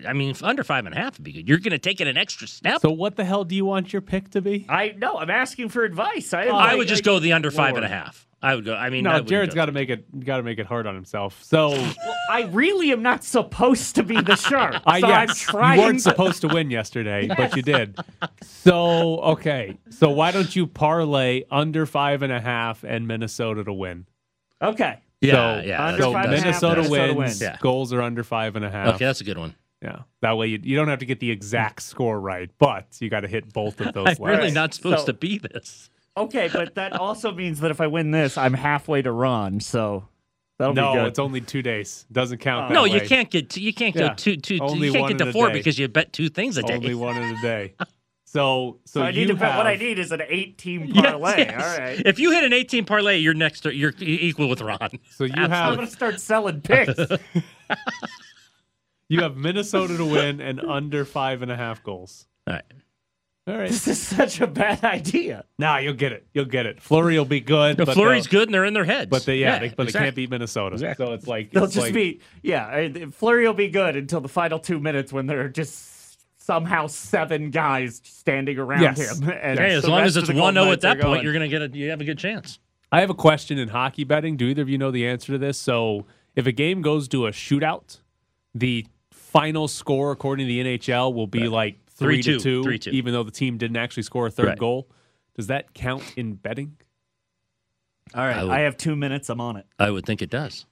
I 0.06 0.12
mean, 0.12 0.34
under 0.42 0.62
five 0.62 0.84
and 0.84 0.94
a 0.94 0.98
half 0.98 1.16
would 1.18 1.24
be 1.24 1.32
good. 1.32 1.48
You're 1.48 1.58
going 1.58 1.70
to 1.70 1.78
take 1.78 2.02
it 2.02 2.06
an 2.06 2.18
extra 2.18 2.46
step. 2.46 2.82
So 2.82 2.90
what 2.90 3.16
the 3.16 3.24
hell 3.24 3.44
do 3.44 3.54
you 3.54 3.64
want 3.64 3.92
your 3.94 4.02
pick 4.02 4.30
to 4.32 4.42
be? 4.42 4.66
I 4.68 4.94
no, 4.98 5.16
I'm 5.16 5.30
asking 5.30 5.70
for 5.70 5.84
advice. 5.84 6.34
I, 6.34 6.44
I 6.48 6.74
would 6.74 6.86
just 6.86 7.02
go 7.02 7.18
the 7.18 7.32
under 7.32 7.50
five 7.50 7.68
and 7.70 7.80
Lord. 7.80 7.84
a 7.84 7.88
half. 7.88 8.23
I 8.44 8.54
would 8.54 8.64
go. 8.64 8.74
I 8.74 8.90
mean, 8.90 9.06
I 9.06 9.10
No, 9.10 9.14
wouldn't 9.14 9.28
Jared's 9.30 9.54
got 9.54 9.66
to 9.66 9.72
make 9.72 9.88
it 9.88 10.24
got 10.24 10.36
to 10.36 10.42
make 10.42 10.58
it 10.58 10.66
hard 10.66 10.86
on 10.86 10.94
himself. 10.94 11.42
So 11.42 11.68
Well, 11.70 11.94
I 12.30 12.42
really 12.52 12.92
am 12.92 13.02
not 13.02 13.24
supposed 13.24 13.94
to 13.94 14.02
be 14.02 14.20
the 14.20 14.36
shark. 14.36 14.82
I 14.86 15.00
so 15.00 15.06
I'm 15.06 15.28
yes, 15.28 15.38
trying. 15.38 15.78
you 15.78 15.84
weren't 15.86 15.98
to- 15.98 16.02
supposed 16.02 16.40
to 16.42 16.48
win 16.48 16.70
yesterday, 16.70 17.26
but 17.36 17.56
you 17.56 17.62
did. 17.62 17.96
So 18.42 19.20
okay, 19.20 19.78
so 19.90 20.10
why 20.10 20.30
don't 20.30 20.54
you 20.54 20.66
parlay 20.66 21.44
under 21.50 21.86
five 21.86 22.22
and 22.22 22.32
a 22.32 22.40
half 22.40 22.84
and 22.84 23.06
Minnesota 23.08 23.64
to 23.64 23.72
win? 23.72 24.06
Okay. 24.60 24.98
Yeah, 25.20 25.32
so, 25.60 25.66
yeah. 25.66 25.86
Under 25.86 26.02
so 26.02 26.12
five 26.12 26.24
and 26.26 26.34
a 26.34 26.36
half, 26.36 26.44
Minnesota, 26.44 26.74
Minnesota 26.82 27.04
wins. 27.14 27.16
wins. 27.16 27.42
Yeah. 27.42 27.56
Goals 27.60 27.92
are 27.94 28.02
under 28.02 28.22
five 28.24 28.56
and 28.56 28.64
a 28.64 28.70
half. 28.70 28.96
Okay, 28.96 29.06
that's 29.06 29.20
a 29.22 29.24
good 29.24 29.38
one. 29.38 29.54
Yeah, 29.80 30.00
that 30.20 30.36
way 30.36 30.46
you, 30.48 30.58
you 30.62 30.76
don't 30.76 30.88
have 30.88 31.00
to 31.00 31.06
get 31.06 31.20
the 31.20 31.30
exact 31.30 31.82
score 31.82 32.18
right, 32.20 32.50
but 32.58 32.86
you 33.00 33.08
got 33.10 33.20
to 33.20 33.28
hit 33.28 33.52
both 33.52 33.80
of 33.80 33.92
those. 33.94 34.18
I'm 34.20 34.24
really 34.26 34.50
not 34.50 34.74
supposed 34.74 35.00
So- 35.00 35.06
to 35.06 35.12
be 35.14 35.38
this. 35.38 35.88
Okay, 36.16 36.48
but 36.52 36.74
that 36.76 36.92
also 36.92 37.32
means 37.32 37.60
that 37.60 37.70
if 37.70 37.80
I 37.80 37.86
win 37.88 38.10
this, 38.12 38.38
I'm 38.38 38.54
halfway 38.54 39.02
to 39.02 39.10
Ron. 39.10 39.58
So 39.60 40.06
that'll 40.58 40.74
be 40.74 40.80
No, 40.80 40.94
good. 40.94 41.06
it's 41.06 41.18
only 41.18 41.40
two 41.40 41.60
days. 41.62 42.06
Doesn't 42.12 42.38
count. 42.38 42.66
Oh. 42.66 42.68
that 42.68 42.74
No, 42.74 42.84
you 42.84 43.00
can't 43.00 43.30
get. 43.30 43.50
To, 43.50 43.60
you 43.60 43.72
can't 43.74 43.94
Yeah. 43.96 44.08
go 44.10 44.14
two, 44.14 44.36
two, 44.36 44.58
two. 44.58 44.64
Only 44.64 44.86
You 44.88 44.92
can't 44.92 45.02
one 45.02 45.12
get 45.12 45.20
in 45.20 45.26
to 45.26 45.32
four 45.32 45.48
day. 45.48 45.54
because 45.54 45.78
you 45.78 45.88
bet 45.88 46.12
two 46.12 46.28
things 46.28 46.56
a 46.56 46.62
day. 46.62 46.74
Only 46.74 46.94
one 46.94 47.16
in 47.16 47.34
a 47.36 47.40
day. 47.42 47.74
So, 48.26 48.80
so, 48.84 48.98
so 48.98 49.02
I 49.06 49.10
you 49.10 49.20
need 49.20 49.26
to 49.28 49.34
bet. 49.36 49.56
What 49.56 49.68
I 49.68 49.76
need 49.76 49.96
is 50.00 50.10
an 50.10 50.20
eight-team 50.26 50.86
Yes, 50.92 51.04
parlay. 51.12 51.36
yes. 51.38 51.62
All 51.62 51.78
right. 51.84 52.02
If 52.04 52.18
you 52.18 52.32
hit 52.32 52.42
an 52.42 52.52
18 52.52 52.84
parlay, 52.84 53.18
you're 53.18 53.32
next. 53.32 53.60
To, 53.60 53.72
you're 53.72 53.92
equal 54.00 54.48
with 54.48 54.60
Ron. 54.60 54.88
So 55.10 55.22
you 55.22 55.32
have. 55.36 55.52
I'm 55.52 55.74
gonna 55.76 55.86
start 55.86 56.18
selling 56.18 56.60
picks. 56.60 56.98
you 59.08 59.20
have 59.22 59.36
Minnesota 59.36 59.96
to 59.96 60.04
win 60.04 60.40
and 60.40 60.60
under 60.60 61.04
five 61.04 61.42
and 61.42 61.52
a 61.52 61.56
half 61.56 61.84
goals. 61.84 62.26
All 62.48 62.54
right. 62.54 62.64
All 63.46 63.56
right. 63.58 63.68
this 63.70 63.86
is 63.86 64.00
such 64.00 64.40
a 64.40 64.46
bad 64.46 64.82
idea. 64.84 65.44
Nah, 65.58 65.76
you'll 65.78 65.92
get 65.92 66.12
it. 66.12 66.26
You'll 66.32 66.46
get 66.46 66.64
it. 66.64 66.80
Fleury 66.80 67.18
will 67.18 67.26
be 67.26 67.40
good. 67.40 67.76
The 67.76 67.84
but 67.84 67.94
Fleury's 67.94 68.26
good, 68.26 68.48
and 68.48 68.54
they're 68.54 68.64
in 68.64 68.72
their 68.72 68.84
heads. 68.86 69.10
But 69.10 69.26
they, 69.26 69.36
yeah, 69.36 69.58
they, 69.58 69.68
but 69.68 69.86
they 69.86 69.92
can't 69.92 70.14
beat 70.16 70.30
Minnesota. 70.30 70.74
Exactly. 70.74 71.04
So 71.06 71.12
it's 71.12 71.26
like 71.26 71.50
They'll 71.50 71.64
it's 71.64 71.74
just 71.74 71.86
like- 71.88 71.94
be 71.94 72.20
yeah. 72.42 72.66
I- 72.66 73.06
Fleury 73.12 73.46
will 73.46 73.52
be 73.54 73.68
good 73.68 73.96
until 73.96 74.20
the 74.22 74.28
final 74.28 74.58
two 74.58 74.80
minutes 74.80 75.12
when 75.12 75.26
they're 75.26 75.50
just 75.50 76.18
somehow 76.38 76.86
seven 76.86 77.50
guys 77.50 78.00
standing 78.04 78.58
around 78.58 78.80
Yes. 78.82 79.18
him. 79.20 79.28
And 79.30 79.58
Hey, 79.58 79.74
as 79.74 79.86
long 79.86 80.02
as 80.02 80.16
it's 80.16 80.28
the 80.28 80.34
one 80.34 80.56
oh 80.56 80.64
Golden 80.64 80.64
zero 80.64 80.72
at 80.72 80.80
that 80.82 81.02
point, 81.02 81.14
going. 81.16 81.24
you're 81.24 81.32
gonna 81.34 81.48
get 81.48 81.60
a. 81.62 81.68
You 81.68 81.90
have 81.90 82.00
a 82.00 82.04
good 82.04 82.18
chance. 82.18 82.58
I 82.92 83.00
have 83.00 83.10
a 83.10 83.14
question 83.14 83.58
in 83.58 83.68
hockey 83.68 84.04
betting. 84.04 84.36
Do 84.38 84.46
either 84.46 84.62
of 84.62 84.68
you 84.70 84.78
know 84.78 84.90
the 84.90 85.06
answer 85.06 85.32
to 85.32 85.38
this? 85.38 85.58
So, 85.58 86.06
if 86.36 86.46
a 86.46 86.52
game 86.52 86.80
goes 86.80 87.08
to 87.08 87.26
a 87.26 87.30
shootout, 87.30 87.98
the 88.54 88.86
final 89.10 89.68
score 89.68 90.12
according 90.12 90.46
to 90.46 90.48
the 90.48 90.78
NHL 90.78 91.12
will 91.12 91.26
be 91.26 91.48
like 91.48 91.78
three, 91.94 92.22
to 92.22 92.36
3-2, 92.38 92.42
two, 92.42 92.62
3-2. 92.64 92.92
even 92.92 93.12
though 93.12 93.22
the 93.22 93.30
team 93.30 93.56
didn't 93.58 93.76
actually 93.76 94.02
score 94.04 94.26
a 94.26 94.30
third 94.30 94.46
Right. 94.48 94.58
goal. 94.58 94.88
Does 95.36 95.46
that 95.48 95.74
count 95.74 96.02
in 96.16 96.34
betting? 96.34 96.76
All 98.14 98.24
right, 98.24 98.36
I 98.36 98.44
would- 98.44 98.52
I 98.52 98.60
have 98.60 98.76
two 98.76 98.94
minutes. 98.96 99.28
I'm 99.30 99.40
on 99.40 99.56
it. 99.56 99.66
I 99.78 99.90
would 99.90 100.04
think 100.06 100.22
it 100.22 100.30
does. 100.30 100.66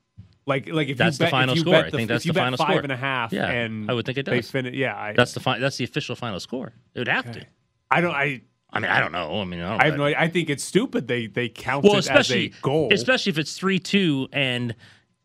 Like, 0.47 0.69
like 0.69 0.89
if 0.89 0.97
That's 0.99 1.19
you 1.21 1.27
the 1.27 1.31
final 1.31 1.55
score. 1.57 1.73
Bet 1.73 1.85
I 1.87 1.91
the, 1.91 1.97
think 1.99 2.03
if 2.03 2.09
that's 2.09 2.27
you 2.27 2.33
the 2.33 2.35
bet 2.35 2.43
final 2.45 2.57
five 2.59 2.67
score. 2.69 2.81
and 2.83 2.93
a 2.93 2.97
half, 2.97 3.33
Yeah, 3.33 3.49
and 3.51 3.89
I 3.91 3.95
would 3.95 4.05
think 4.05 4.19
it 4.19 4.25
does. 4.25 4.51
finish. 4.51 4.75
Yeah, 4.75 4.97
I, 4.97 5.13
That's 5.13 5.33
the 5.35 5.41
fi- 5.41 5.59
That's 5.61 5.77
the 5.77 5.85
official 5.85 6.17
final 6.17 6.41
score. 6.41 6.73
It 6.95 6.99
would 6.99 7.09
have 7.09 7.31
to. 7.33 7.47
I 7.91 8.01
don't. 8.01 8.15
I 8.15 8.43
I 8.75 8.81
mean, 8.81 8.91
I 8.91 9.01
don't 9.01 9.13
know. 9.13 9.41
I 9.41 9.45
mean, 9.45 9.61
I 9.61 9.71
don't. 9.71 9.81
I 9.83 9.85
have 9.87 9.97
no. 9.97 10.05
I 10.07 10.29
think 10.29 10.51
it's 10.51 10.65
stupid. 10.65 11.07
They 11.07 11.27
they 11.29 11.49
count 11.49 11.85
well, 11.85 11.95
it 11.95 11.99
especially 12.01 12.51
as 12.51 12.57
a 12.59 12.61
goal. 12.61 12.89
especially 12.93 13.31
if 13.31 13.39
it's 13.39 13.57
three 13.57 13.79
two 13.79 14.29
and 14.33 14.75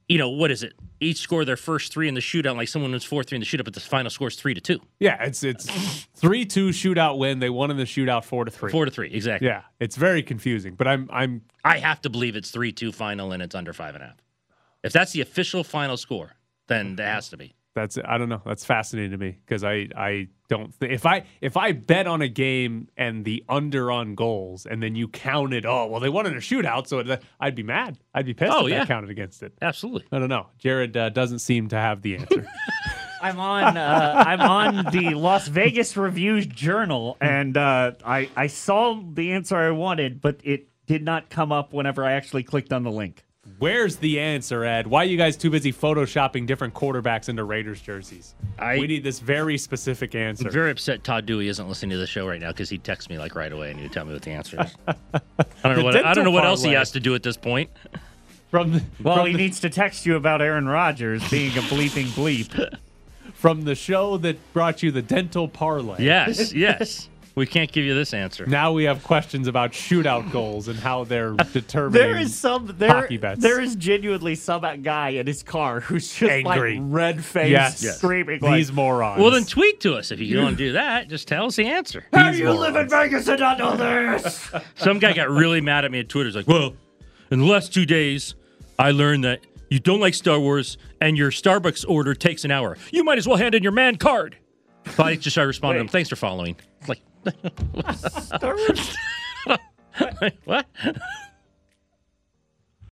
you 0.08 0.18
know 0.18 0.30
what 0.30 0.52
is 0.52 0.64
it? 0.64 0.74
Each 1.00 1.18
score 1.18 1.46
their 1.46 1.58
first 1.58 1.92
three 1.92 2.08
in 2.08 2.14
the 2.14 2.22
shootout. 2.22 2.56
Like 2.56 2.68
someone 2.68 2.92
was 2.92 3.04
four 3.04 3.24
three 3.24 3.36
in 3.36 3.40
the 3.42 3.46
shootout, 3.46 3.66
but 3.66 3.74
the 3.74 3.80
final 3.80 4.10
score 4.10 4.30
is 4.30 4.36
three 4.36 4.54
to 4.54 4.62
two. 4.62 4.80
yeah, 5.00 5.24
it's 5.24 5.44
it's 5.44 5.66
three 6.16 6.46
two 6.46 6.70
shootout 6.70 7.18
win. 7.18 7.40
They 7.40 7.50
won 7.50 7.72
in 7.72 7.78
the 7.78 7.84
shootout 7.84 8.24
four 8.24 8.46
to 8.46 8.52
three. 8.52 8.72
Four 8.72 8.86
to 8.86 8.92
three, 8.92 9.12
exactly. 9.12 9.48
Yeah, 9.48 9.64
it's 9.80 9.96
very 9.96 10.24
confusing. 10.24 10.76
But 10.76 10.88
I'm 10.88 11.10
I'm 11.12 11.42
I 11.64 11.78
have 11.80 12.02
to 12.02 12.10
believe 12.10 12.36
it's 12.36 12.52
three 12.52 12.72
two 12.72 12.92
final 12.92 13.32
and 13.32 13.44
it's 13.44 13.56
under 13.56 13.74
five 13.74 13.96
and 13.96 14.04
a 14.04 14.08
half. 14.08 14.18
If 14.84 14.94
that's 14.94 15.12
the 15.12 15.22
official 15.22 15.64
final 15.64 15.98
score, 15.98 16.34
then 16.68 16.96
there 16.96 17.12
has 17.12 17.30
to 17.30 17.38
be. 17.38 17.54
That's 17.78 17.98
I 18.04 18.18
don't 18.18 18.28
know. 18.30 18.42
That's 18.46 18.66
fascinating 18.66 19.12
to 19.12 19.18
me 19.18 19.38
because 19.46 19.64
I 19.64 19.88
I 19.96 20.28
don't 20.50 20.78
th- 20.80 20.92
if 20.92 21.06
I 21.06 21.24
if 21.42 21.56
I 21.58 21.72
bet 21.72 22.08
on 22.08 22.22
a 22.22 22.28
game 22.28 22.88
and 22.98 23.24
the 23.24 23.44
under 23.48 23.92
on 23.92 24.16
goals 24.16 24.66
and 24.66 24.82
then 24.84 24.96
you 24.96 25.08
counted 25.08 25.66
oh 25.66 25.86
well 25.88 26.00
they 26.00 26.10
won 26.10 26.26
in 26.26 26.34
a 26.34 26.38
shootout 26.38 26.88
so 26.88 27.00
it, 27.00 27.24
I'd 27.40 27.56
be 27.56 27.64
mad. 27.64 28.00
I'd 28.14 28.26
be 28.26 28.34
pissed 28.34 28.52
Oh, 28.54 28.66
if 28.66 28.72
yeah. 28.72 28.80
that 28.80 28.88
counted 28.88 29.10
against 29.12 29.44
it. 29.44 29.54
Absolutely. 29.62 30.06
I 30.12 30.20
don't 30.20 30.30
know. 30.30 30.48
Jared 30.58 30.98
uh, 30.98 31.10
doesn't 31.10 31.40
seem 31.40 31.68
to 31.70 31.76
have 31.78 32.02
the 32.02 32.16
answer. 32.18 32.48
I'm 33.22 33.40
on. 33.40 33.78
Uh, 33.78 34.24
I'm 34.28 34.42
on 34.42 34.86
the 34.92 35.16
Las 35.16 35.48
Vegas 35.48 35.98
Review 35.98 36.46
Journal, 36.46 37.18
and 37.20 37.58
uh, 37.58 37.94
I 38.06 38.30
I 38.36 38.46
saw 38.48 39.02
the 39.14 39.32
answer 39.34 39.56
I 39.58 39.72
wanted, 39.72 40.22
but 40.22 40.40
it 40.44 40.68
did 40.86 41.04
not 41.04 41.30
come 41.30 41.52
up 41.52 41.74
whenever 41.74 42.06
I 42.06 42.12
actually 42.14 42.44
clicked 42.44 42.72
on 42.72 42.84
the 42.84 42.92
link. 42.92 43.24
Where's 43.60 43.96
the 43.96 44.20
answer, 44.20 44.64
Ed? 44.64 44.86
Why 44.86 45.02
are 45.02 45.06
you 45.08 45.18
guys 45.18 45.36
too 45.36 45.50
busy 45.50 45.74
photoshopping 45.74 46.46
different 46.46 46.76
quarterbacks 46.76 47.28
into 47.28 47.44
Raiders 47.44 47.82
jerseys? 47.82 48.36
I- 48.60 48.78
we 48.78 48.86
need 48.86 49.04
this 49.04 49.20
very 49.20 49.58
specific 49.58 50.14
answer. 50.14 50.46
I'm 50.48 50.54
very 50.54 50.70
upset 50.70 51.04
Todd 51.04 51.26
Dewey 51.26 51.48
isn't 51.48 51.68
listening 51.68 51.92
to 51.92 51.98
the 51.98 52.06
show 52.06 52.28
right 52.28 52.40
now 52.40 52.50
because 52.52 52.70
he 52.70 52.78
texts 52.78 53.10
me 53.10 53.18
like 53.18 53.34
right 53.36 53.52
away 53.52 53.72
and 53.72 53.80
he'd 53.80 53.92
tell 53.92 54.06
me 54.06 54.14
what 54.14 54.22
the 54.22 54.32
answer 54.32 54.62
is. 54.64 54.76
I 54.88 55.22
don't 55.64 55.78
know 55.78 55.84
what 55.84 55.96
I 56.06 56.14
don't 56.14 56.24
know 56.24 56.32
what 56.32 56.46
else 56.46 56.62
he 56.64 56.74
has 56.74 56.92
to 56.92 57.00
do 57.00 57.16
at 57.16 57.24
this 57.24 57.36
point. 57.38 57.72
from 58.52 58.74
the, 58.74 58.84
Well, 59.02 59.16
from 59.18 59.26
he 59.28 59.32
the- 59.34 59.38
needs 59.40 59.60
to 59.62 59.70
text 59.72 60.06
you 60.06 60.16
about 60.16 60.42
Aaron 60.42 60.68
Rodgers 60.68 61.28
being 61.30 61.52
a 61.58 61.62
bleeping 61.62 62.06
bleep. 62.08 62.78
from 63.34 63.66
the 63.66 63.76
show 63.76 64.18
that 64.18 64.38
brought 64.54 64.82
you 64.82 64.92
the 64.92 65.02
dental 65.02 65.48
parlay. 65.48 66.04
Yes, 66.04 66.54
yes. 66.54 67.08
We 67.38 67.46
can't 67.46 67.72
give 67.72 67.86
you 67.86 67.94
this 67.94 68.16
answer. 68.16 68.48
Now 68.48 68.72
we 68.72 68.86
have 68.86 69.04
questions 69.04 69.48
about 69.48 69.72
shootout 69.72 70.32
goals 70.32 70.70
and 70.70 70.80
how 70.80 71.04
they're 71.04 71.34
determining. 71.54 72.02
There 72.02 72.18
is 72.18 72.34
some 72.36 72.74
there. 72.80 72.90
hockey 72.90 73.18
bets. 73.18 73.40
There 73.40 73.62
is 73.62 73.76
genuinely 73.76 74.34
some 74.34 74.64
guy 74.82 75.10
in 75.10 75.28
his 75.28 75.44
car 75.44 75.80
who's 75.82 76.12
just 76.12 76.32
Angry. 76.32 76.80
like 76.80 76.88
red 76.92 77.24
faced, 77.24 77.52
yes, 77.52 77.98
screaming 77.98 78.40
like, 78.42 78.56
these 78.56 78.72
morons. 78.72 79.22
Well, 79.22 79.30
then 79.30 79.46
tweet 79.46 79.80
to 79.82 79.94
us 79.94 80.10
if 80.10 80.20
you 80.20 80.42
want 80.42 80.58
to 80.58 80.66
do 80.66 80.72
that. 80.74 81.10
Just 81.10 81.28
tell 81.28 81.46
us 81.46 81.56
the 81.58 81.68
answer. 81.68 82.06
"How 82.12 82.32
do 82.32 82.40
you 82.40 82.52
live 82.52 82.76
in 82.76 82.90
Vegas 82.90 83.28
and 83.28 83.40
not 83.40 83.60
know 83.60 83.78
this?" 83.78 84.50
Some 84.76 84.98
guy 84.98 85.14
got 85.14 85.30
really 85.30 85.62
mad 85.62 85.86
at 85.86 85.92
me 85.92 86.00
at 86.00 86.10
Twitter. 86.10 86.30
He's 86.30 86.36
like, 86.36 86.48
"Well, 86.48 86.74
in 87.30 87.38
the 87.38 87.46
last 87.46 87.72
two 87.72 87.86
days, 87.86 88.34
I 88.80 88.90
learned 88.90 89.26
that 89.26 89.42
you 89.70 89.80
don't 89.80 90.00
like 90.00 90.16
Star 90.16 90.40
Wars 90.40 90.80
and 91.00 91.16
your 91.16 91.30
Starbucks 91.30 91.86
order 91.88 92.16
takes 92.16 92.46
an 92.46 92.50
hour. 92.50 92.78
You 92.90 93.04
might 93.04 93.20
as 93.20 93.28
well 93.28 93.38
hand 93.38 93.54
in 93.54 93.62
your 93.62 93.74
man 93.74 93.98
card." 93.98 94.38
So 94.96 95.04
I 95.04 95.18
just 95.18 95.38
I 95.38 95.44
responded 95.44 95.78
to 95.78 95.82
him, 95.82 95.88
"Thanks 95.88 96.10
for 96.10 96.16
following." 96.16 96.56
Like, 96.88 97.02
what? 100.46 100.66